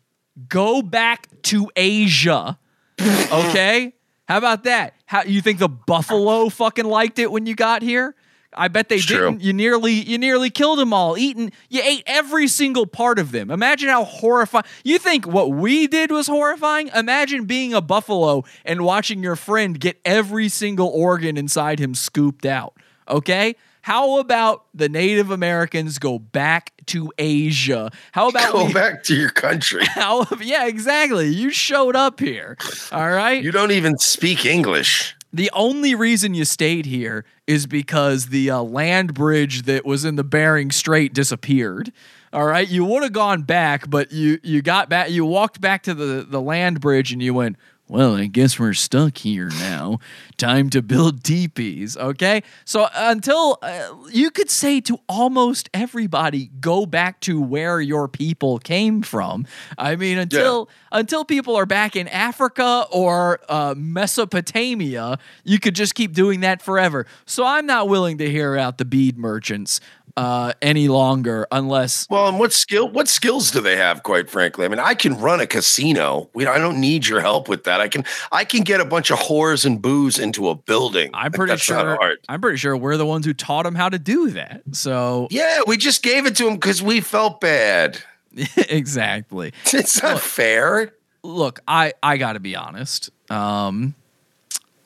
Go 0.48 0.80
back 0.80 1.26
to 1.44 1.70
Asia. 1.76 2.58
Okay? 3.32 3.94
How 4.28 4.38
about 4.38 4.64
that? 4.64 4.94
How 5.06 5.22
you 5.24 5.40
think 5.40 5.58
the 5.58 5.68
buffalo 5.68 6.48
fucking 6.48 6.84
liked 6.84 7.18
it 7.18 7.32
when 7.32 7.46
you 7.46 7.54
got 7.56 7.82
here? 7.82 8.14
I 8.54 8.68
bet 8.68 8.88
they 8.88 8.96
It's 8.96 9.06
didn't. 9.06 9.40
You 9.40 9.52
nearly 9.52 9.92
you 9.92 10.18
nearly 10.18 10.50
killed 10.50 10.78
them 10.78 10.92
all. 10.92 11.16
Eaten 11.16 11.52
you 11.70 11.80
ate 11.82 12.02
every 12.06 12.48
single 12.48 12.86
part 12.86 13.18
of 13.18 13.32
them. 13.32 13.50
Imagine 13.50 13.88
how 13.88 14.04
horrifying. 14.04 14.64
You 14.84 14.98
think 14.98 15.26
what 15.26 15.50
we 15.50 15.86
did 15.86 16.10
was 16.10 16.26
horrifying? 16.26 16.88
Imagine 16.94 17.44
being 17.46 17.72
a 17.74 17.80
buffalo 17.80 18.44
and 18.64 18.82
watching 18.82 19.22
your 19.22 19.36
friend 19.36 19.78
get 19.80 19.98
every 20.04 20.48
single 20.48 20.88
organ 20.88 21.36
inside 21.36 21.78
him 21.78 21.94
scooped 21.94 22.44
out. 22.46 22.74
Okay? 23.08 23.56
How 23.84 24.18
about 24.20 24.64
the 24.74 24.88
Native 24.88 25.32
Americans 25.32 25.98
go 25.98 26.18
back 26.20 26.72
to 26.86 27.10
Asia? 27.18 27.90
How 28.12 28.28
about 28.28 28.52
Go 28.52 28.66
we- 28.66 28.72
back 28.74 29.02
to 29.04 29.14
your 29.16 29.30
country. 29.30 29.84
how 29.86 30.24
yeah, 30.40 30.66
exactly. 30.66 31.26
You 31.28 31.50
showed 31.50 31.96
up 31.96 32.20
here. 32.20 32.56
All 32.92 33.10
right. 33.10 33.42
You 33.42 33.50
don't 33.50 33.72
even 33.72 33.98
speak 33.98 34.46
English. 34.46 35.16
The 35.32 35.50
only 35.54 35.94
reason 35.96 36.34
you 36.34 36.44
stayed 36.44 36.86
here 36.86 37.24
is 37.52 37.66
because 37.66 38.26
the 38.26 38.50
uh, 38.50 38.62
land 38.62 39.12
bridge 39.12 39.62
that 39.62 39.84
was 39.84 40.06
in 40.06 40.16
the 40.16 40.24
Bering 40.24 40.70
Strait 40.70 41.12
disappeared. 41.12 41.92
All 42.32 42.46
right, 42.46 42.66
you 42.66 42.84
would 42.86 43.02
have 43.02 43.12
gone 43.12 43.42
back, 43.42 43.90
but 43.90 44.10
you 44.10 44.38
you 44.42 44.62
got 44.62 44.88
back. 44.88 45.10
You 45.10 45.26
walked 45.26 45.60
back 45.60 45.82
to 45.82 45.92
the 45.92 46.26
the 46.26 46.40
land 46.40 46.80
bridge, 46.80 47.12
and 47.12 47.22
you 47.22 47.34
went. 47.34 47.56
Well, 47.92 48.16
I 48.16 48.24
guess 48.24 48.58
we're 48.58 48.72
stuck 48.72 49.18
here 49.18 49.50
now. 49.50 49.98
Time 50.38 50.70
to 50.70 50.80
build 50.80 51.22
teepees. 51.24 51.94
Okay, 51.94 52.42
so 52.64 52.88
until 52.94 53.58
uh, 53.60 53.94
you 54.10 54.30
could 54.30 54.48
say 54.48 54.80
to 54.80 54.98
almost 55.10 55.68
everybody, 55.74 56.46
go 56.58 56.86
back 56.86 57.20
to 57.20 57.38
where 57.38 57.82
your 57.82 58.08
people 58.08 58.58
came 58.60 59.02
from. 59.02 59.46
I 59.76 59.96
mean, 59.96 60.16
until 60.16 60.70
until 60.90 61.26
people 61.26 61.54
are 61.54 61.66
back 61.66 61.94
in 61.94 62.08
Africa 62.08 62.86
or 62.90 63.40
uh, 63.50 63.74
Mesopotamia, 63.76 65.18
you 65.44 65.58
could 65.58 65.74
just 65.74 65.94
keep 65.94 66.14
doing 66.14 66.40
that 66.40 66.62
forever. 66.62 67.06
So 67.26 67.44
I'm 67.44 67.66
not 67.66 67.88
willing 67.88 68.16
to 68.18 68.30
hear 68.30 68.56
out 68.56 68.78
the 68.78 68.86
bead 68.86 69.18
merchants 69.18 69.80
uh, 70.16 70.52
any 70.60 70.88
longer 70.88 71.46
unless. 71.50 72.06
Well, 72.10 72.28
and 72.28 72.38
what 72.38 72.52
skill? 72.52 72.88
What 72.88 73.08
skills 73.08 73.50
do 73.50 73.60
they 73.60 73.76
have? 73.76 74.02
Quite 74.02 74.30
frankly, 74.30 74.64
I 74.64 74.68
mean, 74.68 74.78
I 74.78 74.94
can 74.94 75.18
run 75.18 75.40
a 75.40 75.46
casino. 75.46 76.30
We, 76.34 76.46
I 76.46 76.58
don't 76.58 76.80
need 76.80 77.06
your 77.06 77.20
help 77.20 77.48
with 77.48 77.64
that. 77.64 77.80
I 77.80 77.88
can. 77.88 78.04
I 78.30 78.44
can 78.44 78.62
get 78.62 78.80
a 78.80 78.84
bunch 78.84 79.10
of 79.10 79.18
whores 79.18 79.64
and 79.64 79.80
booze 79.80 80.18
into 80.18 80.48
a 80.48 80.54
building. 80.54 81.10
I'm 81.14 81.32
pretty 81.32 81.52
not 81.52 81.60
sure. 81.60 82.16
I'm 82.28 82.40
pretty 82.40 82.58
sure 82.58 82.76
we're 82.76 82.96
the 82.96 83.06
ones 83.06 83.26
who 83.26 83.34
taught 83.34 83.64
them 83.64 83.74
how 83.74 83.88
to 83.88 83.98
do 83.98 84.30
that. 84.30 84.62
So 84.72 85.28
Yeah, 85.30 85.60
we 85.66 85.76
just 85.76 86.02
gave 86.02 86.26
it 86.26 86.36
to 86.36 86.44
them 86.44 86.54
because 86.54 86.82
we 86.82 87.00
felt 87.00 87.40
bad. 87.40 87.98
exactly. 88.56 89.52
It's 89.72 90.02
not 90.02 90.20
fair. 90.20 90.92
Look, 91.22 91.60
I 91.68 91.92
I 92.02 92.16
got 92.16 92.32
to 92.34 92.40
be 92.40 92.56
honest. 92.56 93.10
Um, 93.30 93.94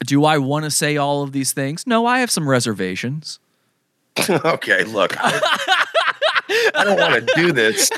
do 0.04 0.24
I 0.24 0.38
want 0.38 0.64
to 0.64 0.70
say 0.70 0.96
all 0.96 1.22
of 1.22 1.32
these 1.32 1.52
things? 1.52 1.86
No, 1.86 2.06
I 2.06 2.20
have 2.20 2.30
some 2.30 2.48
reservations. 2.48 3.38
okay, 4.30 4.84
look, 4.84 5.14
I, 5.18 5.40
I 6.74 6.84
don't 6.84 6.98
want 6.98 7.26
to 7.28 7.34
do 7.36 7.52
this 7.52 7.90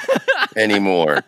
anymore. 0.57 1.21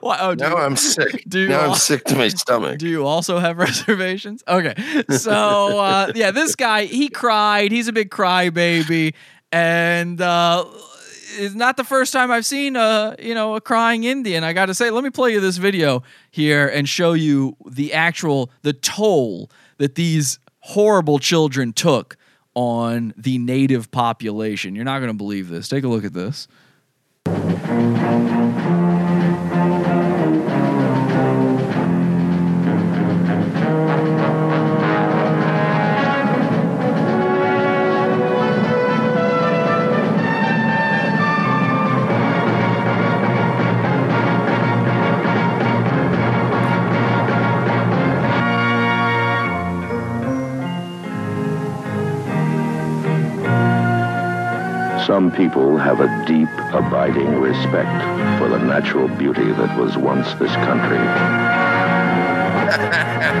Why- 0.00 0.18
oh, 0.20 0.34
Now 0.38 0.50
you- 0.50 0.56
I'm 0.56 0.76
sick. 0.76 1.24
do 1.28 1.48
now 1.48 1.60
I'm 1.70 1.74
sick 1.74 2.04
to 2.04 2.16
my 2.16 2.28
stomach. 2.28 2.78
Do 2.78 2.88
you 2.88 3.06
also 3.06 3.38
have 3.38 3.58
reservations? 3.68 4.42
Okay. 4.46 4.74
So 5.10 5.78
uh, 5.78 6.12
yeah, 6.14 6.30
this 6.30 6.54
guy 6.56 6.84
he 6.84 7.08
cried. 7.08 7.72
He's 7.72 7.88
a 7.88 7.92
big 7.92 8.10
crybaby, 8.10 9.14
and 9.52 10.20
uh, 10.20 10.64
it's 11.38 11.54
not 11.54 11.76
the 11.76 11.84
first 11.84 12.12
time 12.12 12.30
I've 12.30 12.46
seen 12.46 12.76
a 12.76 13.16
you 13.18 13.34
know 13.34 13.56
a 13.56 13.60
crying 13.60 14.04
Indian. 14.04 14.44
I 14.44 14.52
got 14.52 14.66
to 14.66 14.74
say, 14.74 14.90
let 14.90 15.02
me 15.04 15.10
play 15.10 15.32
you 15.32 15.40
this 15.40 15.56
video 15.56 16.02
here 16.30 16.66
and 16.68 16.88
show 16.88 17.12
you 17.14 17.56
the 17.66 17.92
actual 17.94 18.50
the 18.62 18.72
toll 18.72 19.50
that 19.78 19.94
these 19.94 20.38
horrible 20.60 21.18
children 21.18 21.72
took 21.72 22.16
on 22.56 23.12
the 23.18 23.38
native 23.38 23.90
population. 23.90 24.74
You're 24.74 24.86
not 24.86 24.98
going 24.98 25.10
to 25.12 25.16
believe 25.16 25.48
this. 25.48 25.68
Take 25.68 25.84
a 25.84 25.88
look 25.88 26.04
at 26.04 26.14
this. 26.14 26.48
Some 55.06 55.30
people 55.30 55.76
have 55.76 56.00
a 56.00 56.08
deep, 56.26 56.48
abiding 56.74 57.40
respect 57.40 58.40
for 58.40 58.48
the 58.48 58.58
natural 58.58 59.06
beauty 59.06 59.52
that 59.52 59.78
was 59.78 59.96
once 59.96 60.34
this 60.40 60.50
country. 60.56 60.98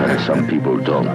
and 0.06 0.20
some 0.20 0.46
people 0.46 0.76
don't. 0.78 1.06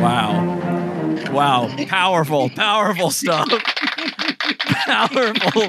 Wow. 0.00 1.30
Wow. 1.30 1.76
Powerful, 1.88 2.48
powerful 2.48 3.10
stuff. 3.10 3.48
powerful, 4.86 5.66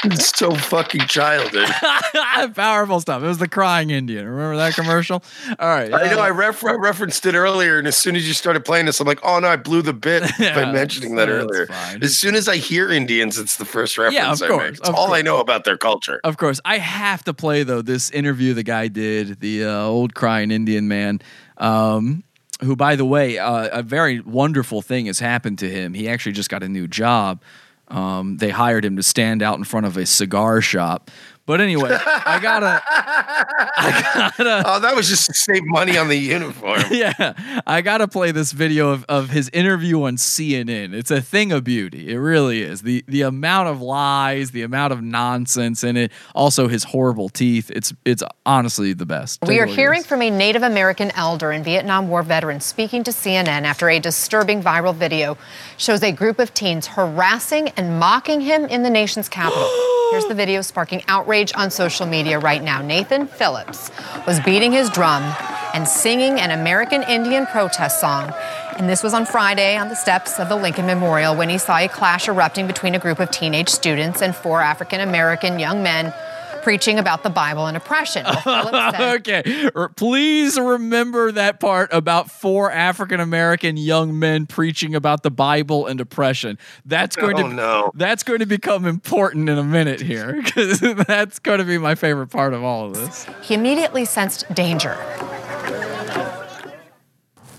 It's 0.04 0.38
so 0.38 0.54
fucking 0.54 1.02
childish. 1.02 1.68
powerful 2.54 3.00
stuff. 3.00 3.22
It 3.22 3.26
was 3.26 3.38
the 3.38 3.48
crying 3.48 3.90
Indian. 3.90 4.26
Remember 4.26 4.56
that 4.56 4.74
commercial? 4.74 5.22
All 5.58 5.68
right. 5.68 5.92
I 5.92 6.10
know 6.10 6.18
uh, 6.18 6.22
I, 6.22 6.30
ref- 6.30 6.64
I 6.64 6.72
referenced 6.72 7.26
it 7.26 7.34
earlier, 7.34 7.78
and 7.78 7.86
as 7.86 7.96
soon 7.98 8.16
as 8.16 8.26
you 8.26 8.32
started 8.32 8.64
playing 8.64 8.86
this, 8.86 8.98
I'm 9.00 9.06
like, 9.06 9.20
oh 9.22 9.38
no, 9.40 9.48
I 9.48 9.56
blew 9.56 9.82
the 9.82 9.92
bit 9.92 10.22
Yeah, 10.38 10.54
by 10.54 10.72
mentioning 10.72 11.16
that 11.16 11.28
earlier. 11.28 11.66
fine. 11.66 12.02
As 12.02 12.16
soon 12.16 12.34
as 12.34 12.48
I 12.48 12.56
hear 12.56 12.90
Indians, 12.90 13.38
it's 13.38 13.56
the 13.56 13.64
first 13.66 13.98
reference 13.98 14.14
Yeah, 14.14 14.32
of 14.32 14.42
I 14.42 14.48
course, 14.48 14.62
make. 14.70 14.78
It's 14.78 14.88
of 14.88 14.94
all 14.94 15.12
I 15.12 15.20
know 15.22 15.38
about 15.38 15.64
their 15.64 15.76
culture. 15.76 16.20
Of 16.24 16.38
course, 16.38 16.60
I 16.64 16.78
have 16.78 17.22
to 17.24 17.34
play 17.34 17.62
though 17.62 17.82
this 17.82 18.10
interview 18.10 18.54
the 18.54 18.62
guy 18.62 18.88
did, 18.88 19.40
the 19.40 19.64
uh, 19.66 19.82
old 19.84 20.14
crying 20.14 20.50
Indian 20.50 20.88
man, 20.88 21.20
um, 21.58 22.24
who, 22.62 22.74
by 22.74 22.96
the 22.96 23.04
way, 23.04 23.38
uh, 23.38 23.68
a 23.78 23.82
very 23.82 24.20
wonderful 24.20 24.80
thing 24.82 25.06
has 25.06 25.18
happened 25.18 25.58
to 25.58 25.68
him. 25.68 25.92
He 25.94 26.08
actually 26.08 26.32
just 26.32 26.48
got 26.48 26.62
a 26.62 26.68
new 26.68 26.86
job. 26.88 27.42
Um, 27.90 28.36
they 28.36 28.50
hired 28.50 28.84
him 28.84 28.96
to 28.96 29.02
stand 29.02 29.42
out 29.42 29.58
in 29.58 29.64
front 29.64 29.86
of 29.86 29.96
a 29.96 30.06
cigar 30.06 30.60
shop. 30.60 31.10
But 31.50 31.60
anyway, 31.60 31.90
I 31.90 32.38
gotta, 32.40 32.80
I 32.88 34.32
gotta, 34.36 34.62
Oh, 34.66 34.78
that 34.78 34.94
was 34.94 35.08
just 35.08 35.26
to 35.26 35.34
save 35.34 35.64
money 35.64 35.98
on 35.98 36.06
the 36.06 36.14
uniform. 36.14 36.80
yeah, 36.92 37.62
I 37.66 37.80
gotta 37.80 38.06
play 38.06 38.30
this 38.30 38.52
video 38.52 38.90
of, 38.90 39.04
of 39.08 39.30
his 39.30 39.50
interview 39.52 40.02
on 40.04 40.14
CNN. 40.14 40.94
It's 40.94 41.10
a 41.10 41.20
thing 41.20 41.50
of 41.50 41.64
beauty. 41.64 42.12
It 42.12 42.18
really 42.18 42.62
is. 42.62 42.82
The 42.82 43.04
the 43.08 43.22
amount 43.22 43.68
of 43.68 43.82
lies, 43.82 44.52
the 44.52 44.62
amount 44.62 44.92
of 44.92 45.02
nonsense 45.02 45.82
in 45.82 45.96
it, 45.96 46.12
also 46.36 46.68
his 46.68 46.84
horrible 46.84 47.28
teeth. 47.28 47.68
It's 47.74 47.92
it's 48.04 48.22
honestly 48.46 48.92
the 48.92 49.06
best. 49.06 49.40
We 49.42 49.54
Take 49.54 49.60
are 49.62 49.66
hearing 49.66 50.04
from 50.04 50.22
a 50.22 50.30
Native 50.30 50.62
American 50.62 51.10
elder 51.16 51.50
and 51.50 51.64
Vietnam 51.64 52.08
War 52.08 52.22
veteran 52.22 52.60
speaking 52.60 53.02
to 53.02 53.10
CNN 53.10 53.62
after 53.62 53.88
a 53.90 53.98
disturbing 53.98 54.62
viral 54.62 54.94
video 54.94 55.36
shows 55.80 56.02
a 56.02 56.12
group 56.12 56.38
of 56.38 56.52
teens 56.52 56.86
harassing 56.86 57.70
and 57.70 57.98
mocking 57.98 58.42
him 58.42 58.66
in 58.66 58.82
the 58.82 58.90
nation's 58.90 59.30
capital. 59.30 59.66
Here's 60.10 60.26
the 60.26 60.34
video 60.34 60.60
sparking 60.60 61.02
outrage 61.08 61.52
on 61.56 61.70
social 61.70 62.04
media 62.04 62.38
right 62.38 62.62
now. 62.62 62.82
Nathan 62.82 63.26
Phillips 63.26 63.90
was 64.26 64.40
beating 64.40 64.72
his 64.72 64.90
drum 64.90 65.22
and 65.72 65.88
singing 65.88 66.38
an 66.38 66.50
American 66.50 67.02
Indian 67.04 67.46
protest 67.46 67.98
song. 67.98 68.30
And 68.76 68.90
this 68.90 69.02
was 69.02 69.14
on 69.14 69.24
Friday 69.24 69.76
on 69.76 69.88
the 69.88 69.94
steps 69.94 70.38
of 70.38 70.50
the 70.50 70.56
Lincoln 70.56 70.84
Memorial 70.84 71.34
when 71.34 71.48
he 71.48 71.56
saw 71.56 71.78
a 71.78 71.88
clash 71.88 72.28
erupting 72.28 72.66
between 72.66 72.94
a 72.94 72.98
group 72.98 73.18
of 73.18 73.30
teenage 73.30 73.70
students 73.70 74.20
and 74.20 74.36
four 74.36 74.60
African 74.60 75.00
American 75.00 75.58
young 75.58 75.82
men 75.82 76.12
preaching 76.62 76.98
about 76.98 77.22
the 77.22 77.30
Bible 77.30 77.66
and 77.66 77.76
oppression. 77.76 78.24
Said, 78.44 79.00
okay, 79.20 79.70
R- 79.74 79.88
please 79.90 80.58
remember 80.58 81.32
that 81.32 81.60
part 81.60 81.88
about 81.92 82.30
four 82.30 82.70
African 82.70 83.20
American 83.20 83.76
young 83.76 84.18
men 84.18 84.46
preaching 84.46 84.94
about 84.94 85.22
the 85.22 85.30
Bible 85.30 85.86
and 85.86 86.00
oppression. 86.00 86.58
That's 86.86 87.16
going 87.16 87.38
Oh, 87.38 87.48
to 87.48 87.54
no. 87.54 87.90
that's 87.94 88.22
going 88.22 88.40
to 88.40 88.46
become 88.46 88.84
important 88.86 89.48
in 89.48 89.58
a 89.58 89.64
minute 89.64 90.00
here 90.00 90.32
because 90.44 90.80
that's 90.80 91.38
going 91.38 91.58
to 91.58 91.64
be 91.64 91.78
my 91.78 91.94
favorite 91.94 92.28
part 92.28 92.52
of 92.54 92.62
all 92.64 92.86
of 92.86 92.94
this. 92.94 93.26
he 93.42 93.54
immediately 93.54 94.04
sensed 94.04 94.52
danger. 94.54 94.96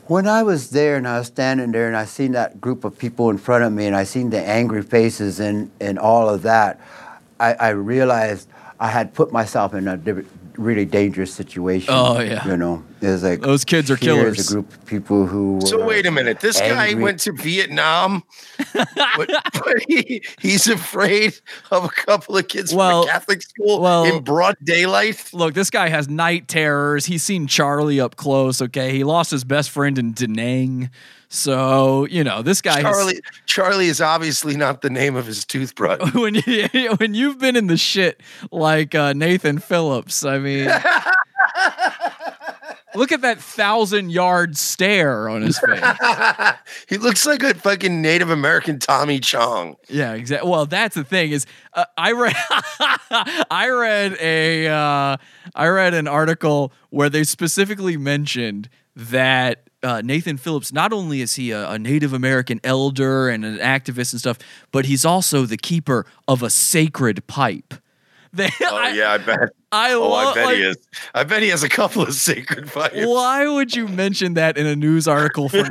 When 0.08 0.28
I 0.28 0.44
was 0.44 0.72
there 0.72 0.98
and 0.98 1.08
I 1.08 1.20
was 1.20 1.28
standing 1.28 1.72
there 1.72 1.88
and 1.88 1.96
I 1.96 2.04
seen 2.04 2.34
that 2.34 2.60
group 2.60 2.84
of 2.84 2.98
people 2.98 3.30
in 3.30 3.38
front 3.38 3.64
of 3.64 3.72
me 3.72 3.86
and 3.86 3.96
I 3.96 4.04
seen 4.04 4.30
the 4.30 4.42
angry 4.46 4.82
faces 4.82 5.40
and, 5.40 5.72
and 5.80 5.98
all 5.98 6.28
of 6.28 6.42
that, 6.42 6.82
I, 7.40 7.54
I 7.54 7.70
realized 7.70 8.50
I 8.82 8.88
had 8.88 9.14
put 9.14 9.32
myself 9.32 9.76
in 9.76 9.88
a 9.88 9.96
di- 9.96 10.24
really 10.58 10.86
dangerous 10.86 11.32
situation. 11.32 11.94
Oh, 11.94 12.20
yeah. 12.20 12.46
You 12.48 12.58
know, 12.58 12.84
it's 13.00 13.22
like 13.22 13.42
Those 13.42 13.64
kids 13.64 13.92
are 13.92 13.96
here's 13.96 14.18
killers. 14.36 14.50
a 14.50 14.54
group 14.56 14.74
of 14.74 14.86
people 14.88 15.28
who. 15.28 15.60
So 15.64 15.86
wait 15.86 16.08
a 16.08 16.12
minute. 16.12 16.40
This 16.40 16.60
guy 16.60 16.96
went 16.96 17.20
to 17.22 17.32
Vietnam, 17.32 18.24
but, 18.74 18.90
but 19.54 19.76
he, 19.88 20.24
he's 20.42 20.68
afraid 20.68 21.40
of 21.70 21.86
a 21.86 21.90
couple 21.90 22.36
of 22.38 22.48
kids 22.48 22.74
Well- 22.74 23.04
from 23.04 23.10
a 23.10 23.14
Catholic 23.14 23.42
school 23.44 23.82
well- 23.82 24.04
in 24.04 24.24
broad 24.24 24.58
daylight. 24.64 25.30
Look, 25.32 25.54
this 25.54 25.70
guy 25.70 25.90
has 25.90 26.10
night 26.10 26.48
terrors. 26.48 27.06
He's 27.06 27.22
seen 27.24 27.46
Charlie 27.46 28.00
up 28.00 28.16
close. 28.16 28.64
Okay, 28.64 28.92
he 28.94 29.04
lost 29.04 29.30
his 29.30 29.44
best 29.44 29.70
friend 29.70 29.98
in 30.00 30.14
Da 30.14 30.26
Nang. 30.28 30.90
So 31.34 32.06
you 32.08 32.26
know 32.26 32.42
this 32.42 32.62
guy. 32.62 32.82
has- 32.82 32.84
Charlie, 32.84 33.22
Charlie 33.46 33.88
is 33.88 34.02
obviously 34.02 34.58
not 34.58 34.82
the 34.82 34.90
name 34.90 35.16
of 35.16 35.26
his 35.26 35.46
toothbrush. 35.46 36.12
when 36.14 36.36
you 36.36 36.68
when 36.98 37.14
you've 37.14 37.40
been 37.40 37.56
in 37.56 37.68
the 37.68 37.78
shit 37.78 38.20
like 38.52 38.94
uh, 38.94 39.14
Nathan 39.14 39.60
Phillips, 39.60 40.26
I 40.26 40.40
mean, 40.40 40.66
look 42.96 43.14
at 43.14 43.22
that 43.22 43.40
thousand 43.40 44.10
yard 44.10 44.58
stare 44.58 45.30
on 45.30 45.42
his 45.42 45.58
face. 45.58 45.80
he 46.90 46.98
looks 46.98 47.26
like 47.26 47.44
a 47.44 47.54
fucking 47.54 48.02
Native 48.02 48.30
American 48.30 48.78
Tommy 48.78 49.22
Chong. 49.22 49.78
Yeah, 49.88 50.12
exactly. 50.14 50.50
Well, 50.50 50.66
that's 50.66 50.96
the 50.96 51.06
thing 51.06 51.32
is, 51.32 51.46
uh, 51.76 51.86
I 51.98 52.12
read, 52.12 52.36
I 53.50 53.70
read 53.70 54.18
a, 54.20 54.68
uh, 54.68 55.16
I 55.56 55.68
read 55.68 55.94
an 55.94 56.10
article 56.10 56.74
where 56.90 57.10
they 57.10 57.24
specifically 57.24 57.96
mentioned 57.96 58.68
that 58.98 59.70
uh, 59.84 60.02
Nathan 60.04 60.38
Phillips 60.38 60.72
not 60.72 60.94
only 60.94 61.22
is 61.22 61.36
he 61.36 61.52
a, 61.52 61.70
a 61.72 61.80
Native 61.80 62.14
American 62.14 62.60
elder 62.64 63.30
and 63.30 63.44
an 63.44 63.58
activist 63.58 64.14
and 64.14 64.20
stuff, 64.20 64.38
but 64.72 64.86
he's 64.86 65.06
also 65.06 65.46
the 65.46 65.58
keeper 65.58 66.06
of 66.28 66.44
a 66.44 66.50
sacred 66.50 67.26
pipe. 67.28 67.74
They, 68.34 68.48
Oh 68.62 68.78
I, 68.78 68.92
yeah, 68.92 69.12
I 69.12 69.18
bet. 69.18 69.40
I 69.74 69.92
Oh, 69.92 70.14
I 70.14 70.34
bet 70.34 70.46
like, 70.46 70.56
he 70.56 70.64
is. 70.64 70.78
I 71.14 71.26
bet 71.26 71.42
he 71.44 71.50
has 71.50 71.64
a 71.64 71.70
couple 71.70 72.02
of 72.02 72.14
sacred 72.14 72.72
pipes. 72.72 72.96
Why 72.96 73.46
would 73.46 73.76
you 73.76 73.90
mention 73.90 74.36
that 74.36 74.58
in 74.58 74.66
a 74.66 74.74
news 74.74 75.06
article 75.06 75.50
for 75.50 75.66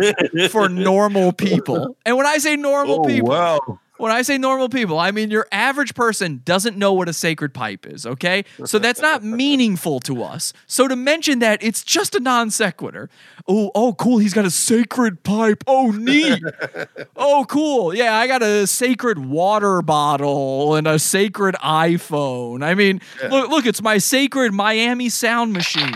for 0.50 0.68
normal 0.68 1.32
people? 1.32 1.96
And 2.04 2.18
when 2.18 2.26
I 2.26 2.36
say 2.36 2.56
normal 2.56 3.00
Oh 3.00 3.04
people, 3.08 3.30
wow! 3.30 3.80
When 4.00 4.10
I 4.10 4.22
say 4.22 4.38
normal 4.38 4.68
people, 4.68 4.98
I 4.98 5.10
mean 5.10 5.30
your 5.30 5.46
average 5.52 5.94
person 5.94 6.40
doesn't 6.44 6.76
know 6.76 6.92
what 6.92 7.08
a 7.08 7.12
sacred 7.12 7.52
pipe 7.52 7.86
is, 7.86 8.06
okay? 8.06 8.44
So 8.64 8.78
that's 8.78 9.00
not 9.00 9.22
meaningful 9.40 10.00
to 10.00 10.22
us. 10.22 10.52
So 10.66 10.88
to 10.88 10.96
mention 10.96 11.40
that, 11.40 11.62
it's 11.62 11.84
just 11.84 12.14
a 12.14 12.20
non 12.20 12.50
sequitur. 12.50 13.10
Oh, 13.46 13.70
oh, 13.74 13.92
cool. 13.94 14.18
He's 14.18 14.32
got 14.32 14.44
a 14.44 14.50
sacred 14.50 15.22
pipe. 15.22 15.64
Oh, 15.66 15.90
neat. 15.90 16.42
oh, 17.16 17.44
cool. 17.48 17.94
Yeah, 17.94 18.16
I 18.16 18.26
got 18.26 18.42
a 18.42 18.66
sacred 18.66 19.18
water 19.18 19.82
bottle 19.82 20.74
and 20.74 20.86
a 20.86 20.98
sacred 20.98 21.54
iPhone. 21.56 22.64
I 22.64 22.74
mean, 22.74 23.00
look, 23.28 23.50
look, 23.50 23.66
it's 23.66 23.82
my 23.82 23.98
sacred 23.98 24.52
Miami 24.52 25.08
sound 25.08 25.52
machine. 25.52 25.92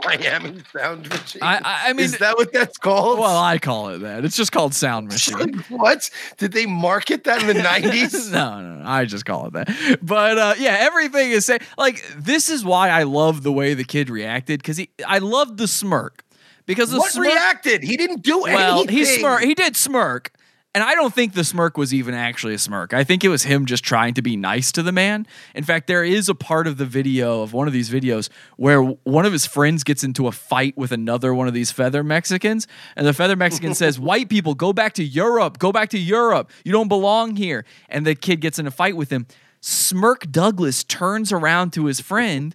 Miami 0.04 0.62
sound 0.72 1.08
machine. 1.08 1.42
I- 1.42 1.82
I- 1.88 1.92
mean- 1.92 2.04
is 2.04 2.18
that 2.18 2.36
what 2.36 2.52
that's 2.52 2.78
called? 2.78 3.18
Well, 3.18 3.38
I 3.38 3.58
call 3.58 3.88
it 3.90 3.98
that. 3.98 4.24
It's 4.24 4.36
just 4.36 4.52
called 4.52 4.74
sound 4.74 5.08
machine. 5.08 5.38
Like, 5.38 5.54
what 5.66 6.10
did 6.38 6.52
they 6.52 6.66
market 6.66 7.24
that 7.24 7.42
in 7.42 7.48
the 7.48 7.54
nineties? 7.62 8.30
no, 8.30 8.60
no, 8.60 8.74
no, 8.76 8.88
I 8.88 9.04
just 9.04 9.24
call 9.24 9.46
it 9.48 9.52
that. 9.54 9.98
But 10.02 10.38
uh, 10.38 10.54
yeah, 10.58 10.76
everything 10.80 11.30
is 11.30 11.46
say 11.46 11.58
like 11.78 12.04
this 12.16 12.48
is 12.48 12.64
why 12.64 12.88
I 12.90 13.04
love 13.04 13.42
the 13.42 13.52
way 13.52 13.74
the 13.74 13.84
kid 13.84 14.10
reacted 14.10 14.60
because 14.60 14.76
he 14.76 14.90
I 15.06 15.18
loved 15.18 15.58
the 15.58 15.68
smirk 15.68 16.24
because 16.66 16.90
the 16.90 16.98
what 16.98 17.12
smirk. 17.12 17.28
reacted? 17.28 17.82
He 17.82 17.96
didn't 17.96 18.22
do 18.22 18.40
well, 18.42 18.78
anything. 18.80 18.96
he 18.96 19.04
smirk. 19.04 19.42
He 19.42 19.54
did 19.54 19.76
smirk. 19.76 20.32
And 20.74 20.82
I 20.82 20.96
don't 20.96 21.14
think 21.14 21.34
the 21.34 21.44
smirk 21.44 21.78
was 21.78 21.94
even 21.94 22.14
actually 22.14 22.54
a 22.54 22.58
smirk. 22.58 22.92
I 22.92 23.04
think 23.04 23.22
it 23.22 23.28
was 23.28 23.44
him 23.44 23.64
just 23.64 23.84
trying 23.84 24.14
to 24.14 24.22
be 24.22 24.36
nice 24.36 24.72
to 24.72 24.82
the 24.82 24.90
man. 24.90 25.24
In 25.54 25.62
fact, 25.62 25.86
there 25.86 26.02
is 26.02 26.28
a 26.28 26.34
part 26.34 26.66
of 26.66 26.78
the 26.78 26.84
video 26.84 27.42
of 27.42 27.52
one 27.52 27.68
of 27.68 27.72
these 27.72 27.90
videos 27.90 28.28
where 28.56 28.82
one 28.82 29.24
of 29.24 29.32
his 29.32 29.46
friends 29.46 29.84
gets 29.84 30.02
into 30.02 30.26
a 30.26 30.32
fight 30.32 30.76
with 30.76 30.90
another 30.90 31.32
one 31.32 31.46
of 31.46 31.54
these 31.54 31.70
feather 31.70 32.02
Mexicans, 32.02 32.66
and 32.96 33.06
the 33.06 33.12
feather 33.12 33.36
Mexican 33.36 33.72
says, 33.76 34.00
"White 34.00 34.28
people, 34.28 34.56
go 34.56 34.72
back 34.72 34.94
to 34.94 35.04
Europe. 35.04 35.60
Go 35.60 35.70
back 35.70 35.90
to 35.90 35.98
Europe. 35.98 36.50
You 36.64 36.72
don't 36.72 36.88
belong 36.88 37.36
here." 37.36 37.64
And 37.88 38.04
the 38.04 38.16
kid 38.16 38.40
gets 38.40 38.58
in 38.58 38.66
a 38.66 38.72
fight 38.72 38.96
with 38.96 39.10
him. 39.10 39.28
Smirk 39.60 40.30
Douglas 40.30 40.82
turns 40.82 41.30
around 41.30 41.72
to 41.74 41.86
his 41.86 42.00
friend 42.00 42.54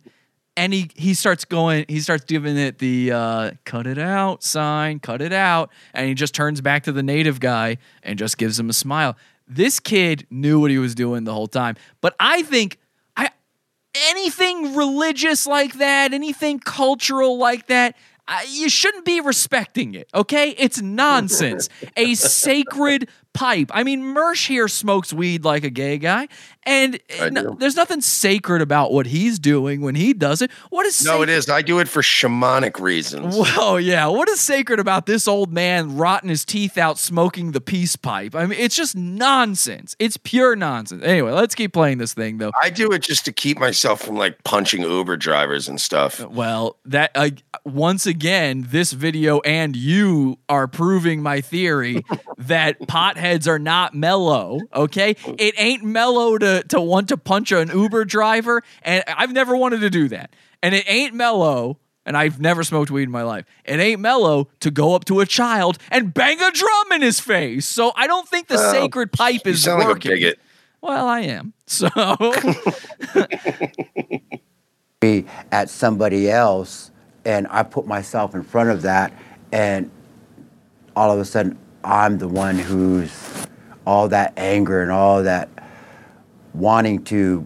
and 0.60 0.74
he 0.74 0.92
he 0.96 1.14
starts 1.14 1.46
going 1.46 1.86
he 1.88 2.02
starts 2.02 2.26
giving 2.26 2.58
it 2.58 2.80
the 2.80 3.14
uh, 3.14 3.52
cut 3.64 3.88
it 3.88 3.98
out 3.98 4.44
sign 4.44 5.00
cut 5.00 5.22
it 5.22 5.32
out. 5.32 5.72
And 5.94 6.08
he 6.08 6.14
just 6.14 6.36
turns 6.36 6.60
back 6.60 6.84
to 6.84 6.92
the 6.92 7.02
native 7.02 7.40
guy 7.40 7.78
and 8.04 8.20
just 8.20 8.38
gives 8.38 8.60
him 8.60 8.70
a 8.70 8.74
smile. 8.74 9.16
This 9.48 9.80
kid 9.80 10.28
knew 10.30 10.60
what 10.60 10.70
he 10.70 10.78
was 10.78 10.94
doing 10.96 11.24
the 11.24 11.34
whole 11.34 11.48
time. 11.48 11.76
But 12.02 12.14
i 12.20 12.44
think 12.44 12.78
i 13.16 13.30
anything 14.10 14.76
religious 14.76 15.48
like 15.48 15.76
that 15.76 16.14
anything 16.14 16.60
cultural 16.60 17.38
like 17.38 17.68
that 17.68 17.96
I, 18.28 18.46
you 18.48 18.70
shouldn't 18.70 19.06
be 19.06 19.22
respecting 19.22 19.96
it 19.96 20.08
okay? 20.14 20.52
It's 20.52 20.80
nonsense. 20.80 21.68
A 21.98 22.14
sacred 22.14 23.10
pipe. 23.34 23.72
I 23.74 23.84
mean 23.84 24.02
mersh 24.02 24.48
here 24.48 24.68
smokes 24.68 25.14
weed 25.14 25.46
like 25.46 25.64
a 25.64 25.70
gay 25.70 25.98
guy 25.98 26.28
and 26.64 27.00
there's 27.58 27.76
nothing 27.76 28.02
sacred 28.02 28.62
about 28.62 28.92
what 28.92 29.08
he's 29.08 29.40
doing 29.40 29.82
when 29.82 29.96
he 29.96 30.14
does 30.14 30.42
it. 30.42 30.52
What 30.70 30.86
is 30.86 31.04
No, 31.04 31.22
it 31.22 31.30
is. 31.30 31.50
I 31.50 31.62
do 31.62 31.80
it 31.80 31.88
for 31.88 32.02
shamanic 32.02 32.80
reasons. 32.80 33.36
Well, 33.38 33.80
yeah. 33.80 34.08
What 34.08 34.28
is 34.30 34.40
sacred 34.40 34.80
about 34.80 35.06
this 35.06 35.28
old 35.28 35.54
man 35.54 35.96
rotting 35.98 36.30
his 36.30 36.44
teeth 36.44 36.78
out 36.78 37.00
smoking 37.00 37.54
the 37.54 37.62
peace 37.62 37.96
pipe? 37.96 38.36
I 38.36 38.46
mean, 38.46 38.60
it's 38.60 38.76
just 38.76 38.96
nonsense. 38.96 39.96
It's 40.00 40.18
pure 40.18 40.56
nonsense. 40.56 41.04
Anyway, 41.04 41.32
let's 41.32 41.56
keep 41.56 41.74
playing 41.74 41.98
this 41.98 42.14
thing 42.14 42.38
though. 42.38 42.52
I 42.62 42.70
do 42.70 42.92
it 42.92 43.00
just 43.00 43.26
to 43.26 43.32
keep 43.32 43.58
myself 43.58 44.02
from 44.02 44.16
like 44.16 44.44
punching 44.44 44.82
Uber 44.82 45.18
drivers 45.18 45.68
and 45.70 45.80
stuff. 45.80 46.20
Well, 46.20 46.78
that 46.86 47.12
uh, 47.16 47.30
once 47.64 48.06
again, 48.06 48.68
this 48.70 48.92
video 48.92 49.40
and 49.42 49.76
you 49.76 50.38
are 50.50 50.68
proving 50.68 51.22
my 51.22 51.42
theory 51.42 52.04
that 52.38 52.80
potheads 52.82 53.48
are 53.48 53.60
not 53.60 53.96
mellow. 53.96 54.60
Okay, 54.76 55.16
it 55.38 55.56
ain't 55.58 55.84
mellow 55.84 56.38
to 56.38 56.49
to 56.70 56.82
want 56.82 57.10
to 57.10 57.18
punch 57.18 57.52
an 57.52 57.70
Uber 57.70 58.06
driver, 58.06 58.62
and 58.84 59.04
I've 59.08 59.34
never 59.34 59.56
wanted 59.56 59.82
to 59.82 59.90
do 59.90 60.08
that. 60.10 60.36
And 60.62 60.76
it 60.76 60.86
ain't 60.88 61.14
mellow. 61.14 61.80
And 62.06 62.18
I've 62.18 62.40
never 62.40 62.64
smoked 62.64 62.90
weed 62.90 63.04
in 63.04 63.12
my 63.12 63.22
life. 63.22 63.46
It 63.66 63.80
ain't 63.80 64.02
mellow 64.02 64.48
to 64.62 64.72
go 64.72 64.96
up 64.96 65.06
to 65.06 65.20
a 65.20 65.28
child 65.28 65.78
and 65.92 66.12
bang 66.12 66.42
a 66.42 66.50
drum 66.50 66.92
in 66.94 67.04
his 67.04 67.20
face. 67.20 67.68
So 67.68 67.92
I 67.96 68.08
don't 68.08 68.28
think 68.28 68.48
the 68.48 68.56
Well, 68.56 68.72
sacred 68.72 69.12
pipe 69.12 69.42
You 69.46 69.52
is 69.52 69.62
sound 69.62 69.80
like 69.80 69.86
a 69.86 69.90
working. 69.92 70.12
bigot. 70.14 70.40
Well, 70.82 71.08
I 71.08 71.20
am. 71.22 71.54
So 71.68 71.88
be 75.00 75.26
at 75.52 75.70
somebody 75.70 76.32
else 76.32 76.90
and 77.26 77.48
I 77.50 77.64
put 77.64 77.86
myself 77.86 78.34
in 78.34 78.44
front 78.44 78.70
of 78.70 78.82
that 78.84 79.14
and 79.52 79.92
all 80.96 81.12
of 81.12 81.20
a 81.20 81.26
sudden 81.26 81.58
I'm 81.84 82.18
the 82.18 82.28
one 82.28 82.58
who's 82.58 83.46
all 83.86 84.08
that 84.10 84.34
anger 84.38 84.82
and 84.82 84.92
all 84.92 85.24
that 85.24 85.50
wanting 86.60 87.04
to 87.06 87.46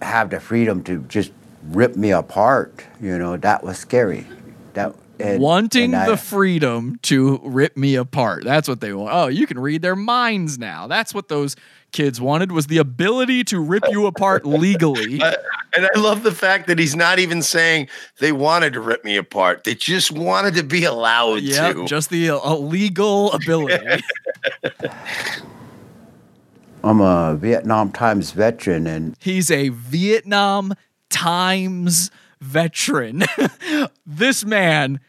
have 0.00 0.30
the 0.30 0.40
freedom 0.40 0.82
to 0.84 0.98
just 1.08 1.32
rip 1.68 1.96
me 1.96 2.10
apart, 2.10 2.84
you 3.00 3.16
know, 3.18 3.36
that 3.36 3.62
was 3.62 3.78
scary. 3.78 4.26
That 4.74 4.94
and, 5.20 5.40
wanting 5.40 5.94
and 5.94 5.96
I- 5.96 6.06
the 6.06 6.16
freedom 6.16 6.98
to 7.02 7.40
rip 7.44 7.76
me 7.76 7.94
apart. 7.94 8.42
That's 8.44 8.68
what 8.68 8.80
they 8.80 8.92
want. 8.92 9.10
Oh, 9.14 9.26
you 9.28 9.46
can 9.46 9.58
read 9.58 9.80
their 9.82 9.94
minds 9.94 10.58
now. 10.58 10.86
That's 10.88 11.14
what 11.14 11.28
those 11.28 11.54
kids 11.92 12.20
wanted 12.20 12.50
was 12.50 12.66
the 12.68 12.78
ability 12.78 13.44
to 13.44 13.60
rip 13.60 13.84
you 13.90 14.06
apart 14.06 14.44
legally. 14.46 15.20
Uh, 15.32 15.34
and 15.74 15.88
I 15.94 15.98
love 15.98 16.22
the 16.22 16.32
fact 16.32 16.66
that 16.66 16.78
he's 16.78 16.94
not 16.96 17.18
even 17.18 17.40
saying 17.40 17.88
they 18.18 18.30
wanted 18.32 18.74
to 18.74 18.80
rip 18.80 19.04
me 19.04 19.16
apart. 19.16 19.64
They 19.64 19.74
just 19.74 20.10
wanted 20.12 20.54
to 20.56 20.62
be 20.62 20.84
allowed 20.84 21.40
Yeah, 21.42 21.72
to. 21.72 21.86
just 21.86 22.10
the 22.10 22.28
uh, 22.30 22.54
legal 22.56 23.32
ability. 23.32 24.02
I'm 26.84 27.00
a 27.00 27.36
Vietnam 27.36 27.92
Times 27.92 28.32
veteran 28.32 28.86
and 28.86 29.16
He's 29.20 29.50
a 29.50 29.68
Vietnam 29.70 30.74
Times 31.10 32.10
veteran. 32.40 33.22
this 34.06 34.44
man 34.44 35.00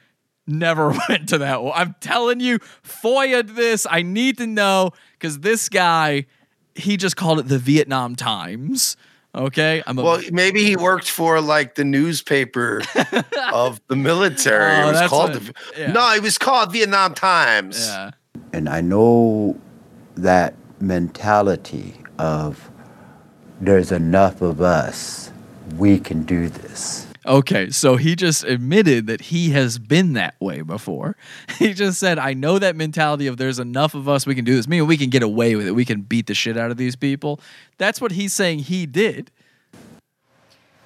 never 0.46 0.90
went 1.10 1.30
to 1.30 1.38
that 1.40 1.64
war. 1.64 1.74
I'm 1.76 1.96
telling 2.00 2.40
you, 2.40 2.60
FOIA'd 2.84 3.50
this. 3.50 3.88
I 3.90 4.02
need 4.02 4.38
to 4.38 4.48
know 4.48 4.92
because 5.14 5.40
this 5.40 5.70
guy, 5.70 6.26
he 6.76 6.98
just 6.98 7.16
called 7.16 7.40
it 7.40 7.48
the 7.48 7.60
Vietnam 7.60 8.16
Times. 8.16 8.98
Okay, 9.36 9.82
I'm 9.88 9.98
a 9.98 10.04
well, 10.04 10.22
maybe 10.32 10.64
he 10.64 10.76
worked 10.76 11.10
for 11.10 11.42
like 11.42 11.74
the 11.74 11.84
newspaper 11.84 12.84
of 13.52 13.82
the 13.88 13.96
military. 13.96 14.76
Oh, 14.84 14.90
it 14.90 14.92
was 14.92 15.10
called 15.10 15.32
what- 15.34 15.44
the, 15.44 15.54
yeah. 15.76 15.92
No, 15.92 16.14
it 16.14 16.22
was 16.22 16.38
called 16.38 16.72
Vietnam 16.72 17.16
Times. 17.16 17.88
yeah. 17.88 18.12
and 18.52 18.70
I 18.70 18.82
know 18.82 19.60
that 20.16 20.54
mentality 20.84 21.96
of 22.20 22.70
there's 23.60 23.92
enough 23.92 24.42
of 24.42 24.62
us, 24.62 25.32
we 25.78 26.00
can 26.00 26.24
do 26.24 26.50
this. 26.50 27.08
Okay, 27.26 27.70
so 27.70 27.96
he 27.96 28.18
just 28.18 28.44
admitted 28.44 29.08
that 29.08 29.22
he 29.22 29.52
has 29.52 29.80
been 29.80 30.14
that 30.14 30.36
way 30.42 30.62
before. 30.62 31.16
He 31.58 31.74
just 31.74 31.98
said, 31.98 32.20
I 32.20 32.34
know 32.34 32.60
that 32.60 32.76
mentality 32.76 33.28
of 33.28 33.38
there's 33.38 33.60
enough 33.60 33.96
of 33.96 34.10
us, 34.10 34.26
we 34.26 34.36
can 34.36 34.44
do 34.44 34.56
this. 34.56 34.68
Meaning 34.68 34.88
we 34.88 34.98
can 34.98 35.10
get 35.10 35.24
away 35.24 35.56
with 35.56 35.66
it. 35.66 35.72
We 35.72 35.86
can 35.86 36.02
beat 36.02 36.28
the 36.28 36.34
shit 36.34 36.58
out 36.58 36.72
of 36.72 36.78
these 36.78 36.98
people. 36.98 37.40
That's 37.78 38.02
what 38.02 38.12
he's 38.12 38.34
saying 38.34 38.60
he 38.60 38.86
did. 38.86 39.32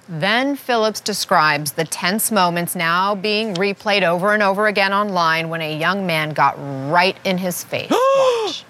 Then 0.08 0.54
Phillips 0.56 1.00
describes 1.00 1.72
the 1.72 1.84
tense 1.84 2.30
moments 2.30 2.76
now 2.76 3.14
being 3.14 3.54
replayed 3.54 4.02
over 4.02 4.32
and 4.32 4.42
over 4.42 4.68
again 4.68 4.92
online 4.92 5.48
when 5.48 5.60
a 5.60 5.76
young 5.76 6.06
man 6.06 6.30
got 6.30 6.54
right 6.90 7.16
in 7.24 7.38
his 7.38 7.64
face. 7.64 7.90
Watch. 8.16 8.64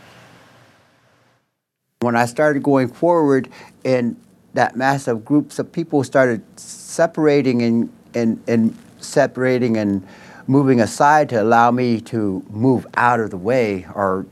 When 2.00 2.14
I 2.14 2.26
started 2.26 2.62
going 2.62 2.88
forward 2.88 3.48
and 3.84 4.16
that 4.54 4.76
massive 4.76 5.24
groups 5.24 5.58
of 5.58 5.72
people 5.72 6.04
started 6.04 6.42
separating 6.58 7.60
and, 7.60 7.92
and, 8.14 8.40
and 8.46 8.78
separating 9.00 9.76
and 9.76 10.06
moving 10.46 10.80
aside 10.80 11.28
to 11.30 11.42
allow 11.42 11.72
me 11.72 12.00
to 12.02 12.44
move 12.50 12.86
out 12.94 13.18
of 13.18 13.30
the 13.30 13.36
way 13.36 13.84
or 13.96 14.26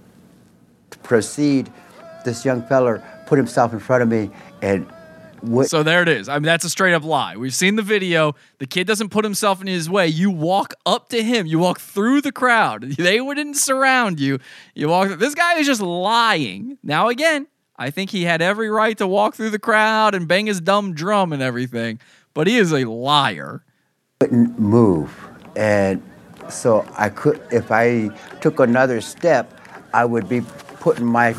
to 0.90 0.98
proceed, 0.98 1.68
this 2.24 2.44
young 2.44 2.62
feller 2.62 3.02
put 3.26 3.36
himself 3.36 3.72
in 3.72 3.80
front 3.80 4.00
of 4.02 4.08
me 4.08 4.30
and 4.62 4.86
went 5.42 5.68
So 5.68 5.82
there 5.82 6.02
it 6.02 6.08
is. 6.08 6.28
I 6.28 6.34
mean, 6.34 6.44
that's 6.44 6.64
a 6.64 6.70
straight 6.70 6.94
up 6.94 7.02
lie. 7.02 7.36
We've 7.36 7.54
seen 7.54 7.74
the 7.74 7.82
video. 7.82 8.36
The 8.58 8.66
kid 8.66 8.86
doesn't 8.86 9.08
put 9.08 9.24
himself 9.24 9.60
in 9.60 9.66
his 9.66 9.90
way. 9.90 10.06
You 10.06 10.30
walk 10.30 10.74
up 10.86 11.08
to 11.08 11.22
him. 11.22 11.46
You 11.46 11.58
walk 11.58 11.80
through 11.80 12.20
the 12.20 12.32
crowd. 12.32 12.84
They 12.96 13.20
wouldn't 13.20 13.56
surround 13.56 14.20
you. 14.20 14.38
You 14.74 14.88
walk. 14.88 15.18
This 15.18 15.34
guy 15.34 15.58
is 15.58 15.66
just 15.66 15.80
lying. 15.80 16.78
Now 16.82 17.08
again, 17.08 17.46
I 17.78 17.90
think 17.90 18.10
he 18.10 18.24
had 18.24 18.40
every 18.40 18.70
right 18.70 18.96
to 18.98 19.06
walk 19.06 19.34
through 19.34 19.50
the 19.50 19.58
crowd 19.58 20.14
and 20.14 20.26
bang 20.26 20.46
his 20.46 20.60
dumb 20.60 20.94
drum 20.94 21.32
and 21.32 21.42
everything, 21.42 22.00
but 22.34 22.46
he 22.46 22.56
is 22.56 22.72
a 22.72 22.84
liar. 22.84 23.62
couldn't 24.20 24.58
move. 24.58 25.14
And 25.56 26.02
so 26.48 26.86
I 26.96 27.08
could, 27.08 27.40
if 27.50 27.70
I 27.70 28.08
took 28.40 28.60
another 28.60 29.00
step, 29.00 29.60
I 29.92 30.04
would 30.04 30.28
be 30.28 30.42
putting 30.80 31.06
my 31.06 31.34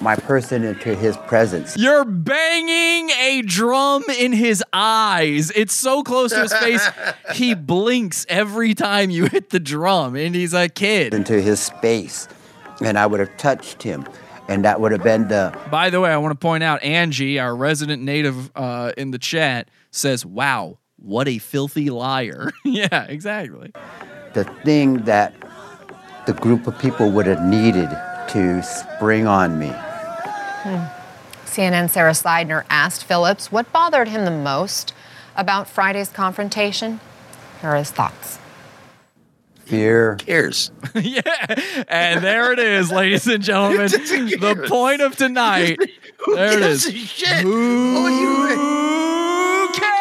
my 0.00 0.14
person 0.14 0.64
into 0.64 0.94
his 0.94 1.16
presence. 1.16 1.76
You're 1.76 2.04
banging 2.04 3.10
a 3.10 3.42
drum 3.42 4.04
in 4.18 4.32
his 4.32 4.62
eyes. 4.72 5.50
It's 5.52 5.74
so 5.74 6.02
close 6.02 6.30
to 6.32 6.42
his 6.42 6.52
face. 6.52 6.88
he 7.34 7.54
blinks 7.54 8.24
every 8.28 8.74
time 8.74 9.10
you 9.10 9.26
hit 9.26 9.50
the 9.50 9.60
drum, 9.60 10.14
and 10.14 10.34
he's 10.34 10.54
a 10.54 10.68
kid. 10.68 11.14
into 11.14 11.40
his 11.40 11.60
space, 11.60 12.28
and 12.80 12.98
I 12.98 13.06
would 13.06 13.20
have 13.20 13.36
touched 13.36 13.82
him, 13.82 14.06
and 14.48 14.64
that 14.64 14.80
would 14.80 14.92
have 14.92 15.02
been 15.02 15.28
the 15.28 15.56
By 15.70 15.90
the 15.90 16.00
way, 16.00 16.10
I 16.10 16.16
want 16.16 16.32
to 16.32 16.38
point 16.38 16.64
out 16.64 16.82
Angie, 16.82 17.38
our 17.38 17.54
resident 17.54 18.02
native 18.02 18.50
uh, 18.56 18.92
in 18.96 19.10
the 19.10 19.18
chat, 19.18 19.68
says, 19.90 20.24
"Wow, 20.26 20.78
what 20.96 21.28
a 21.28 21.38
filthy 21.38 21.90
liar." 21.90 22.50
yeah, 22.64 23.04
exactly. 23.04 23.72
the 24.32 24.44
thing 24.64 25.04
that 25.04 25.34
the 26.26 26.32
group 26.34 26.66
of 26.66 26.78
people 26.78 27.10
would 27.10 27.26
have 27.26 27.42
needed 27.44 27.88
to 28.28 28.62
spring 28.62 29.26
on 29.26 29.58
me. 29.58 29.72
CNN 31.46 31.88
Sara 31.88 32.12
Sidner 32.12 32.64
asked 32.68 33.04
Phillips 33.04 33.50
what 33.50 33.72
bothered 33.72 34.08
him 34.08 34.24
the 34.24 34.30
most 34.30 34.92
about 35.34 35.66
Friday's 35.68 36.10
confrontation. 36.10 37.00
Here 37.60 37.70
are 37.70 37.76
his 37.76 37.90
thoughts. 37.90 38.38
Fear, 39.68 40.16
Cares. 40.16 40.70
yeah, 40.94 41.20
and 41.88 42.24
there 42.24 42.52
it 42.52 42.58
is, 42.58 42.90
ladies 42.90 43.26
and 43.26 43.42
gentlemen. 43.42 43.88
the 43.88 44.64
point 44.66 45.02
of 45.02 45.14
tonight. 45.14 45.78
Who 46.24 46.36
There 46.36 46.54
it 46.54 46.62
is. 46.62 46.86
a 46.86 46.92
shit? 46.92 47.28
Who 47.42 48.08
you- 48.08 49.68
cares? 49.74 49.98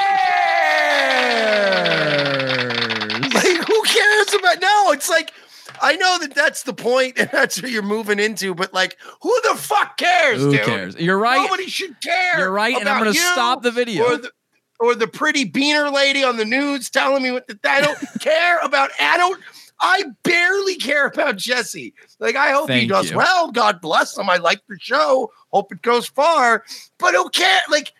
Like, 3.33 3.67
who 3.67 3.83
cares 3.83 4.33
about? 4.33 4.61
No, 4.61 4.91
it's 4.93 5.09
like 5.09 5.33
I 5.81 5.95
know 5.97 6.17
that 6.19 6.33
that's 6.33 6.63
the 6.63 6.73
point, 6.73 7.17
and 7.19 7.29
that's 7.31 7.61
what 7.61 7.69
you're 7.71 7.81
moving 7.83 8.19
into. 8.19 8.55
But 8.55 8.73
like, 8.73 8.97
who 9.21 9.37
the 9.49 9.55
fuck 9.57 9.97
cares, 9.97 10.41
Who 10.41 10.51
dude? 10.51 10.61
cares? 10.65 10.95
You're 10.95 11.19
right. 11.19 11.41
Nobody 11.41 11.67
should 11.67 11.99
care. 12.01 12.39
You're 12.39 12.51
right, 12.51 12.75
and 12.77 12.87
I'm 12.87 12.99
gonna 12.99 13.13
stop 13.13 13.63
the 13.63 13.71
video. 13.71 14.17
The, 14.17 14.31
or 14.79 14.95
the 14.95 15.07
pretty 15.07 15.49
beaner 15.49 15.91
lady 15.91 16.23
on 16.23 16.37
the 16.37 16.45
news 16.45 16.89
telling 16.89 17.23
me 17.23 17.31
what 17.31 17.47
the, 17.47 17.57
I 17.67 17.81
don't 17.81 17.97
care 18.19 18.59
about. 18.59 18.91
I 18.99 19.17
don't. 19.17 19.41
I 19.79 20.05
barely 20.23 20.75
care 20.75 21.05
about 21.05 21.35
Jesse. 21.35 21.93
Like, 22.19 22.35
I 22.35 22.51
hope 22.51 22.67
he 22.69 22.77
Thank 22.79 22.89
does 22.89 23.11
you. 23.11 23.17
well. 23.17 23.51
God 23.51 23.79
bless 23.79 24.17
him. 24.17 24.27
I 24.27 24.37
like 24.37 24.59
the 24.67 24.77
show. 24.79 25.31
Hope 25.53 25.71
it 25.71 25.83
goes 25.83 26.07
far. 26.07 26.63
But 26.97 27.13
who 27.13 27.29
cares? 27.29 27.61
Like, 27.69 27.93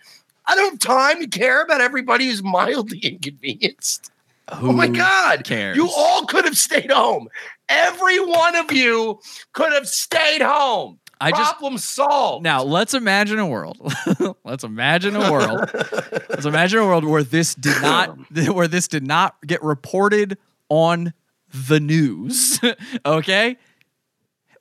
I 0.47 0.55
don't 0.55 0.71
have 0.71 0.80
time 0.80 1.21
to 1.21 1.28
care 1.28 1.61
about 1.61 1.82
everybody 1.82 2.25
who's 2.25 2.41
mildly 2.41 2.97
inconvenienced. 3.03 4.11
Oh 4.49 4.71
my 4.71 4.88
God. 4.88 5.43
cares? 5.43 5.75
You 5.78 5.89
all 5.95 6.25
could 6.25 6.45
have 6.45 6.57
stayed 6.57 6.91
home. 6.91 7.28
Every 7.69 8.19
one 8.25 8.55
of 8.55 8.71
you 8.71 9.19
could 9.53 9.73
have 9.73 9.88
stayed 9.88 10.41
home. 10.41 10.99
I 11.20 11.32
just 11.32 11.57
Problem 11.57 11.78
solved. 11.78 12.43
Now, 12.43 12.63
let's 12.63 12.93
imagine 12.93 13.39
a 13.39 13.47
world. 13.47 13.78
let's 14.43 14.63
imagine 14.63 15.15
a 15.15 15.32
world. 15.32 15.70
let's 16.30 16.45
imagine 16.45 16.80
a 16.80 16.86
world 16.86 17.03
where 17.05 17.24
this 17.24 17.55
did 17.55 17.82
not 17.82 18.18
where 18.53 18.68
this 18.68 18.88
did 18.88 19.05
not 19.05 19.36
get 19.45 19.63
reported 19.63 20.38
on 20.70 21.13
the 21.53 21.80
news. 21.80 22.59
okay? 23.05 23.57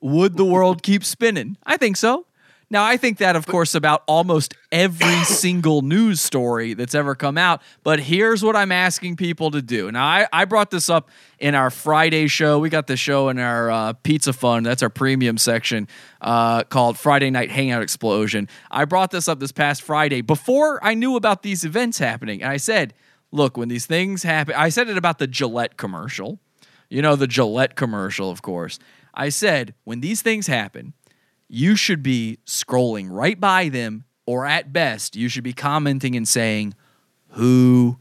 Would 0.01 0.37
the 0.37 0.45
world 0.45 0.83
keep 0.83 1.03
spinning? 1.03 1.57
I 1.63 1.77
think 1.77 1.97
so. 1.97 2.25
Now, 2.69 2.83
I 2.83 2.97
think 2.97 3.19
that, 3.19 3.37
of 3.37 3.47
course, 3.47 3.75
about 3.75 4.03
almost 4.07 4.53
every 4.73 5.15
single 5.23 5.81
news 5.81 6.19
story 6.19 6.73
that's 6.73 6.93
ever 6.93 7.15
come 7.15 7.37
out. 7.37 7.61
But 7.83 8.01
here's 8.01 8.43
what 8.43 8.57
I'm 8.57 8.73
asking 8.73 9.15
people 9.15 9.51
to 9.51 9.61
do. 9.61 9.89
Now, 9.89 10.05
I, 10.05 10.27
I 10.33 10.45
brought 10.45 10.69
this 10.69 10.89
up 10.89 11.09
in 11.39 11.55
our 11.55 11.69
Friday 11.69 12.27
show. 12.27 12.59
We 12.59 12.69
got 12.69 12.87
the 12.87 12.97
show 12.97 13.29
in 13.29 13.39
our 13.39 13.71
uh, 13.71 13.93
Pizza 13.93 14.33
Fund. 14.33 14.65
That's 14.65 14.83
our 14.83 14.89
premium 14.89 15.37
section 15.37 15.87
uh, 16.19 16.63
called 16.63 16.97
Friday 16.97 17.29
Night 17.29 17.51
Hangout 17.51 17.81
Explosion. 17.81 18.49
I 18.69 18.83
brought 18.83 19.11
this 19.11 19.29
up 19.29 19.39
this 19.39 19.53
past 19.53 19.81
Friday 19.81 20.19
before 20.19 20.83
I 20.83 20.93
knew 20.93 21.15
about 21.15 21.43
these 21.43 21.63
events 21.63 21.99
happening. 21.99 22.41
And 22.41 22.51
I 22.51 22.57
said, 22.57 22.93
look, 23.31 23.55
when 23.55 23.69
these 23.69 23.85
things 23.85 24.23
happen, 24.23 24.55
I 24.57 24.67
said 24.69 24.89
it 24.89 24.97
about 24.97 25.19
the 25.19 25.27
Gillette 25.27 25.77
commercial. 25.77 26.39
You 26.89 27.01
know, 27.01 27.15
the 27.15 27.27
Gillette 27.27 27.75
commercial, 27.75 28.29
of 28.29 28.41
course. 28.41 28.77
I 29.13 29.29
said, 29.29 29.73
when 29.85 30.01
these 30.01 30.21
things 30.21 30.47
happen, 30.47 30.93
you 31.47 31.75
should 31.75 32.03
be 32.03 32.39
scrolling 32.45 33.07
right 33.09 33.39
by 33.39 33.69
them, 33.69 34.05
or 34.25 34.45
at 34.45 34.73
best, 34.73 35.15
you 35.15 35.29
should 35.29 35.43
be 35.43 35.53
commenting 35.53 36.15
and 36.15 36.27
saying, 36.27 36.73
Who 37.29 37.99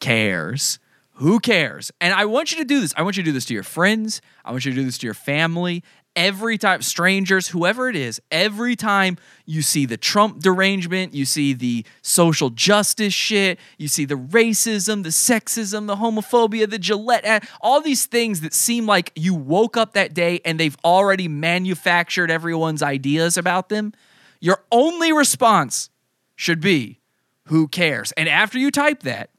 cares? 0.00 0.78
Who 1.14 1.40
cares? 1.40 1.90
And 2.00 2.14
I 2.14 2.26
want 2.26 2.52
you 2.52 2.58
to 2.58 2.64
do 2.64 2.80
this. 2.80 2.94
I 2.96 3.02
want 3.02 3.16
you 3.16 3.22
to 3.24 3.28
do 3.28 3.32
this 3.32 3.44
to 3.46 3.54
your 3.54 3.64
friends. 3.64 4.20
I 4.44 4.52
want 4.52 4.64
you 4.64 4.70
to 4.70 4.76
do 4.76 4.84
this 4.84 4.98
to 4.98 5.06
your 5.06 5.14
family. 5.14 5.82
Every 6.18 6.58
time, 6.58 6.82
strangers, 6.82 7.46
whoever 7.46 7.88
it 7.88 7.94
is, 7.94 8.20
every 8.32 8.74
time 8.74 9.18
you 9.46 9.62
see 9.62 9.86
the 9.86 9.96
Trump 9.96 10.40
derangement, 10.40 11.14
you 11.14 11.24
see 11.24 11.52
the 11.52 11.86
social 12.02 12.50
justice 12.50 13.14
shit, 13.14 13.60
you 13.76 13.86
see 13.86 14.04
the 14.04 14.16
racism, 14.16 15.04
the 15.04 15.10
sexism, 15.10 15.86
the 15.86 15.94
homophobia, 15.94 16.68
the 16.68 16.80
Gillette, 16.80 17.24
ad, 17.24 17.48
all 17.60 17.80
these 17.80 18.06
things 18.06 18.40
that 18.40 18.52
seem 18.52 18.84
like 18.84 19.12
you 19.14 19.32
woke 19.32 19.76
up 19.76 19.92
that 19.92 20.12
day 20.12 20.40
and 20.44 20.58
they've 20.58 20.76
already 20.84 21.28
manufactured 21.28 22.32
everyone's 22.32 22.82
ideas 22.82 23.36
about 23.36 23.68
them. 23.68 23.92
Your 24.40 24.64
only 24.72 25.12
response 25.12 25.88
should 26.34 26.60
be, 26.60 26.98
who 27.44 27.68
cares? 27.68 28.10
And 28.16 28.28
after 28.28 28.58
you 28.58 28.72
type 28.72 29.04
that, 29.04 29.30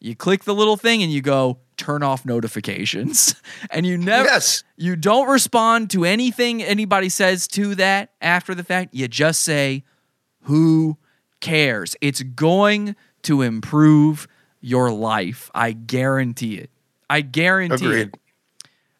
you 0.00 0.16
click 0.16 0.42
the 0.42 0.54
little 0.54 0.76
thing 0.76 1.00
and 1.00 1.12
you 1.12 1.22
go 1.22 1.58
turn 1.76 2.02
off 2.02 2.24
notifications 2.24 3.34
and 3.70 3.84
you 3.86 3.96
never 3.98 4.28
Yes. 4.28 4.64
you 4.76 4.96
don't 4.96 5.28
respond 5.28 5.90
to 5.90 6.04
anything 6.04 6.62
anybody 6.62 7.08
says 7.08 7.46
to 7.48 7.74
that 7.76 8.10
after 8.20 8.54
the 8.54 8.64
fact 8.64 8.94
you 8.94 9.08
just 9.08 9.42
say 9.42 9.84
who 10.42 10.96
cares 11.40 11.96
it's 12.00 12.22
going 12.22 12.96
to 13.22 13.42
improve 13.42 14.26
your 14.60 14.90
life 14.90 15.50
i 15.54 15.72
guarantee 15.72 16.56
it 16.56 16.70
i 17.10 17.20
guarantee 17.20 17.84
Agreed. 17.86 18.00
it 18.08 18.14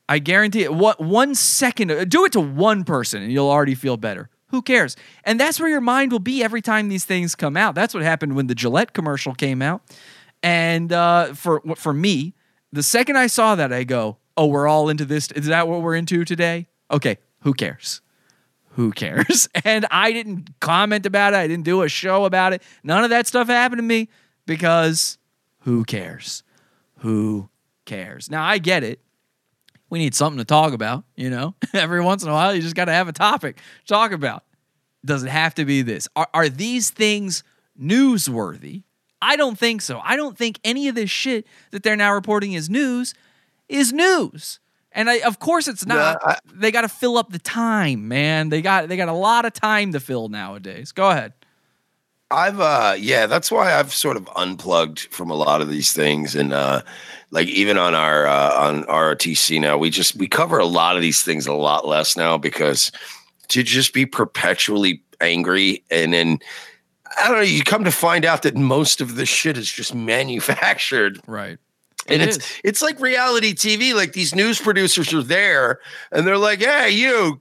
I 0.06 0.18
guarantee 0.18 0.64
it. 0.64 0.74
What 0.74 1.00
one 1.00 1.34
second? 1.34 1.90
uh, 1.90 2.04
Do 2.04 2.26
it 2.26 2.32
to 2.32 2.40
one 2.40 2.84
person, 2.84 3.22
and 3.22 3.32
you'll 3.32 3.48
already 3.48 3.74
feel 3.74 3.96
better. 3.96 4.28
Who 4.48 4.60
cares? 4.60 4.96
And 5.24 5.40
that's 5.40 5.58
where 5.58 5.68
your 5.70 5.80
mind 5.80 6.12
will 6.12 6.18
be 6.18 6.44
every 6.44 6.60
time 6.60 6.90
these 6.90 7.06
things 7.06 7.34
come 7.34 7.56
out. 7.56 7.74
That's 7.74 7.94
what 7.94 8.02
happened 8.02 8.36
when 8.36 8.46
the 8.46 8.54
Gillette 8.54 8.92
commercial 8.92 9.34
came 9.34 9.62
out. 9.62 9.80
And 10.42 10.92
uh, 10.92 11.32
for 11.32 11.62
for 11.76 11.94
me, 11.94 12.34
the 12.74 12.82
second 12.82 13.16
I 13.16 13.26
saw 13.26 13.54
that, 13.54 13.72
I 13.72 13.84
go, 13.84 14.18
"Oh, 14.36 14.46
we're 14.46 14.68
all 14.68 14.88
into 14.88 15.04
this. 15.04 15.30
Is 15.32 15.46
that 15.46 15.68
what 15.68 15.82
we're 15.82 15.96
into 15.96 16.24
today? 16.24 16.68
Okay, 16.90 17.18
who 17.40 17.54
cares? 17.54 18.00
Who 18.72 18.90
cares?" 18.92 19.48
And 19.64 19.86
I 19.90 20.12
didn't 20.12 20.60
comment 20.60 21.06
about 21.06 21.32
it. 21.32 21.36
I 21.38 21.46
didn't 21.46 21.64
do 21.64 21.82
a 21.82 21.88
show 21.88 22.24
about 22.24 22.52
it. 22.52 22.62
None 22.82 23.04
of 23.04 23.10
that 23.10 23.26
stuff 23.26 23.48
happened 23.48 23.78
to 23.78 23.82
me 23.82 24.08
because 24.46 25.18
who 25.60 25.84
cares? 25.84 26.42
Who 26.98 27.48
cares? 27.84 28.30
Now 28.30 28.44
I 28.44 28.58
get 28.58 28.84
it 28.84 29.00
we 29.94 30.00
need 30.00 30.14
something 30.16 30.38
to 30.38 30.44
talk 30.44 30.72
about, 30.72 31.04
you 31.14 31.30
know? 31.30 31.54
Every 31.72 32.00
once 32.00 32.24
in 32.24 32.28
a 32.28 32.32
while, 32.32 32.52
you 32.52 32.60
just 32.60 32.74
got 32.74 32.86
to 32.86 32.92
have 32.92 33.06
a 33.06 33.12
topic 33.12 33.56
to 33.56 33.86
talk 33.86 34.10
about. 34.10 34.42
Does 35.04 35.22
it 35.22 35.30
have 35.30 35.54
to 35.54 35.64
be 35.64 35.82
this? 35.82 36.08
Are, 36.16 36.26
are 36.34 36.48
these 36.48 36.90
things 36.90 37.44
newsworthy? 37.80 38.82
I 39.24 39.36
don't 39.36 39.58
think 39.58 39.80
so. 39.82 40.00
I 40.04 40.16
don't 40.16 40.36
think 40.36 40.60
any 40.64 40.88
of 40.88 40.94
this 40.94 41.10
shit 41.10 41.46
that 41.70 41.82
they're 41.82 41.96
now 41.96 42.12
reporting 42.14 42.52
is 42.52 42.68
news 42.68 43.14
is 43.68 43.92
news. 43.92 44.60
And 44.92 45.10
I, 45.10 45.18
of 45.20 45.38
course 45.40 45.66
it's 45.66 45.84
not. 45.86 46.18
I- 46.24 46.38
they 46.52 46.70
got 46.70 46.82
to 46.82 46.88
fill 46.88 47.16
up 47.16 47.30
the 47.32 47.38
time, 47.40 48.06
man. 48.06 48.50
They 48.50 48.62
got 48.62 48.88
they 48.88 48.96
got 48.96 49.08
a 49.08 49.12
lot 49.14 49.44
of 49.44 49.52
time 49.52 49.92
to 49.92 50.00
fill 50.00 50.28
nowadays. 50.28 50.92
Go 50.92 51.10
ahead. 51.10 51.32
I've 52.30 52.60
uh 52.60 52.96
yeah, 52.98 53.26
that's 53.26 53.50
why 53.50 53.74
I've 53.78 53.92
sort 53.92 54.16
of 54.16 54.28
unplugged 54.36 55.00
from 55.10 55.30
a 55.30 55.34
lot 55.34 55.60
of 55.60 55.68
these 55.68 55.92
things 55.92 56.34
and 56.34 56.52
uh 56.52 56.82
like 57.30 57.48
even 57.48 57.76
on 57.78 57.94
our 57.94 58.26
uh 58.26 58.52
on 58.54 58.84
ROTC 58.84 59.60
now 59.60 59.76
we 59.78 59.90
just 59.90 60.16
we 60.16 60.26
cover 60.26 60.58
a 60.58 60.64
lot 60.66 60.96
of 60.96 61.02
these 61.02 61.22
things 61.22 61.46
a 61.46 61.52
lot 61.52 61.86
less 61.86 62.16
now 62.16 62.36
because 62.38 62.90
to 63.48 63.62
just 63.62 63.92
be 63.92 64.06
perpetually 64.06 65.02
angry 65.20 65.84
and 65.90 66.12
then 66.12 66.38
I 67.22 67.28
don't 67.28 67.36
know, 67.36 67.42
you 67.42 67.62
come 67.62 67.84
to 67.84 67.90
find 67.92 68.24
out 68.24 68.42
that 68.42 68.56
most 68.56 69.00
of 69.00 69.16
the 69.16 69.26
shit 69.26 69.56
is 69.56 69.70
just 69.70 69.94
manufactured 70.48 71.20
Right. 71.26 71.58
and 72.08 72.20
It 72.22 72.28
it's 72.28 72.36
is. 72.38 72.60
it's 72.64 72.82
like 72.82 73.00
reality 73.00 73.54
TV. 73.54 73.94
Like 73.94 74.12
these 74.12 74.34
news 74.34 74.60
producers 74.60 75.12
are 75.14 75.22
there, 75.22 75.80
and 76.12 76.26
they're 76.26 76.36
like, 76.38 76.60
"Hey, 76.60 76.90
you 76.90 77.38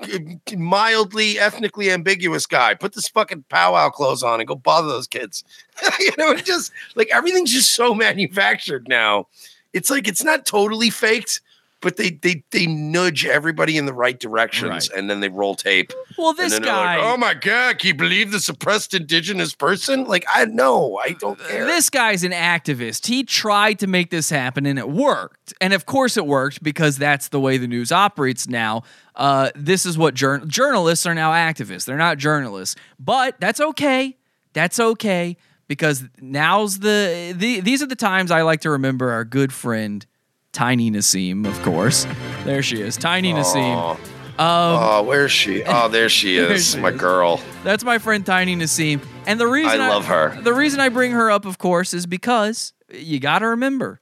mildly 0.56 1.38
ethnically 1.40 1.92
ambiguous 1.92 2.46
guy, 2.46 2.74
put 2.74 2.94
this 2.94 3.08
fucking 3.08 3.44
powwow 3.50 3.90
clothes 3.90 4.24
on 4.24 4.40
and 4.40 4.48
go 4.48 4.56
bother 4.56 4.88
those 4.88 5.08
kids." 5.08 5.44
you 6.00 6.12
know, 6.18 6.32
it 6.32 6.46
just 6.46 6.72
like 6.96 7.10
everything's 7.12 7.52
just 7.52 7.74
so 7.74 7.94
manufactured 8.08 8.88
now. 8.88 9.28
It's 9.74 9.90
like 9.90 10.08
it's 10.08 10.24
not 10.24 10.46
totally 10.46 10.90
faked, 10.92 11.42
but 11.84 11.98
they 11.98 12.10
they 12.10 12.44
they 12.52 12.66
nudge 12.66 13.26
everybody 13.26 13.78
in 13.78 13.86
the 13.86 13.94
right 13.94 14.20
directions, 14.20 14.90
Right. 14.90 14.90
and 14.98 15.10
then 15.10 15.20
they 15.20 15.30
roll 15.30 15.54
tape. 15.54 15.92
Well, 16.18 16.34
this 16.34 16.58
guy. 16.58 16.98
like, 16.98 17.06
oh 17.06 17.18
my 17.18 17.34
god, 17.36 17.78
can 17.78 17.90
you 17.90 17.94
believe 17.94 18.32
this 18.32 18.50
oppressed 18.50 18.94
indigenous 18.96 19.54
person? 19.54 20.06
Like, 20.06 20.26
I 20.34 20.46
know, 20.46 20.98
I 21.04 21.10
don't 21.20 21.38
care. 21.40 21.66
This 21.66 21.90
guy's 21.90 22.24
an 22.24 22.32
activist. 22.32 23.06
He 23.08 23.24
tried 23.24 23.80
to 23.80 23.88
make 23.88 24.10
this 24.10 24.30
happen 24.30 24.66
and 24.66 24.80
it 24.80 24.90
worked. 24.90 25.54
And 25.62 25.74
of 25.74 25.86
course 25.86 26.18
it 26.18 26.26
worked 26.26 26.64
because 26.64 26.98
that's 26.98 27.28
the 27.28 27.40
way 27.40 27.58
the 27.58 27.68
news 27.68 27.92
operates 27.92 28.48
now. 28.48 28.84
Uh, 29.16 29.52
this 29.56 29.86
is 29.86 29.98
what 29.98 30.14
jour- 30.16 30.44
journalists 30.48 31.06
are 31.06 31.14
now 31.14 31.32
activists. 31.32 31.86
They're 31.86 31.98
not 31.98 32.18
journalists. 32.18 32.76
But 33.00 33.40
that's 33.40 33.60
okay. 33.60 34.18
That's 34.54 34.80
okay 34.80 35.36
because 35.68 36.04
now's 36.22 36.80
the, 36.80 37.34
the 37.36 37.60
these 37.62 37.82
are 37.82 37.88
the 37.88 37.96
times 37.96 38.32
I 38.32 38.42
like 38.44 38.62
to 38.62 38.70
remember 38.70 39.12
our 39.12 39.26
good 39.26 39.52
friend 39.52 40.06
Tiny 40.54 40.92
Nassim, 40.92 41.48
of 41.48 41.60
course. 41.64 42.06
There 42.46 42.62
she 42.64 42.80
is. 42.82 42.96
Tiny 42.96 43.34
Nassim. 43.34 43.96
Um, 43.96 44.00
oh, 44.40 45.04
where's 45.04 45.32
she? 45.32 45.64
Oh, 45.64 45.90
there 45.90 46.10
she 46.10 46.36
There 46.40 46.54
is, 46.54 46.72
she 46.72 46.80
my 46.80 46.90
is. 46.90 47.00
girl. 47.00 47.42
That's 47.64 47.84
my 47.84 47.98
friend 47.98 48.26
Tiny 48.26 48.56
Nassim. 48.56 49.04
And 49.28 49.40
the 49.40 49.48
reason 49.48 49.82
I 49.82 49.90
love 49.90 50.06
her. 50.06 50.40
The 50.42 50.54
reason 50.54 50.80
I 50.80 50.90
bring 50.90 51.12
her 51.12 51.30
up, 51.30 51.46
of 51.46 51.58
course, 51.58 51.94
is 51.94 52.06
because 52.06 52.74
you 52.92 53.20
got 53.20 53.40
to 53.40 53.48
remember. 53.48 54.00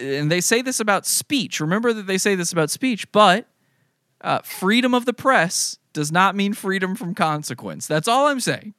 And 0.00 0.30
they 0.30 0.40
say 0.40 0.60
this 0.62 0.80
about 0.80 1.06
speech. 1.06 1.60
Remember 1.60 1.92
that 1.92 2.06
they 2.06 2.18
say 2.18 2.34
this 2.34 2.52
about 2.52 2.70
speech, 2.70 3.10
but 3.12 3.46
uh, 4.22 4.38
freedom 4.40 4.94
of 4.94 5.04
the 5.04 5.12
press 5.12 5.78
does 5.92 6.10
not 6.10 6.34
mean 6.34 6.52
freedom 6.52 6.94
from 6.96 7.14
consequence. 7.14 7.86
That's 7.86 8.08
all 8.08 8.26
I'm 8.26 8.40
saying. 8.40 8.74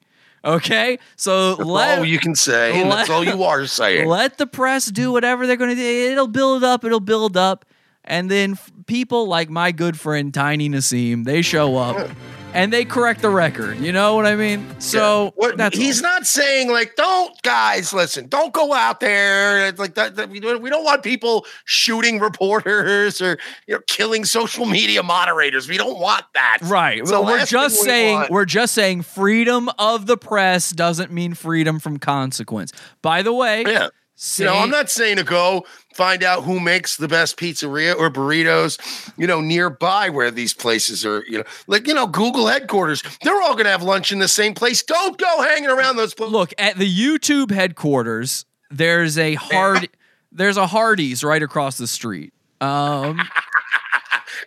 Okay? 0.46 1.00
So 1.16 1.56
That's 1.56 1.68
let, 1.68 2.00
all 2.00 2.06
you 2.06 2.20
can 2.20 2.36
say, 2.36 2.80
and 2.80 2.92
that's 2.92 3.10
all 3.10 3.24
you 3.24 3.44
are 3.44 3.66
saying. 3.66 4.08
let 4.08 4.38
the 4.38 4.46
press 4.46 4.86
do 4.86 5.12
whatever 5.12 5.48
they're 5.48 5.56
going 5.58 5.72
to 5.72 5.76
do. 5.76 6.12
It'll 6.12 6.28
build 6.28 6.64
up. 6.64 6.86
It'll 6.86 7.00
build 7.00 7.36
up. 7.36 7.66
And 8.04 8.30
then 8.30 8.52
f- 8.52 8.72
people 8.86 9.28
like 9.28 9.50
my 9.50 9.72
good 9.72 10.00
friend 10.00 10.32
Tiny 10.32 10.70
Nassim, 10.70 11.24
they 11.26 11.42
show 11.42 11.76
up 11.78 12.10
and 12.56 12.72
they 12.74 12.86
correct 12.86 13.22
the 13.22 13.30
record. 13.30 13.78
You 13.80 13.92
know 13.92 14.16
what 14.16 14.26
I 14.26 14.36
mean? 14.36 14.66
So 14.80 15.34
What, 15.36 15.58
that's 15.58 15.78
he's 15.78 16.02
not 16.02 16.26
saying 16.26 16.72
like, 16.72 16.96
don't 16.96 17.40
guys 17.44 17.94
listen, 17.94 18.28
don't 18.28 18.54
go 18.54 18.74
out 18.74 19.00
there. 19.00 19.68
It's 19.68 19.80
like 19.80 19.96
that. 19.96 20.16
that- 20.16 20.30
we, 20.30 20.40
don't, 20.40 20.62
we 20.62 20.70
don't 20.70 20.84
want 20.84 21.04
people 21.04 21.46
shooting 21.66 22.20
reporters 22.20 23.22
or 23.22 23.38
you 23.68 23.76
know 23.76 23.82
killing 23.88 24.26
social 24.26 24.66
media 24.66 25.04
moderators. 25.04 25.70
We 25.70 25.78
don't 25.78 26.00
want 26.00 26.26
that. 26.34 26.58
right. 26.64 27.06
So 27.08 27.22
we're 27.24 27.46
just 27.46 27.82
we 27.82 27.86
saying 27.88 28.16
want. 28.16 28.32
we're 28.32 28.46
just 28.46 28.74
saying 28.74 29.04
freedom 29.04 29.70
of 29.78 30.06
the 30.08 30.18
press 30.18 30.72
doesn't 30.72 31.12
mean 31.12 31.34
freedom 31.34 31.80
from 31.80 31.98
consequence. 32.00 32.72
By 33.02 33.22
the 33.22 33.34
way, 33.34 33.64
Yeah. 33.68 33.90
You 34.38 34.46
know, 34.46 34.56
I'm 34.56 34.70
not 34.70 34.90
saying 34.90 35.18
to 35.18 35.24
go 35.26 35.66
find 35.96 36.24
out 36.24 36.44
who 36.44 36.60
makes 36.60 36.98
the 36.98 37.08
best 37.08 37.38
pizzeria 37.38 37.96
or 37.96 38.10
burritos, 38.10 38.78
you 39.18 39.26
know, 39.26 39.40
nearby 39.40 40.10
where 40.10 40.30
these 40.30 40.54
places 40.54 41.06
are, 41.06 41.24
you 41.28 41.38
know, 41.38 41.44
like, 41.68 41.88
you 41.88 41.94
know, 41.94 42.06
Google 42.06 42.48
headquarters. 42.48 43.02
They're 43.24 43.42
all 43.42 43.54
going 43.54 43.64
to 43.64 43.72
have 43.72 43.82
lunch 43.82 44.12
in 44.12 44.20
the 44.20 44.28
same 44.28 44.54
place. 44.54 44.84
Don't 44.84 45.18
go 45.18 45.42
hanging 45.42 45.70
around 45.70 45.96
those 45.96 46.14
places. 46.14 46.34
look 46.34 46.54
at 46.58 46.78
the 46.78 46.86
YouTube 46.86 47.50
headquarters. 47.50 48.46
There's 48.70 49.18
a 49.18 49.36
hard 49.36 49.88
there's 50.34 50.58
a 50.58 50.68
Hardee's 50.68 51.24
right 51.24 51.42
across 51.42 51.78
the 51.78 51.88
street. 51.88 52.34
Um, 52.60 53.22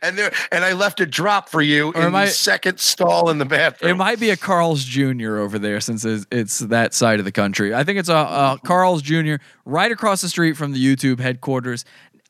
And 0.03 0.17
there, 0.19 0.33
and 0.53 0.65
I 0.65 0.73
left 0.73 1.01
a 1.01 1.07
drop 1.07 1.49
for 1.49 1.61
you 1.63 1.93
Or 1.95 2.07
in 2.07 2.15
I- 2.15 2.27
the 2.27 2.31
second 2.31 2.79
stall 2.81 3.31
in 3.31 3.39
the 3.39 3.45
bathroom. 3.45 3.91
It 3.93 3.95
might 3.97 4.21
be 4.21 4.31
a 4.31 4.37
Carl's 4.37 4.85
Jr. 4.85 5.39
over 5.39 5.59
there 5.59 5.81
since 5.81 6.05
it's, 6.05 6.27
it's 6.31 6.59
that 6.61 6.95
side 6.95 7.19
of 7.19 7.25
the 7.25 7.33
country. 7.33 7.75
I 7.75 7.85
think 7.85 7.99
it's 7.99 8.09
a, 8.09 8.15
a 8.15 8.59
Carl's 8.65 9.03
Jr. 9.03 9.37
right 9.65 9.91
across 9.93 10.21
the 10.21 10.29
street 10.29 10.57
from 10.57 10.73
the 10.73 10.85
YouTube 10.85 11.21
headquarters. 11.21 11.85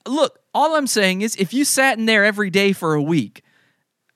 Look, 0.06 0.38
all 0.54 0.74
I'm 0.76 0.86
saying 0.86 1.22
is 1.22 1.36
if 1.36 1.52
you 1.52 1.64
sat 1.64 1.98
in 1.98 2.06
there 2.06 2.24
every 2.24 2.50
day 2.50 2.72
for 2.72 2.94
a 2.94 3.02
week, 3.02 3.42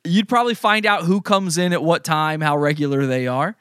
you'd 0.05 0.29
probably 0.29 0.55
find 0.55 0.87
out 0.87 1.03
who 1.05 1.21
comes 1.21 1.59
in 1.59 1.73
at 1.73 1.83
what 1.83 2.03
time, 2.05 2.41
how 2.41 2.57
regular 2.57 3.07
they 3.07 3.27
are. 3.27 3.57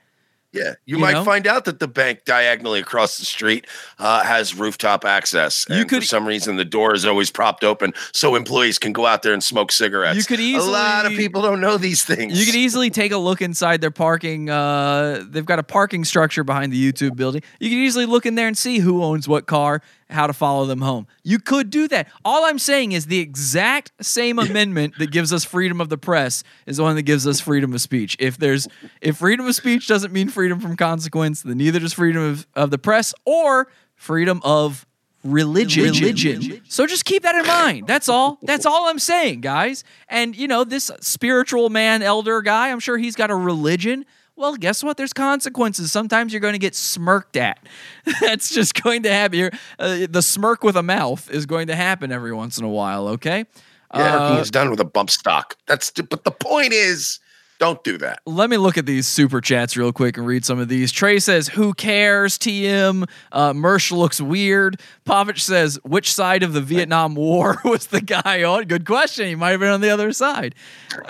Yeah, 0.53 0.71
you, 0.85 0.95
You 0.95 0.97
might 0.97 1.13
know? 1.13 1.23
find 1.23 1.47
out 1.47 1.63
that 1.65 1.79
the 1.79 1.87
bank 1.87 2.25
diagonally 2.25 2.81
across 2.81 3.17
the 3.17 3.23
street 3.25 3.67
uh, 3.99 4.21
has 4.23 4.53
rooftop 4.53 5.05
access. 5.05 5.65
You 5.69 5.85
could- 5.85 6.01
for 6.01 6.05
some 6.05 6.25
reason, 6.27 6.57
the 6.57 6.65
door 6.65 6.93
is 6.93 7.05
always 7.05 7.31
propped 7.31 7.63
open 7.63 7.93
so 8.11 8.35
employees 8.35 8.77
can 8.77 8.91
go 8.91 9.05
out 9.05 9.21
there 9.23 9.31
and 9.33 9.41
smoke 9.41 9.71
cigarettes. 9.71 10.17
You 10.17 10.23
could 10.25 10.41
easily, 10.41 10.67
a 10.67 10.71
lot 10.71 11.05
of 11.05 11.13
people 11.13 11.41
don't 11.41 11.61
know 11.61 11.77
these 11.77 12.03
things. 12.03 12.37
You 12.37 12.45
could 12.45 12.55
easily 12.55 12.89
take 12.89 13.13
a 13.13 13.17
look 13.17 13.41
inside 13.41 13.79
their 13.79 13.91
parking. 13.91 14.49
Uh, 14.49 15.23
they've 15.25 15.45
got 15.45 15.59
a 15.59 15.63
parking 15.63 16.03
structure 16.03 16.43
behind 16.43 16.73
the 16.73 16.91
YouTube 16.91 17.15
building. 17.15 17.43
You 17.61 17.69
could 17.69 17.77
easily 17.79 18.05
look 18.05 18.25
in 18.25 18.35
there 18.35 18.47
and 18.47 18.57
see 18.57 18.79
who 18.79 19.03
owns 19.03 19.29
what 19.29 19.45
car, 19.45 19.81
how 20.11 20.27
to 20.27 20.33
follow 20.33 20.65
them 20.65 20.81
home. 20.81 21.07
You 21.23 21.39
could 21.39 21.69
do 21.69 21.87
that. 21.87 22.07
All 22.23 22.45
I'm 22.45 22.59
saying 22.59 22.91
is 22.91 23.05
the 23.07 23.19
exact 23.19 23.91
same 24.01 24.39
amendment 24.39 24.95
that 24.99 25.11
gives 25.11 25.31
us 25.33 25.43
freedom 25.43 25.81
of 25.81 25.89
the 25.89 25.97
press 25.97 26.43
is 26.65 26.77
the 26.77 26.83
one 26.83 26.95
that 26.95 27.03
gives 27.03 27.25
us 27.27 27.39
freedom 27.39 27.73
of 27.73 27.81
speech. 27.81 28.17
If 28.19 28.37
there's 28.37 28.67
if 29.01 29.17
freedom 29.17 29.45
of 29.45 29.55
speech 29.55 29.87
doesn't 29.87 30.13
mean 30.13 30.29
freedom 30.29 30.59
from 30.59 30.75
consequence, 30.75 31.41
then 31.41 31.57
neither 31.57 31.79
does 31.79 31.93
freedom 31.93 32.21
of, 32.21 32.47
of 32.55 32.71
the 32.71 32.77
press 32.77 33.13
or 33.25 33.67
freedom 33.95 34.41
of 34.43 34.85
religion. 35.23 35.83
religion. 35.83 36.61
So 36.67 36.87
just 36.87 37.05
keep 37.05 37.23
that 37.23 37.35
in 37.35 37.45
mind. 37.45 37.87
That's 37.87 38.09
all. 38.09 38.39
That's 38.41 38.65
all 38.65 38.89
I'm 38.89 38.99
saying, 38.99 39.41
guys. 39.41 39.83
And 40.09 40.35
you 40.35 40.47
know, 40.47 40.63
this 40.63 40.91
spiritual 40.99 41.69
man, 41.69 42.01
elder 42.01 42.41
guy, 42.41 42.71
I'm 42.71 42.79
sure 42.79 42.97
he's 42.97 43.15
got 43.15 43.31
a 43.31 43.35
religion. 43.35 44.05
Well, 44.41 44.55
guess 44.55 44.83
what? 44.83 44.97
There's 44.97 45.13
consequences. 45.13 45.91
Sometimes 45.91 46.33
you're 46.33 46.39
going 46.39 46.53
to 46.55 46.59
get 46.59 46.73
smirked 46.73 47.37
at. 47.37 47.59
That's 48.21 48.49
just 48.49 48.81
going 48.81 49.03
to 49.03 49.11
happen. 49.13 49.51
Uh, 49.77 50.07
the 50.09 50.23
smirk 50.23 50.63
with 50.63 50.75
a 50.75 50.81
mouth 50.81 51.29
is 51.29 51.45
going 51.45 51.67
to 51.67 51.75
happen 51.75 52.11
every 52.11 52.33
once 52.33 52.57
in 52.57 52.65
a 52.65 52.69
while. 52.69 53.07
Okay. 53.09 53.45
Yeah, 53.93 54.01
Uh, 54.01 54.15
everything 54.15 54.41
is 54.41 54.49
done 54.49 54.71
with 54.71 54.79
a 54.79 54.85
bump 54.85 55.11
stock. 55.11 55.57
That's 55.67 55.91
but 55.91 56.23
the 56.23 56.31
point 56.31 56.73
is, 56.73 57.19
don't 57.61 57.83
do 57.83 57.97
that. 57.99 58.21
let 58.25 58.49
me 58.49 58.57
look 58.57 58.75
at 58.75 58.87
these 58.87 59.05
super 59.05 59.39
chats 59.39 59.77
real 59.77 59.93
quick 59.93 60.17
and 60.17 60.25
read 60.25 60.43
some 60.43 60.57
of 60.57 60.67
these. 60.67 60.91
Trey 60.91 61.19
says, 61.19 61.47
"Who 61.49 61.75
cares?" 61.75 62.39
TM. 62.39 63.07
Uh, 63.31 63.53
Mersh 63.53 63.91
looks 63.91 64.19
weird. 64.19 64.81
Povich 65.05 65.41
says, 65.41 65.77
"Which 65.83 66.11
side 66.11 66.41
of 66.41 66.53
the 66.53 66.61
Vietnam 66.61 67.13
War 67.13 67.59
was 67.63 67.85
the 67.87 68.01
guy 68.01 68.43
on?" 68.43 68.63
Good 68.63 68.85
question. 68.85 69.27
He 69.27 69.35
might 69.35 69.51
have 69.51 69.59
been 69.59 69.69
on 69.69 69.81
the 69.81 69.91
other 69.91 70.11
side. 70.11 70.55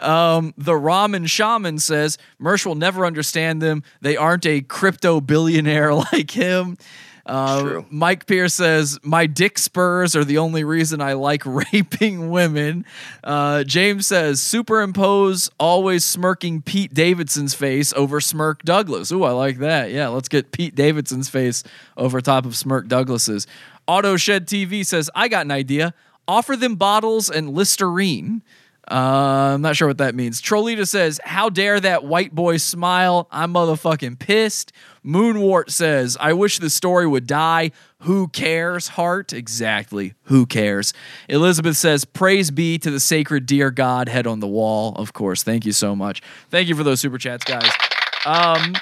Um, 0.02 0.54
the 0.58 0.74
Ramen 0.74 1.30
Shaman 1.30 1.80
says, 1.80 2.18
"Mersh 2.42 2.66
will 2.66 2.76
never 2.76 3.06
understand 3.06 3.62
them. 3.62 3.82
They 4.02 4.18
aren't 4.18 4.46
a 4.46 4.60
crypto 4.60 5.22
billionaire 5.22 5.94
like 6.12 6.32
him." 6.32 6.78
Uh, 7.26 7.62
True. 7.62 7.86
Mike 7.90 8.26
Pierce 8.26 8.54
says, 8.54 9.00
My 9.04 9.26
dick 9.26 9.58
spurs 9.58 10.16
are 10.16 10.24
the 10.24 10.38
only 10.38 10.64
reason 10.64 11.02
I 11.02 11.14
like 11.14 11.46
raping 11.46 12.30
women. 12.30 12.86
Uh, 13.24 13.64
James 13.64 14.08
says, 14.08 14.40
Superimpose 14.42 15.50
always 15.60 16.04
smirking 16.04 16.62
Pete 16.62 16.94
Davidson's 16.94 17.54
face 17.54 17.94
over 17.94 18.20
Smirk 18.20 18.64
Douglas. 18.64 19.12
Ooh, 19.12 19.24
I 19.24 19.32
like 19.32 19.60
that. 19.60 19.92
Yeah, 19.92 20.08
let's 20.10 20.30
get 20.30 20.52
Pete 20.52 20.76
Davidson's 20.76 21.30
face 21.30 21.64
over 21.98 22.22
top 22.22 22.46
of 22.46 22.56
Smirk 22.56 22.88
Douglas's. 22.88 23.48
Auto 23.88 24.16
Shed 24.18 24.48
TV 24.48 24.86
says, 24.86 25.10
I 25.16 25.28
got 25.28 25.46
an 25.46 25.52
idea. 25.52 25.94
Offer 26.28 26.56
them 26.56 26.76
bottles 26.76 27.30
and 27.30 27.50
Listerine. 27.50 28.42
Uh, 28.92 29.54
I'm 29.54 29.62
not 29.62 29.78
sure 29.78 29.88
what 29.88 30.00
that 30.00 30.16
means. 30.16 30.42
Trolita 30.42 30.86
says, 30.86 31.22
How 31.24 31.50
dare 31.50 31.80
that 31.80 32.04
white 32.04 32.36
boy 32.36 32.58
smile? 32.58 33.28
I'm 33.32 33.54
motherfucking 33.54 34.20
pissed. 34.20 34.74
Moonwart 35.06 35.72
says, 35.72 36.18
I 36.20 36.34
wish 36.34 36.60
the 36.60 36.70
story 36.70 37.08
would 37.08 37.26
die. 37.26 37.72
Who 38.02 38.28
cares, 38.28 38.90
heart? 38.90 39.32
Exactly. 39.32 40.14
Who 40.24 40.46
cares? 40.46 40.94
Elizabeth 41.30 41.78
says, 41.78 42.04
Praise 42.04 42.52
be 42.52 42.78
to 42.80 42.92
the 42.92 43.00
sacred 43.00 43.46
dear 43.46 43.72
God, 43.72 44.10
head 44.10 44.28
on 44.28 44.42
the 44.42 44.48
wall. 44.48 44.94
Of 44.96 45.14
course. 45.14 45.42
Thank 45.42 45.66
you 45.66 45.72
so 45.72 45.96
much. 45.96 46.22
Thank 46.50 46.68
you 46.68 46.76
for 46.76 46.84
those 46.84 47.00
super 47.00 47.18
chats, 47.18 47.46
guys. 47.46 47.72
Um, 48.26 48.76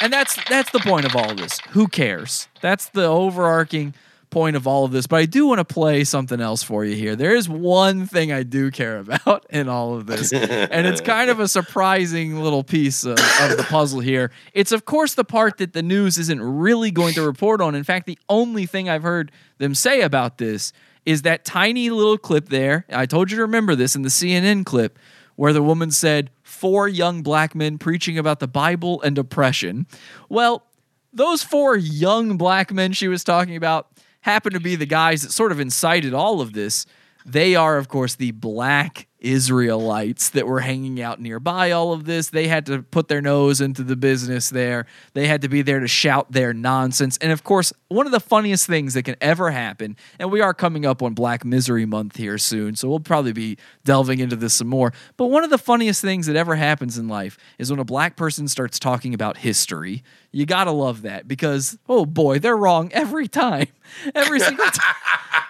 and 0.00 0.12
that's 0.12 0.36
that's 0.48 0.70
the 0.72 0.80
point 0.80 1.06
of 1.06 1.14
all 1.14 1.32
this. 1.34 1.60
Who 1.70 1.86
cares? 1.86 2.48
That's 2.60 2.88
the 2.88 3.04
overarching 3.04 3.94
point 4.34 4.56
of 4.56 4.66
all 4.66 4.84
of 4.84 4.90
this. 4.90 5.06
But 5.06 5.16
I 5.16 5.26
do 5.26 5.46
want 5.46 5.60
to 5.60 5.64
play 5.64 6.02
something 6.02 6.40
else 6.40 6.62
for 6.64 6.84
you 6.84 6.96
here. 6.96 7.14
There 7.14 7.36
is 7.36 7.48
one 7.48 8.04
thing 8.04 8.32
I 8.32 8.42
do 8.42 8.72
care 8.72 8.98
about 8.98 9.46
in 9.48 9.68
all 9.68 9.94
of 9.94 10.06
this, 10.06 10.32
and 10.32 10.86
it's 10.86 11.00
kind 11.00 11.30
of 11.30 11.38
a 11.38 11.46
surprising 11.46 12.40
little 12.40 12.64
piece 12.64 13.04
of, 13.04 13.12
of 13.12 13.56
the 13.56 13.64
puzzle 13.68 14.00
here. 14.00 14.32
It's 14.52 14.72
of 14.72 14.84
course 14.84 15.14
the 15.14 15.24
part 15.24 15.58
that 15.58 15.72
the 15.72 15.82
news 15.82 16.18
isn't 16.18 16.42
really 16.42 16.90
going 16.90 17.14
to 17.14 17.22
report 17.22 17.60
on. 17.60 17.76
In 17.76 17.84
fact, 17.84 18.06
the 18.06 18.18
only 18.28 18.66
thing 18.66 18.88
I've 18.88 19.04
heard 19.04 19.30
them 19.58 19.74
say 19.74 20.00
about 20.00 20.38
this 20.38 20.72
is 21.06 21.22
that 21.22 21.44
tiny 21.44 21.90
little 21.90 22.18
clip 22.18 22.48
there. 22.48 22.86
I 22.90 23.06
told 23.06 23.30
you 23.30 23.36
to 23.36 23.42
remember 23.42 23.76
this 23.76 23.94
in 23.94 24.02
the 24.02 24.08
CNN 24.08 24.66
clip 24.66 24.98
where 25.36 25.52
the 25.52 25.62
woman 25.62 25.90
said 25.90 26.30
four 26.42 26.88
young 26.88 27.22
black 27.22 27.54
men 27.54 27.78
preaching 27.78 28.18
about 28.18 28.40
the 28.40 28.48
Bible 28.48 29.00
and 29.02 29.16
oppression. 29.16 29.86
Well, 30.28 30.64
those 31.12 31.44
four 31.44 31.76
young 31.76 32.36
black 32.36 32.72
men 32.72 32.92
she 32.92 33.06
was 33.06 33.22
talking 33.22 33.54
about 33.54 33.88
happen 34.24 34.54
to 34.54 34.60
be 34.60 34.74
the 34.74 34.86
guys 34.86 35.20
that 35.20 35.32
sort 35.32 35.52
of 35.52 35.60
incited 35.60 36.14
all 36.14 36.40
of 36.40 36.54
this. 36.54 36.86
They 37.26 37.54
are, 37.56 37.76
of 37.76 37.88
course, 37.88 38.14
the 38.14 38.30
black 38.30 39.06
Israelites 39.24 40.28
that 40.30 40.46
were 40.46 40.60
hanging 40.60 41.00
out 41.00 41.20
nearby 41.20 41.70
all 41.70 41.92
of 41.92 42.04
this. 42.04 42.28
They 42.28 42.46
had 42.46 42.66
to 42.66 42.82
put 42.82 43.08
their 43.08 43.22
nose 43.22 43.60
into 43.60 43.82
the 43.82 43.96
business 43.96 44.50
there. 44.50 44.86
They 45.14 45.26
had 45.26 45.42
to 45.42 45.48
be 45.48 45.62
there 45.62 45.80
to 45.80 45.88
shout 45.88 46.30
their 46.30 46.52
nonsense. 46.52 47.16
And 47.18 47.32
of 47.32 47.42
course, 47.42 47.72
one 47.88 48.06
of 48.06 48.12
the 48.12 48.20
funniest 48.20 48.66
things 48.66 48.94
that 48.94 49.04
can 49.04 49.16
ever 49.20 49.50
happen, 49.50 49.96
and 50.18 50.30
we 50.30 50.40
are 50.40 50.52
coming 50.52 50.84
up 50.84 51.02
on 51.02 51.14
Black 51.14 51.44
Misery 51.44 51.86
Month 51.86 52.16
here 52.16 52.38
soon, 52.38 52.76
so 52.76 52.88
we'll 52.88 53.00
probably 53.00 53.32
be 53.32 53.56
delving 53.84 54.20
into 54.20 54.36
this 54.36 54.54
some 54.54 54.68
more. 54.68 54.92
But 55.16 55.26
one 55.26 55.42
of 55.42 55.50
the 55.50 55.58
funniest 55.58 56.02
things 56.02 56.26
that 56.26 56.36
ever 56.36 56.56
happens 56.56 56.98
in 56.98 57.08
life 57.08 57.38
is 57.58 57.70
when 57.70 57.80
a 57.80 57.84
black 57.84 58.16
person 58.16 58.46
starts 58.46 58.78
talking 58.78 59.14
about 59.14 59.38
history. 59.38 60.04
You 60.32 60.46
gotta 60.46 60.72
love 60.72 61.02
that 61.02 61.26
because, 61.26 61.78
oh 61.88 62.04
boy, 62.04 62.38
they're 62.40 62.56
wrong 62.56 62.90
every 62.92 63.28
time. 63.28 63.68
Every 64.14 64.40
single 64.40 64.64
time. 64.64 64.94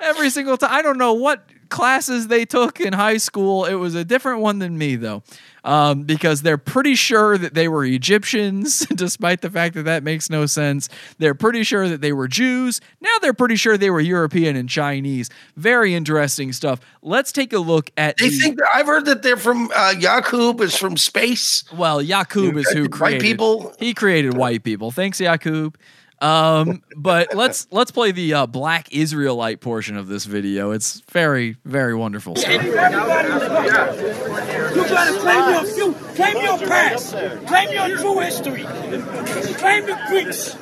every 0.05 0.29
single 0.29 0.57
time. 0.57 0.70
I 0.72 0.83
don't 0.83 0.99
know 0.99 1.14
what 1.14 1.45
classes 1.69 2.29
they 2.29 2.45
took 2.45 2.81
in 2.81 2.93
high 2.93 3.17
school. 3.17 3.65
It 3.65 3.75
was 3.75 3.95
a 3.95 4.05
different 4.05 4.41
one 4.41 4.59
than 4.59 4.77
me, 4.79 4.97
though, 4.97 5.23
um, 5.65 6.03
because 6.03 6.43
they're 6.43 6.59
pretty 6.59 6.95
sure 6.95 7.37
that 7.39 7.55
they 7.55 7.69
were 7.69 7.85
Egyptians, 7.85 8.87
despite 8.95 9.41
the 9.41 9.51
fact 9.51 9.75
that 9.75 9.85
that 9.85 10.03
makes 10.03 10.31
no 10.31 10.47
sense. 10.47 10.89
They're 11.19 11.35
pretty 11.35 11.62
sure 11.62 11.89
that 11.89 12.01
they 12.01 12.12
were 12.12 12.29
Jews. 12.29 12.81
Now 13.01 13.17
they're 13.21 13.35
pretty 13.35 13.57
sure 13.57 13.77
they 13.77 13.91
were 13.91 14.01
European 14.01 14.57
and 14.57 14.69
Chinese. 14.69 15.31
Very 15.57 15.95
interesting 15.95 16.53
stuff. 16.53 16.81
Let's 17.03 17.33
take 17.33 17.53
a 17.53 17.59
look 17.59 17.91
at. 17.97 18.17
They 18.19 18.29
the, 18.29 18.39
think 18.39 18.59
that 18.59 18.69
I've 18.75 18.87
heard 18.87 19.07
that 19.07 19.23
they're 19.23 19.37
from 19.37 19.71
uh, 19.75 19.95
Yakub 19.99 20.61
is 20.61 20.77
from 20.77 20.97
space. 20.97 21.65
Well, 21.73 22.01
Yakub 22.03 22.57
is 22.57 22.69
who 22.71 22.89
created 22.89 23.01
White 23.01 23.21
people? 23.21 23.75
He 23.79 23.95
created 23.95 24.37
white 24.37 24.62
people. 24.62 24.91
Thanks, 24.91 25.21
Yakub. 25.21 25.77
Um, 26.25 26.83
but 26.97 27.35
let's 27.35 27.66
let's 27.70 27.91
play 27.91 28.11
the 28.12 28.33
uh, 28.33 28.47
Black 28.47 28.93
Israelite 28.93 29.61
portion 29.61 29.97
of 29.99 30.09
this 30.09 30.25
video. 30.25 30.70
It's 30.70 31.01
very 31.11 31.57
very 31.66 31.95
wonderful. 31.95 32.35
stuff. 32.37 32.51
Everybody 32.51 32.95
You 32.97 34.89
gotta 34.89 35.18
claim 35.20 35.55
your 35.55 35.64
few, 35.64 35.93
claim 36.14 36.37
your 36.43 36.59
past, 36.59 37.11
claim 37.47 37.72
your 37.72 37.99
true 37.99 38.20
history, 38.20 38.62
claim 38.62 39.85
the 39.85 40.01
Greeks, 40.09 40.57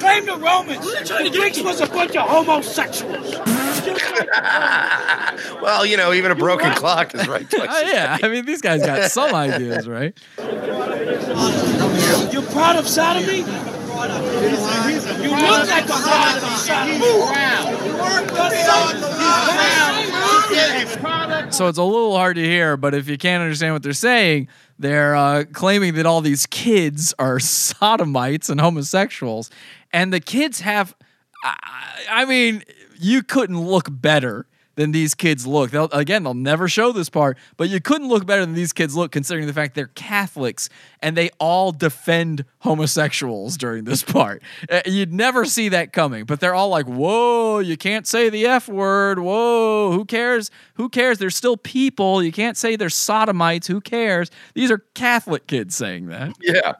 claim 0.00 0.24
the 0.24 0.36
Romans. 0.38 0.84
The 0.84 1.30
Greeks 1.30 1.60
was 1.62 1.82
a 1.82 1.86
bunch 1.86 2.16
of 2.16 2.26
homosexuals. 2.28 3.34
Well, 5.60 5.84
you 5.86 5.96
know, 5.96 6.12
even 6.12 6.30
a 6.30 6.34
broken 6.34 6.72
clock 6.74 7.14
is 7.14 7.26
right. 7.26 7.48
twice 7.48 7.68
Uh, 7.68 7.82
a 7.84 7.90
yeah. 7.92 8.18
I 8.22 8.28
mean 8.28 8.44
these 8.44 8.60
guys 8.60 8.80
got 8.84 9.10
some 9.10 9.34
ideas, 9.34 9.88
right? 9.88 10.16
You're 12.32 12.42
proud 12.42 12.76
of 12.76 12.86
sodomy? 12.86 13.44
You 13.94 15.30
look 15.30 15.68
product. 20.96 21.54
So 21.54 21.68
it's 21.68 21.78
a 21.78 21.82
little 21.82 22.16
hard 22.16 22.36
to 22.36 22.44
hear, 22.44 22.76
but 22.76 22.94
if 22.94 23.08
you 23.08 23.18
can't 23.18 23.42
understand 23.42 23.74
what 23.74 23.82
they're 23.82 23.92
saying, 23.92 24.48
they're 24.78 25.14
uh, 25.14 25.44
claiming 25.52 25.94
that 25.94 26.06
all 26.06 26.20
these 26.20 26.46
kids 26.46 27.14
are 27.18 27.38
sodomites 27.40 28.48
and 28.48 28.60
homosexuals, 28.60 29.50
and 29.92 30.12
the 30.12 30.20
kids 30.20 30.60
have. 30.60 30.94
I, 31.42 31.56
I 32.10 32.24
mean, 32.24 32.62
you 32.98 33.22
couldn't 33.22 33.60
look 33.60 33.88
better 33.90 34.46
than 34.76 34.92
these 34.92 35.14
kids 35.14 35.46
look. 35.46 35.70
They'll, 35.70 35.88
again, 35.92 36.22
they'll 36.24 36.34
never 36.34 36.68
show 36.68 36.92
this 36.92 37.08
part, 37.08 37.38
but 37.56 37.68
you 37.68 37.80
couldn't 37.80 38.08
look 38.08 38.26
better 38.26 38.44
than 38.44 38.54
these 38.54 38.72
kids 38.72 38.94
look, 38.96 39.12
considering 39.12 39.46
the 39.46 39.52
fact 39.52 39.74
they're 39.74 39.86
Catholics 39.88 40.68
and 41.00 41.16
they 41.16 41.30
all 41.38 41.72
defend 41.72 42.44
homosexuals 42.60 43.56
during 43.56 43.84
this 43.84 44.02
part. 44.02 44.42
Uh, 44.70 44.80
You'd 44.86 45.12
never 45.12 45.44
see 45.44 45.68
that 45.70 45.92
coming, 45.92 46.24
but 46.24 46.40
they're 46.40 46.54
all 46.54 46.68
like, 46.68 46.86
"Whoa, 46.86 47.58
you 47.58 47.76
can't 47.76 48.06
say 48.06 48.28
the 48.28 48.46
f 48.46 48.68
word. 48.68 49.18
Whoa, 49.18 49.92
who 49.92 50.04
cares? 50.04 50.50
Who 50.74 50.88
cares? 50.88 51.18
They're 51.18 51.30
still 51.30 51.56
people. 51.56 52.22
You 52.22 52.32
can't 52.32 52.56
say 52.56 52.76
they're 52.76 52.88
sodomites. 52.90 53.66
Who 53.66 53.80
cares?" 53.80 54.30
These 54.54 54.70
are 54.70 54.78
Catholic 54.94 55.46
kids 55.46 55.74
saying 55.74 56.06
that. 56.06 56.34
Yeah. 56.40 56.74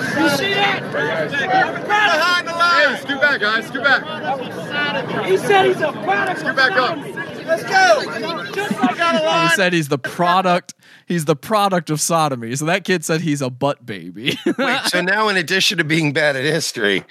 You 0.00 0.28
see 0.30 0.54
that? 0.54 0.82
Behind 0.92 2.48
the 2.48 2.52
line. 2.52 2.94
Hey, 2.94 3.00
scoot 3.02 3.20
back, 3.20 3.40
guys. 3.40 3.66
Scoot 3.66 3.84
back. 3.84 5.26
He 5.26 5.36
said 5.36 5.66
he's 5.66 5.80
a 5.80 5.92
product. 5.92 6.40
Scoot 6.40 6.56
back 6.56 6.72
up. 6.72 6.98
Let's 7.46 7.62
go. 7.64 8.52
Just 8.52 8.80
like 8.80 8.96
got 8.96 9.14
a 9.14 9.48
He 9.48 9.54
said 9.56 9.72
he's 9.72 9.88
the 9.88 9.98
product. 9.98 10.74
He's 11.06 11.24
the 11.24 11.36
product 11.36 11.90
of 11.90 12.00
sodomy. 12.00 12.54
So 12.56 12.64
that 12.66 12.84
kid 12.84 13.04
said 13.04 13.20
he's 13.20 13.42
a 13.42 13.50
butt 13.50 13.84
baby. 13.84 14.38
Wait, 14.58 14.80
so 14.86 15.00
now 15.02 15.28
in 15.28 15.36
addition 15.36 15.78
to 15.78 15.84
being 15.84 16.12
bad 16.12 16.36
at 16.36 16.44
history, 16.44 17.04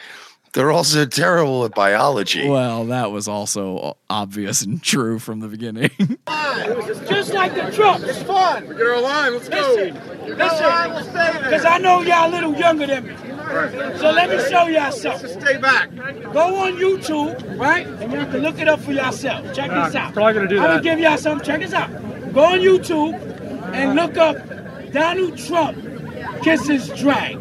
they're 0.53 0.71
also 0.71 1.05
terrible 1.05 1.65
at 1.65 1.73
biology. 1.75 2.47
well, 2.47 2.85
that 2.85 3.11
was 3.11 3.27
also 3.27 3.97
obvious 4.09 4.61
and 4.61 4.81
true 4.81 5.19
from 5.19 5.39
the 5.39 5.47
beginning. 5.47 5.89
Just 7.07 7.33
like 7.33 7.53
the 7.55 7.71
truck. 7.73 8.01
It's 8.01 8.21
fun. 8.23 8.67
Get 8.67 8.81
our 8.81 9.01
line. 9.01 9.33
Let's 9.33 9.49
go. 9.49 9.57
Listen, 9.57 9.95
listen, 10.27 11.43
because 11.43 11.65
I 11.65 11.77
know 11.77 12.01
y'all 12.01 12.29
a 12.29 12.31
little 12.31 12.55
younger 12.55 12.87
than 12.87 13.07
me. 13.07 13.15
So 13.97 14.11
let 14.11 14.29
me 14.29 14.37
show 14.49 14.67
y'all 14.67 14.91
something. 14.91 15.41
Stay 15.41 15.57
back. 15.57 15.93
Go 16.33 16.55
on 16.55 16.73
YouTube, 16.73 17.57
right? 17.57 17.87
And 17.87 18.11
you 18.11 18.19
can 18.19 18.37
look 18.39 18.59
it 18.59 18.67
up 18.67 18.79
for 18.79 18.91
yourself. 18.91 19.53
Check 19.55 19.69
this 19.71 19.95
out. 19.95 20.13
probably 20.13 20.33
gonna 20.33 20.47
do 20.47 20.59
I'm 20.59 20.67
gonna 20.67 20.81
give 20.81 20.99
y'all 20.99 21.17
something. 21.17 21.45
Check 21.45 21.61
this 21.61 21.73
out. 21.73 21.89
Go 22.33 22.43
on 22.43 22.59
YouTube 22.59 23.13
and 23.73 23.95
look 23.95 24.17
up 24.17 24.37
Donald 24.91 25.37
Trump 25.37 25.77
kisses 26.43 26.89
drag. 26.99 27.33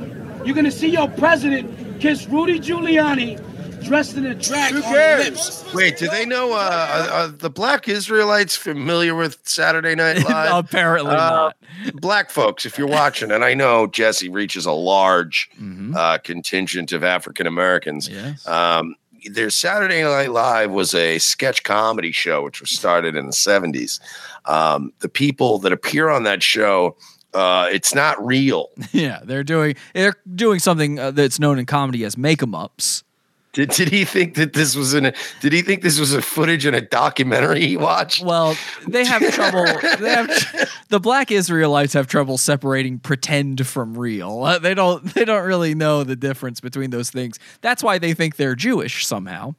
You're 0.45 0.55
gonna 0.55 0.71
see 0.71 0.89
your 0.89 1.09
president 1.09 1.88
kiss 2.01 2.27
Rudy 2.29 2.59
Giuliani 2.61 3.39
dressed 3.85 4.17
in 4.17 4.27
a 4.27 4.35
drag 4.35 4.73
Who 4.73 4.79
on 4.83 4.93
cares? 4.93 5.25
lips. 5.31 5.75
Wait, 5.75 5.97
do 5.99 6.09
they 6.09 6.27
know? 6.27 6.53
Uh, 6.53 6.57
are, 6.57 7.11
are 7.23 7.29
the 7.29 7.49
black 7.51 7.89
Israelites 7.89 8.57
familiar 8.57 9.15
with 9.15 9.39
Saturday 9.45 9.95
Night 9.95 10.23
Live? 10.29 10.65
Apparently 10.65 11.13
Uh, 11.13 11.17
not. 11.17 11.57
black 11.95 12.31
folks, 12.31 12.67
if 12.67 12.77
you're 12.79 12.89
watching, 12.89 13.31
and 13.31 13.45
I 13.45 13.55
know 13.55 13.87
Jesse 13.87 14.29
reaches 14.29 14.67
a 14.67 14.73
large 14.73 15.49
Mhm. 15.61 15.97
uh, 15.97 16.19
contingent 16.19 16.93
of 16.93 17.03
African 17.05 17.47
Americans. 17.47 18.09
Yes. 18.09 18.47
Um, 18.47 18.95
their 19.31 19.51
Saturday 19.51 20.03
Night 20.03 20.31
Live 20.31 20.71
was 20.71 20.95
a 20.95 21.19
sketch 21.19 21.63
comedy 21.65 22.13
show, 22.13 22.43
which 22.45 22.61
was 22.61 22.71
started 22.71 23.17
in 23.17 23.27
the 23.27 23.33
70s. 23.33 24.01
Um, 24.45 24.93
the 25.01 25.09
people 25.09 25.59
that 25.61 25.73
appear 25.73 26.09
on 26.09 26.23
that 26.25 26.43
show, 26.43 26.97
uh, 27.35 27.69
it's 27.73 27.95
not 27.95 28.25
real. 28.25 28.71
Yeah, 28.93 29.21
they're 29.23 29.45
doing 29.45 29.77
they're 29.95 30.15
doing 30.35 30.59
something 30.59 30.99
uh, 30.99 31.11
that's 31.11 31.39
known 31.39 31.59
in 31.59 31.67
comedy 31.67 32.05
as 32.05 32.17
make 32.17 32.43
'em 32.43 32.55
ups. 32.55 33.05
Did, 33.53 33.71
did 33.71 33.89
he 33.89 34.05
think 34.05 34.35
that 34.35 34.53
this 34.53 34.77
was 34.77 34.95
in 34.95 35.07
a, 35.07 35.15
did 35.41 35.53
he 35.53 35.63
think 35.63 35.83
this 35.83 35.99
was 35.99 36.13
a 36.13 36.21
footage 36.23 36.67
in 36.67 36.75
a 36.75 36.81
documentary 36.81 37.67
he 37.67 37.77
watched? 37.77 38.23
Well, 38.23 38.57
they 38.87 39.05
have 39.05 39.23
trouble. 39.33 39.65
They 39.99 40.11
have 40.11 40.71
the 40.91 41.01
black 41.01 41.31
Israelites 41.33 41.95
have 41.95 42.07
trouble 42.07 42.39
separating 42.39 42.99
pretend 42.99 43.67
from 43.67 43.97
real. 43.97 44.45
Uh, 44.45 44.59
they 44.59 44.75
don't. 44.75 45.03
They 45.15 45.25
don't 45.25 45.45
really 45.45 45.75
know 45.75 46.05
the 46.05 46.15
difference 46.15 46.61
between 46.61 46.91
those 46.91 47.11
things. 47.11 47.39
That's 47.61 47.83
why 47.83 47.99
they 47.99 48.15
think 48.15 48.37
they're 48.37 48.55
Jewish 48.55 49.07
somehow. 49.07 49.55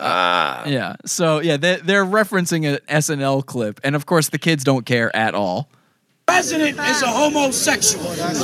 Ah. 0.00 0.66
Yeah. 0.66 0.96
So 1.04 1.40
yeah, 1.40 1.56
they, 1.56 1.76
they're 1.76 2.04
referencing 2.04 2.66
an 2.66 2.78
SNL 2.88 3.46
clip, 3.46 3.78
and 3.84 3.94
of 3.94 4.06
course 4.06 4.30
the 4.30 4.38
kids 4.38 4.64
don't 4.64 4.84
care 4.86 5.14
at 5.14 5.34
all. 5.34 5.68
President 6.26 6.78
is 6.78 7.02
a 7.02 7.06
homosexual. 7.06 8.06
I 8.08 8.34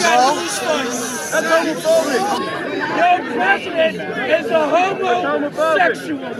got 0.00 0.36
news 0.36 0.58
for 0.58 0.78
you. 0.82 0.90
That's. 1.32 1.82
Your 2.96 3.18
president 3.34 3.96
is 4.30 4.50
a 4.50 4.68
homosexual. 4.68 6.34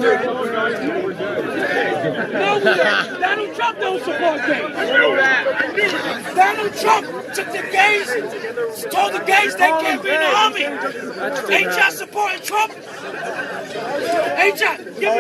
No, 2.03 2.59
Donald 3.21 3.55
Trump 3.55 3.79
don't 3.79 4.03
support 4.03 4.41
gays. 4.47 4.75
Donald 6.35 6.75
Trump 6.75 7.07
took 7.35 7.47
the 7.53 7.63
gays, 7.71 8.09
told 8.91 9.13
the 9.13 9.21
gays 9.25 9.55
they 9.55 9.69
can't 9.69 10.03
be 10.03 10.11
in 10.11 10.21
the 10.21 10.35
army. 10.35 10.65
Ain't 11.55 11.77
y'all 11.77 11.91
supporting 11.91 12.41
Trump? 12.43 12.73
Ain't 12.73 14.61
y'all? 14.61 14.77
Give 14.77 15.01
me 15.01 15.01
oh, 15.01 15.13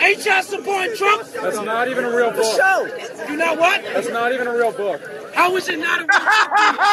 Ain't 0.00 0.24
y'all 0.24 0.42
supporting 0.42 0.96
Trump? 0.96 1.24
That's 1.32 1.60
not 1.60 1.88
even 1.88 2.04
a 2.04 2.16
real 2.16 2.30
book. 2.30 2.56
You 3.28 3.36
know 3.36 3.54
what? 3.54 3.82
That's 3.82 4.08
not 4.08 4.32
even 4.32 4.46
a 4.46 4.54
real 4.56 4.72
book. 4.72 5.02
How 5.34 5.54
is 5.56 5.68
it 5.68 5.78
not 5.78 6.00
a 6.00 6.06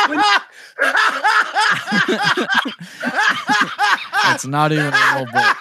real 0.10 0.22
book? 0.22 0.43
It's 4.30 4.45
not 4.45 4.72
even 4.72 4.86
a 4.86 4.91
real 5.16 5.26
book. 5.26 5.58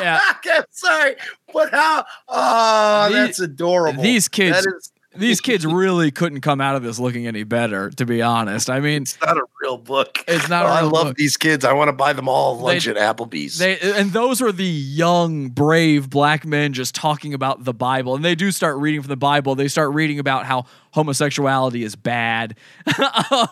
Yeah. 0.00 0.20
Sorry, 0.70 1.16
but 1.52 1.70
how? 1.70 2.04
Oh, 2.28 3.08
The- 3.10 3.16
that's 3.16 3.40
adorable. 3.40 4.02
These 4.02 4.28
kids, 4.28 4.66
is 4.66 4.92
these 5.16 5.40
kids 5.42 5.64
really 5.64 6.10
couldn't 6.10 6.40
come 6.40 6.60
out 6.60 6.74
of 6.74 6.82
this 6.82 6.98
looking 6.98 7.26
any 7.28 7.44
better. 7.44 7.90
To 7.90 8.04
be 8.04 8.20
honest, 8.20 8.68
I 8.68 8.80
mean, 8.80 9.02
it's 9.02 9.16
not 9.20 9.36
a 9.36 9.44
real 9.62 9.76
book. 9.78 10.24
It's 10.26 10.48
not 10.48 10.66
a 10.66 10.68
Oh, 10.68 10.72
I 10.72 10.80
love 10.82 11.06
book. 11.08 11.16
these 11.16 11.36
kids. 11.36 11.64
I 11.64 11.72
want 11.72 11.88
to 11.88 11.92
buy 11.92 12.12
them 12.12 12.28
all 12.28 12.58
lunch 12.58 12.86
They- 12.86 12.90
at 12.96 13.16
Applebee's. 13.16 13.58
They 13.58 13.78
and 13.78 14.10
those 14.12 14.42
are 14.42 14.50
the 14.50 14.64
young, 14.64 15.48
brave 15.50 16.10
black 16.10 16.44
men 16.44 16.72
just 16.72 16.94
talking 16.96 17.32
about 17.32 17.62
the 17.64 17.72
Bible, 17.74 18.16
and 18.16 18.24
they 18.24 18.34
do 18.34 18.50
start 18.50 18.76
reading 18.78 19.02
from 19.02 19.08
the 19.10 19.16
Bible. 19.16 19.54
They 19.54 19.68
start 19.68 19.94
reading 19.94 20.18
about 20.18 20.46
how 20.46 20.64
homosexuality 20.92 21.82
is 21.84 21.94
bad. 21.96 22.56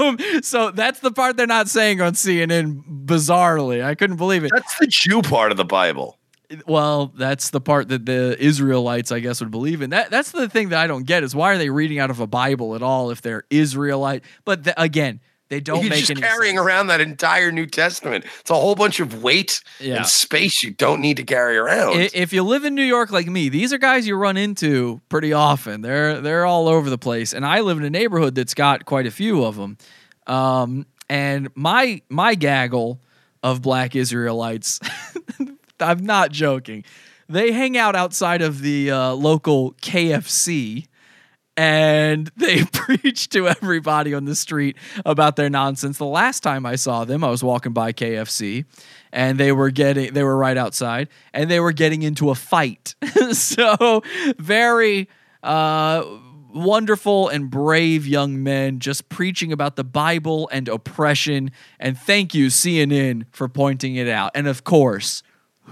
um, 0.00 0.16
so 0.42 0.70
that's 0.72 0.98
the 1.00 1.10
part 1.12 1.36
they're 1.36 1.46
not 1.46 1.68
saying 1.68 2.00
on 2.00 2.14
CNN. 2.14 2.82
Bizarrely, 3.04 3.84
I 3.84 3.94
couldn't 3.94 4.16
believe 4.16 4.42
it. 4.44 4.50
that's 4.52 4.76
the 4.78 4.86
Jew 4.88 5.22
part 5.22 5.50
of 5.52 5.56
the 5.58 5.64
Bible. 5.64 6.18
Well, 6.66 7.12
that's 7.16 7.50
the 7.50 7.60
part 7.60 7.88
that 7.88 8.04
the 8.06 8.36
Israelites, 8.38 9.10
I 9.12 9.20
guess, 9.20 9.40
would 9.40 9.50
believe 9.50 9.82
in. 9.82 9.90
That 9.90 10.10
that's 10.10 10.32
the 10.32 10.48
thing 10.48 10.68
that 10.70 10.78
I 10.78 10.86
don't 10.86 11.04
get 11.06 11.22
is 11.22 11.34
why 11.34 11.52
are 11.52 11.58
they 11.58 11.70
reading 11.70 11.98
out 11.98 12.10
of 12.10 12.20
a 12.20 12.26
Bible 12.26 12.74
at 12.74 12.82
all 12.82 13.10
if 13.10 13.22
they're 13.22 13.44
Israelite? 13.50 14.22
But 14.44 14.64
th- 14.64 14.74
again, 14.78 15.20
they 15.48 15.60
don't 15.60 15.82
You're 15.82 15.90
make 15.90 16.04
just 16.06 16.20
carrying 16.20 16.56
sense. 16.56 16.64
around 16.66 16.86
that 16.86 17.00
entire 17.02 17.52
New 17.52 17.66
Testament. 17.66 18.24
It's 18.40 18.50
a 18.50 18.54
whole 18.54 18.74
bunch 18.74 19.00
of 19.00 19.22
weight 19.22 19.60
Yeah. 19.80 19.96
and 19.96 20.06
space 20.06 20.62
you 20.62 20.70
don't 20.70 21.00
need 21.02 21.18
to 21.18 21.24
carry 21.24 21.58
around. 21.58 22.00
If 22.14 22.32
you 22.32 22.42
live 22.42 22.64
in 22.64 22.74
New 22.74 22.82
York 22.84 23.10
like 23.10 23.26
me, 23.26 23.50
these 23.50 23.72
are 23.72 23.78
guys 23.78 24.06
you 24.06 24.16
run 24.16 24.36
into 24.38 25.00
pretty 25.10 25.32
often. 25.34 25.82
They're 25.82 26.20
they're 26.22 26.46
all 26.46 26.68
over 26.68 26.88
the 26.88 26.98
place, 26.98 27.34
and 27.34 27.44
I 27.44 27.60
live 27.60 27.76
in 27.78 27.84
a 27.84 27.90
neighborhood 27.90 28.34
that's 28.34 28.54
got 28.54 28.84
quite 28.86 29.06
a 29.06 29.10
few 29.10 29.44
of 29.44 29.56
them. 29.56 29.76
Um, 30.26 30.86
and 31.10 31.48
my 31.54 32.00
my 32.08 32.34
gaggle 32.34 33.00
of 33.42 33.60
black 33.60 33.94
Israelites, 33.96 34.80
I'm 35.82 36.04
not 36.04 36.30
joking. 36.30 36.84
They 37.28 37.52
hang 37.52 37.76
out 37.76 37.96
outside 37.96 38.42
of 38.42 38.60
the 38.62 38.90
uh, 38.90 39.12
local 39.12 39.72
KFC 39.74 40.86
and 41.56 42.30
they 42.36 42.64
preach 42.72 43.28
to 43.30 43.48
everybody 43.48 44.14
on 44.14 44.24
the 44.24 44.34
street 44.34 44.76
about 45.04 45.36
their 45.36 45.50
nonsense. 45.50 45.98
The 45.98 46.04
last 46.04 46.42
time 46.42 46.66
I 46.66 46.76
saw 46.76 47.04
them, 47.04 47.24
I 47.24 47.30
was 47.30 47.42
walking 47.42 47.72
by 47.72 47.92
KFC 47.92 48.64
and 49.12 49.38
they 49.38 49.52
were 49.52 49.70
getting 49.70 50.12
they 50.14 50.22
were 50.22 50.36
right 50.36 50.56
outside 50.56 51.08
and 51.32 51.50
they 51.50 51.60
were 51.60 51.72
getting 51.72 52.02
into 52.02 52.30
a 52.30 52.34
fight. 52.34 52.94
so 53.32 54.02
very 54.38 55.08
uh 55.42 56.04
wonderful 56.54 57.28
and 57.28 57.50
brave 57.50 58.06
young 58.06 58.42
men 58.42 58.78
just 58.78 59.08
preaching 59.08 59.52
about 59.52 59.76
the 59.76 59.84
Bible 59.84 60.50
and 60.52 60.68
oppression 60.68 61.50
and 61.80 61.96
thank 61.96 62.34
you 62.34 62.48
CNN 62.48 63.24
for 63.32 63.48
pointing 63.48 63.96
it 63.96 64.08
out. 64.08 64.32
And 64.34 64.46
of 64.46 64.62
course, 64.62 65.22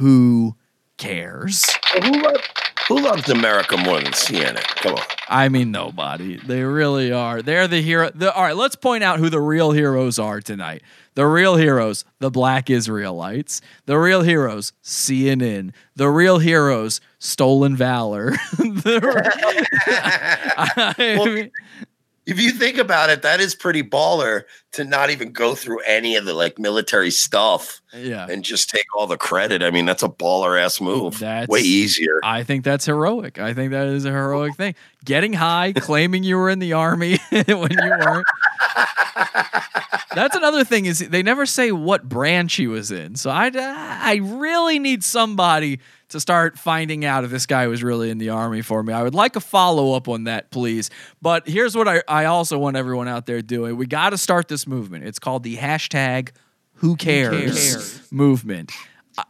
who 0.00 0.56
cares? 0.96 1.66
who, 2.02 2.10
loves, 2.22 2.48
who 2.88 2.98
loves 3.00 3.28
America 3.28 3.76
more 3.76 4.00
than 4.00 4.12
CNN? 4.12 4.62
Come 4.76 4.94
on. 4.94 5.02
I 5.28 5.48
mean, 5.48 5.70
nobody. 5.70 6.36
They 6.36 6.62
really 6.62 7.12
are. 7.12 7.42
They're 7.42 7.68
the 7.68 7.80
hero. 7.80 8.10
The, 8.14 8.32
all 8.32 8.42
right, 8.42 8.56
let's 8.56 8.76
point 8.76 9.04
out 9.04 9.18
who 9.18 9.28
the 9.30 9.40
real 9.40 9.70
heroes 9.72 10.18
are 10.18 10.40
tonight. 10.40 10.82
The 11.14 11.26
real 11.26 11.56
heroes, 11.56 12.04
the 12.18 12.30
black 12.30 12.70
Israelites. 12.70 13.60
The 13.86 13.98
real 13.98 14.22
heroes, 14.22 14.72
CNN. 14.82 15.72
The 15.96 16.08
real 16.08 16.38
heroes, 16.38 17.00
stolen 17.18 17.76
valor. 17.76 18.32
The- 18.56 19.66
I 20.96 21.16
Well, 21.18 21.48
If 22.26 22.40
you 22.40 22.52
think 22.52 22.78
about 22.78 23.10
it, 23.10 23.22
that 23.22 23.40
is 23.40 23.54
pretty 23.54 23.82
baller 23.82 24.44
to 24.72 24.84
not 24.84 25.10
even 25.10 25.32
go 25.32 25.54
through 25.54 25.80
any 25.80 26.16
of 26.16 26.24
the 26.24 26.34
like 26.34 26.58
military 26.58 27.10
stuff 27.10 27.80
yeah. 27.92 28.26
and 28.30 28.44
just 28.44 28.70
take 28.70 28.84
all 28.96 29.06
the 29.06 29.16
credit. 29.16 29.62
I 29.62 29.70
mean, 29.70 29.84
that's 29.84 30.02
a 30.02 30.08
baller 30.08 30.60
ass 30.60 30.80
move. 30.80 31.18
That's- 31.18 31.48
Way 31.48 31.60
easier. 31.60 32.20
I 32.22 32.44
think 32.44 32.64
that's 32.64 32.86
heroic. 32.86 33.38
I 33.38 33.52
think 33.52 33.72
that 33.72 33.88
is 33.88 34.04
a 34.04 34.10
heroic 34.10 34.56
thing. 34.56 34.74
Getting 35.04 35.32
high, 35.32 35.72
claiming 35.76 36.22
you 36.22 36.36
were 36.36 36.50
in 36.50 36.60
the 36.60 36.74
army 36.74 37.18
when 37.30 37.48
you 37.48 37.90
weren't. 37.90 38.26
That's 40.14 40.36
another 40.36 40.64
thing 40.64 40.86
is 40.86 40.98
they 40.98 41.22
never 41.22 41.46
say 41.46 41.72
what 41.72 42.08
branch 42.08 42.54
he 42.54 42.66
was 42.66 42.90
in. 42.90 43.14
So 43.16 43.30
I 43.30 43.50
I 43.54 44.20
really 44.22 44.78
need 44.78 45.04
somebody 45.04 45.80
to 46.10 46.20
start 46.20 46.58
finding 46.58 47.04
out 47.04 47.24
if 47.24 47.30
this 47.30 47.46
guy 47.46 47.68
was 47.68 47.82
really 47.82 48.10
in 48.10 48.18
the 48.18 48.30
army 48.30 48.62
for 48.62 48.82
me. 48.82 48.92
I 48.92 49.02
would 49.02 49.14
like 49.14 49.36
a 49.36 49.40
follow 49.40 49.94
up 49.94 50.08
on 50.08 50.24
that, 50.24 50.50
please. 50.50 50.90
But 51.22 51.48
here's 51.48 51.76
what 51.76 51.86
I, 51.86 52.02
I 52.08 52.24
also 52.24 52.58
want 52.58 52.76
everyone 52.76 53.06
out 53.06 53.26
there 53.26 53.40
doing. 53.42 53.76
We 53.76 53.86
got 53.86 54.10
to 54.10 54.18
start 54.18 54.48
this 54.48 54.59
movement. 54.66 55.04
It's 55.04 55.18
called 55.18 55.42
the 55.42 55.56
hashtag 55.56 56.30
Who 56.74 56.96
Cares, 56.96 58.10
movement. 58.12 58.72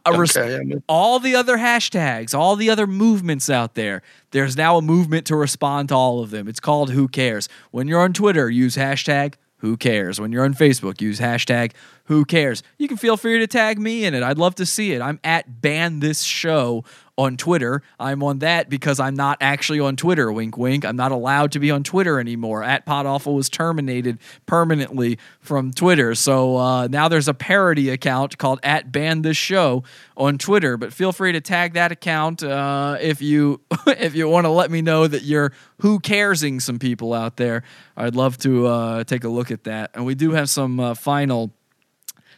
a 0.05 0.17
res- 0.17 0.37
Okay, 0.37 0.55
I'm 0.55 0.83
all 0.87 1.19
the 1.19 1.35
other 1.35 1.57
hashtags, 1.57 2.33
all 2.37 2.55
the 2.55 2.69
other 2.69 2.87
movements 2.87 3.49
out 3.49 3.75
there. 3.75 4.01
There's 4.31 4.55
now 4.55 4.77
a 4.77 4.81
movement 4.81 5.25
to 5.27 5.35
respond 5.35 5.89
to 5.89 5.95
all 5.95 6.21
of 6.21 6.29
them. 6.31 6.47
It's 6.47 6.59
called 6.59 6.91
Who 6.91 7.07
Cares. 7.07 7.49
When 7.71 7.87
you're 7.87 8.01
on 8.01 8.13
Twitter, 8.13 8.49
use 8.49 8.75
hashtag 8.77 9.33
Who 9.57 9.75
Cares. 9.77 10.19
When 10.21 10.31
you're 10.31 10.45
on 10.45 10.53
Facebook, 10.53 11.01
use 11.01 11.19
hashtag 11.19 11.71
Who 12.05 12.23
Cares. 12.25 12.63
You 12.77 12.87
can 12.87 12.97
feel 12.97 13.17
free 13.17 13.39
to 13.39 13.47
tag 13.47 13.79
me 13.79 14.05
in 14.05 14.13
it. 14.13 14.23
I'd 14.23 14.37
love 14.37 14.55
to 14.55 14.65
see 14.65 14.93
it. 14.93 15.01
I'm 15.01 15.19
at 15.23 15.61
Ban 15.61 15.99
This 15.99 16.21
Show 16.21 16.85
on 17.17 17.37
Twitter. 17.37 17.81
I'm 17.99 18.23
on 18.23 18.39
that 18.39 18.69
because 18.69 18.99
I'm 18.99 19.15
not 19.15 19.37
actually 19.41 19.79
on 19.79 19.95
Twitter. 19.95 20.31
Wink, 20.31 20.57
wink. 20.57 20.85
I'm 20.85 20.95
not 20.95 21.11
allowed 21.11 21.51
to 21.53 21.59
be 21.59 21.71
on 21.71 21.83
Twitter 21.83 22.19
anymore. 22.19 22.63
At 22.63 22.85
Pod 22.85 23.05
Awful 23.05 23.35
was 23.35 23.49
terminated 23.49 24.19
permanently 24.45 25.17
from 25.39 25.71
Twitter. 25.71 26.15
So 26.15 26.57
uh, 26.57 26.87
now 26.87 27.07
there's 27.07 27.27
a 27.27 27.33
parody 27.33 27.89
account 27.89 28.37
called 28.37 28.59
at 28.63 28.91
Ban 28.91 29.21
This 29.21 29.37
Show 29.37 29.83
on 30.17 30.37
Twitter. 30.37 30.77
But 30.77 30.93
feel 30.93 31.11
free 31.11 31.31
to 31.33 31.41
tag 31.41 31.73
that 31.73 31.91
account 31.91 32.43
uh, 32.43 32.97
if 32.99 33.21
you 33.21 33.61
if 33.87 34.15
you 34.15 34.27
want 34.27 34.45
to 34.45 34.51
let 34.51 34.71
me 34.71 34.81
know 34.81 35.07
that 35.07 35.23
you're 35.23 35.51
who 35.79 35.99
caresing 35.99 36.59
some 36.59 36.79
people 36.79 37.13
out 37.13 37.37
there. 37.37 37.63
I'd 37.97 38.15
love 38.15 38.37
to 38.39 38.67
uh, 38.67 39.03
take 39.03 39.23
a 39.23 39.29
look 39.29 39.51
at 39.51 39.63
that. 39.65 39.91
And 39.93 40.05
we 40.05 40.15
do 40.15 40.31
have 40.31 40.49
some 40.49 40.79
uh, 40.79 40.93
final 40.93 41.51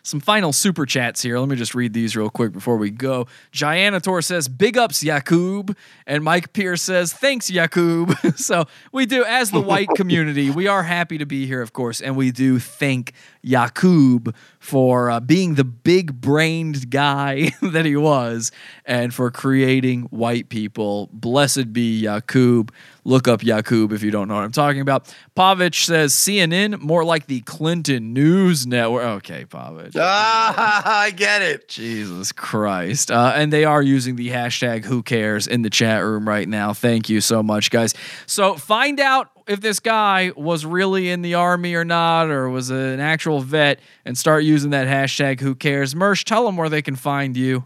some 0.04 0.20
final 0.20 0.52
super 0.52 0.86
chats 0.86 1.22
here. 1.22 1.40
Let 1.40 1.48
me 1.48 1.56
just 1.56 1.74
read 1.74 1.94
these 1.94 2.16
real 2.16 2.30
quick 2.30 2.52
before 2.52 2.78
we 2.78 2.92
go. 2.92 3.26
Gianator 3.52 4.24
says, 4.24 4.48
Big 4.48 4.78
ups, 4.78 5.04
Yakub. 5.04 5.76
And 6.06 6.24
Mike 6.24 6.54
Pierce 6.54 6.82
says, 6.82 7.14
Thanks, 7.14 7.50
Yakub. 7.50 8.14
so 8.36 8.66
we 8.92 9.06
do, 9.06 9.24
as 9.24 9.52
the 9.52 9.62
white 9.62 9.88
community, 9.96 10.50
we 10.50 10.68
are 10.68 10.84
happy 10.84 11.18
to 11.18 11.26
be 11.26 11.46
here, 11.46 11.62
of 11.62 11.74
course. 11.74 12.02
And 12.02 12.18
we 12.18 12.32
do 12.32 12.60
thank 12.60 13.14
Yakub 13.44 14.34
for 14.60 15.12
uh, 15.12 15.20
being 15.20 15.56
the 15.56 15.66
big 15.66 16.20
brained 16.22 16.90
guy 16.90 17.52
that 17.62 17.86
he 17.86 17.96
was 17.96 18.52
and 18.86 19.14
for 19.14 19.30
creating 19.30 20.04
white 20.04 20.50
people. 20.50 21.10
Blessed 21.12 21.74
be 21.74 22.00
Yakub. 22.00 22.74
Look 23.06 23.28
up 23.28 23.44
Yakub 23.44 23.92
if 23.92 24.02
you 24.02 24.12
don't 24.12 24.30
know 24.30 24.36
what 24.36 24.46
I'm 24.46 24.54
talking 24.54 24.80
about. 24.80 25.14
Pavich 25.36 25.86
says 25.86 26.14
CNN 26.14 26.80
more 26.80 27.04
like 27.04 27.28
the 27.28 27.42
Clinton 27.42 28.14
News 28.14 28.66
Network. 28.66 29.04
Okay, 29.04 29.44
Pavich. 29.44 29.98
Ah, 30.00 31.02
I 31.02 31.12
get 31.12 31.42
it. 31.42 31.68
Jesus 31.68 32.32
Christ. 32.32 33.12
Uh, 33.12 33.34
and 33.36 33.52
they 33.52 33.66
are 33.66 33.82
using 33.82 34.16
the 34.16 34.30
hashtag 34.30 34.86
who 34.86 35.04
cares 35.04 35.48
in 35.48 35.64
the 35.64 35.70
chat 35.70 36.02
room 36.02 36.28
right 36.28 36.48
now. 36.48 36.72
Thank 36.72 37.10
you 37.10 37.20
so 37.20 37.44
much, 37.44 37.72
guys. 37.72 37.94
So 38.26 38.56
find 38.56 39.02
out 39.02 39.30
if 39.48 39.62
this 39.62 39.80
guy 39.80 40.32
was 40.36 40.66
really 40.66 41.10
in 41.10 41.22
the 41.22 41.36
army 41.36 41.76
or 41.76 41.86
not, 41.86 42.30
or 42.30 42.50
was 42.50 42.70
an 42.70 43.00
actual 43.00 43.40
vet, 43.42 43.80
and 44.06 44.18
start 44.18 44.44
using 44.44 44.72
that 44.72 44.88
hashtag 44.88 45.40
who 45.40 45.56
cares. 45.56 45.94
Mersh, 45.94 46.24
tell 46.24 46.46
them 46.46 46.58
where 46.58 46.70
they 46.70 46.82
can 46.82 46.96
find 46.96 47.36
you. 47.38 47.66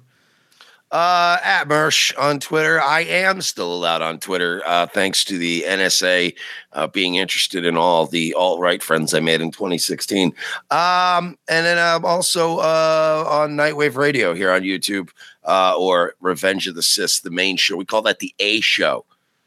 Uh, 0.89 1.37
at 1.43 1.67
Mersh 1.67 2.17
on 2.17 2.39
Twitter. 2.39 2.81
I 2.81 3.01
am 3.01 3.41
still 3.41 3.73
allowed 3.73 4.01
on 4.01 4.19
Twitter, 4.19 4.61
uh, 4.65 4.87
thanks 4.87 5.25
to 5.25 5.37
the 5.37 5.65
NSA 5.67 6.33
uh, 6.71 6.87
being 6.87 7.15
interested 7.15 7.65
in 7.65 7.75
all 7.75 8.05
the 8.05 8.33
alt 8.35 8.61
right 8.61 8.81
friends 8.81 9.13
I 9.13 9.19
made 9.19 9.41
in 9.41 9.51
2016. 9.51 10.27
Um, 10.71 11.37
and 11.49 11.65
then 11.65 11.77
I'm 11.77 12.05
also 12.05 12.59
uh, 12.59 13.25
on 13.27 13.57
Nightwave 13.57 13.97
Radio 13.97 14.33
here 14.33 14.49
on 14.49 14.61
YouTube 14.61 15.09
uh, 15.43 15.75
or 15.77 16.13
Revenge 16.21 16.67
of 16.67 16.75
the 16.75 16.83
Cis, 16.83 17.19
the 17.19 17.31
main 17.31 17.57
show. 17.57 17.75
We 17.75 17.83
call 17.83 18.03
that 18.03 18.19
the 18.19 18.33
A 18.39 18.61
show. 18.61 19.05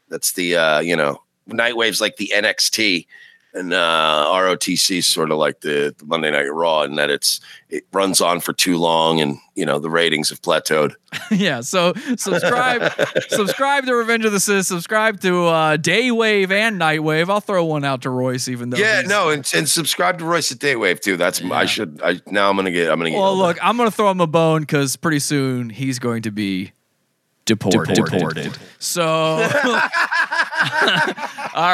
That's 0.09 0.33
the, 0.33 0.57
uh, 0.57 0.79
you 0.81 0.95
know, 0.95 1.23
Nightwave's 1.49 2.01
like 2.01 2.17
the 2.17 2.31
NXT. 2.33 3.07
And 3.53 3.73
uh, 3.73 4.27
ROTC 4.29 5.03
sort 5.03 5.29
of 5.29 5.37
like 5.37 5.59
the, 5.59 5.93
the 5.97 6.05
Monday 6.05 6.31
Night 6.31 6.47
Raw, 6.47 6.83
in 6.83 6.95
that 6.95 7.09
it's 7.09 7.41
it 7.67 7.85
runs 7.91 8.21
on 8.21 8.39
for 8.39 8.53
too 8.53 8.77
long, 8.77 9.19
and 9.19 9.37
you 9.55 9.65
know 9.65 9.77
the 9.77 9.89
ratings 9.89 10.29
have 10.29 10.41
plateaued. 10.41 10.93
yeah, 11.31 11.59
so 11.59 11.91
subscribe 12.15 12.93
subscribe 13.27 13.85
to 13.87 13.93
Revenge 13.93 14.23
of 14.23 14.31
the 14.31 14.39
Cis, 14.39 14.69
subscribe 14.69 15.19
to 15.19 15.47
uh 15.47 15.75
Daywave 15.75 16.49
and 16.49 16.79
Nightwave. 16.79 17.29
I'll 17.29 17.41
throw 17.41 17.65
one 17.65 17.83
out 17.83 18.03
to 18.03 18.09
Royce 18.09 18.47
even 18.47 18.69
though 18.69 18.77
Yeah, 18.77 19.01
no, 19.01 19.31
and, 19.31 19.45
and 19.53 19.67
subscribe 19.67 20.19
to 20.19 20.23
Royce 20.23 20.53
at 20.53 20.59
Daywave 20.59 21.01
too. 21.01 21.17
That's 21.17 21.43
I 21.43 21.65
should. 21.65 21.99
I 22.01 22.21
now 22.27 22.49
I'm 22.49 22.55
gonna 22.55 22.71
get. 22.71 22.89
I'm 22.89 22.99
gonna 22.99 23.09
get. 23.09 23.19
Well, 23.19 23.35
look, 23.35 23.57
I'm 23.61 23.75
gonna 23.75 23.91
throw 23.91 24.11
him 24.11 24.21
a 24.21 24.27
bone 24.27 24.61
because 24.61 24.95
pretty 24.95 25.19
soon 25.19 25.71
he's 25.71 25.99
going 25.99 26.21
to 26.21 26.31
be 26.31 26.71
deported. 27.51 27.95
Deported. 27.95 28.57
So, 28.79 29.03
all 29.03 29.37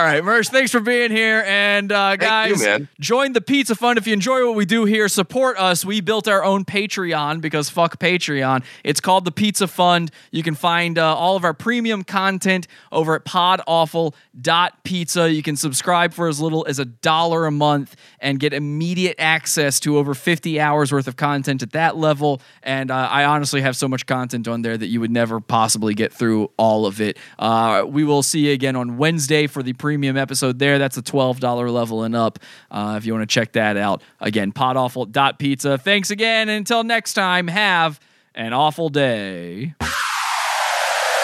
right, 0.03 0.21
Mersh, 0.23 0.49
thanks 0.49 0.71
for 0.71 0.79
being 0.79 1.11
here. 1.11 1.43
And 1.47 1.91
uh, 1.91 2.15
guys, 2.17 2.61
man. 2.61 2.89
join 2.99 3.33
the 3.33 3.41
Pizza 3.41 3.75
Fund 3.75 3.97
if 3.97 4.05
you 4.07 4.13
enjoy 4.13 4.45
what 4.45 4.55
we 4.55 4.65
do 4.65 4.85
here. 4.85 5.07
Support 5.07 5.57
us. 5.57 5.85
We 5.85 6.01
built 6.01 6.27
our 6.27 6.43
own 6.43 6.65
Patreon 6.65 7.39
because 7.39 7.69
fuck 7.69 7.99
Patreon. 7.99 8.63
It's 8.83 8.99
called 8.99 9.25
the 9.25 9.31
Pizza 9.31 9.67
Fund. 9.67 10.11
You 10.31 10.43
can 10.43 10.55
find 10.55 10.97
uh, 10.97 11.15
all 11.15 11.35
of 11.35 11.43
our 11.43 11.53
premium 11.53 12.03
content 12.03 12.67
over 12.91 13.15
at 13.15 13.23
podawful.pizza. 13.23 15.31
You 15.31 15.43
can 15.43 15.55
subscribe 15.55 16.13
for 16.13 16.27
as 16.27 16.41
little 16.41 16.65
as 16.67 16.79
a 16.79 16.85
dollar 16.85 17.45
a 17.45 17.51
month 17.51 17.95
and 18.19 18.39
get 18.39 18.53
immediate 18.53 19.15
access 19.19 19.79
to 19.81 19.97
over 19.97 20.13
50 20.13 20.59
hours 20.59 20.91
worth 20.91 21.07
of 21.07 21.15
content 21.15 21.63
at 21.63 21.71
that 21.71 21.95
level. 21.95 22.41
And 22.63 22.91
uh, 22.91 22.95
I 22.95 23.25
honestly 23.25 23.61
have 23.61 23.77
so 23.77 23.87
much 23.87 24.05
content 24.05 24.47
on 24.47 24.61
there 24.61 24.77
that 24.77 24.87
you 24.87 24.99
would 24.99 25.11
never 25.11 25.39
possibly 25.39 25.66
get 25.93 26.13
through 26.13 26.51
all 26.57 26.85
of 26.85 27.01
it. 27.01 27.17
Uh, 27.39 27.83
we 27.87 28.03
will 28.03 28.23
see 28.23 28.47
you 28.47 28.53
again 28.53 28.75
on 28.75 28.97
Wednesday 28.97 29.47
for 29.47 29.63
the 29.63 29.73
premium 29.73 30.17
episode 30.17 30.59
there. 30.59 30.79
That's 30.79 30.97
a 30.97 31.01
$12 31.01 31.71
level 31.71 32.03
and 32.03 32.15
up 32.15 32.39
uh, 32.71 32.95
if 32.97 33.05
you 33.05 33.13
want 33.13 33.29
to 33.29 33.33
check 33.33 33.53
that 33.53 33.77
out. 33.77 34.01
Again, 34.19 34.51
podawful.pizza. 34.51 35.77
Thanks 35.77 36.11
again. 36.11 36.49
And 36.49 36.57
until 36.57 36.83
next 36.83 37.13
time, 37.13 37.47
have 37.47 37.99
an 38.35 38.53
awful 38.53 38.89
day. 38.89 39.75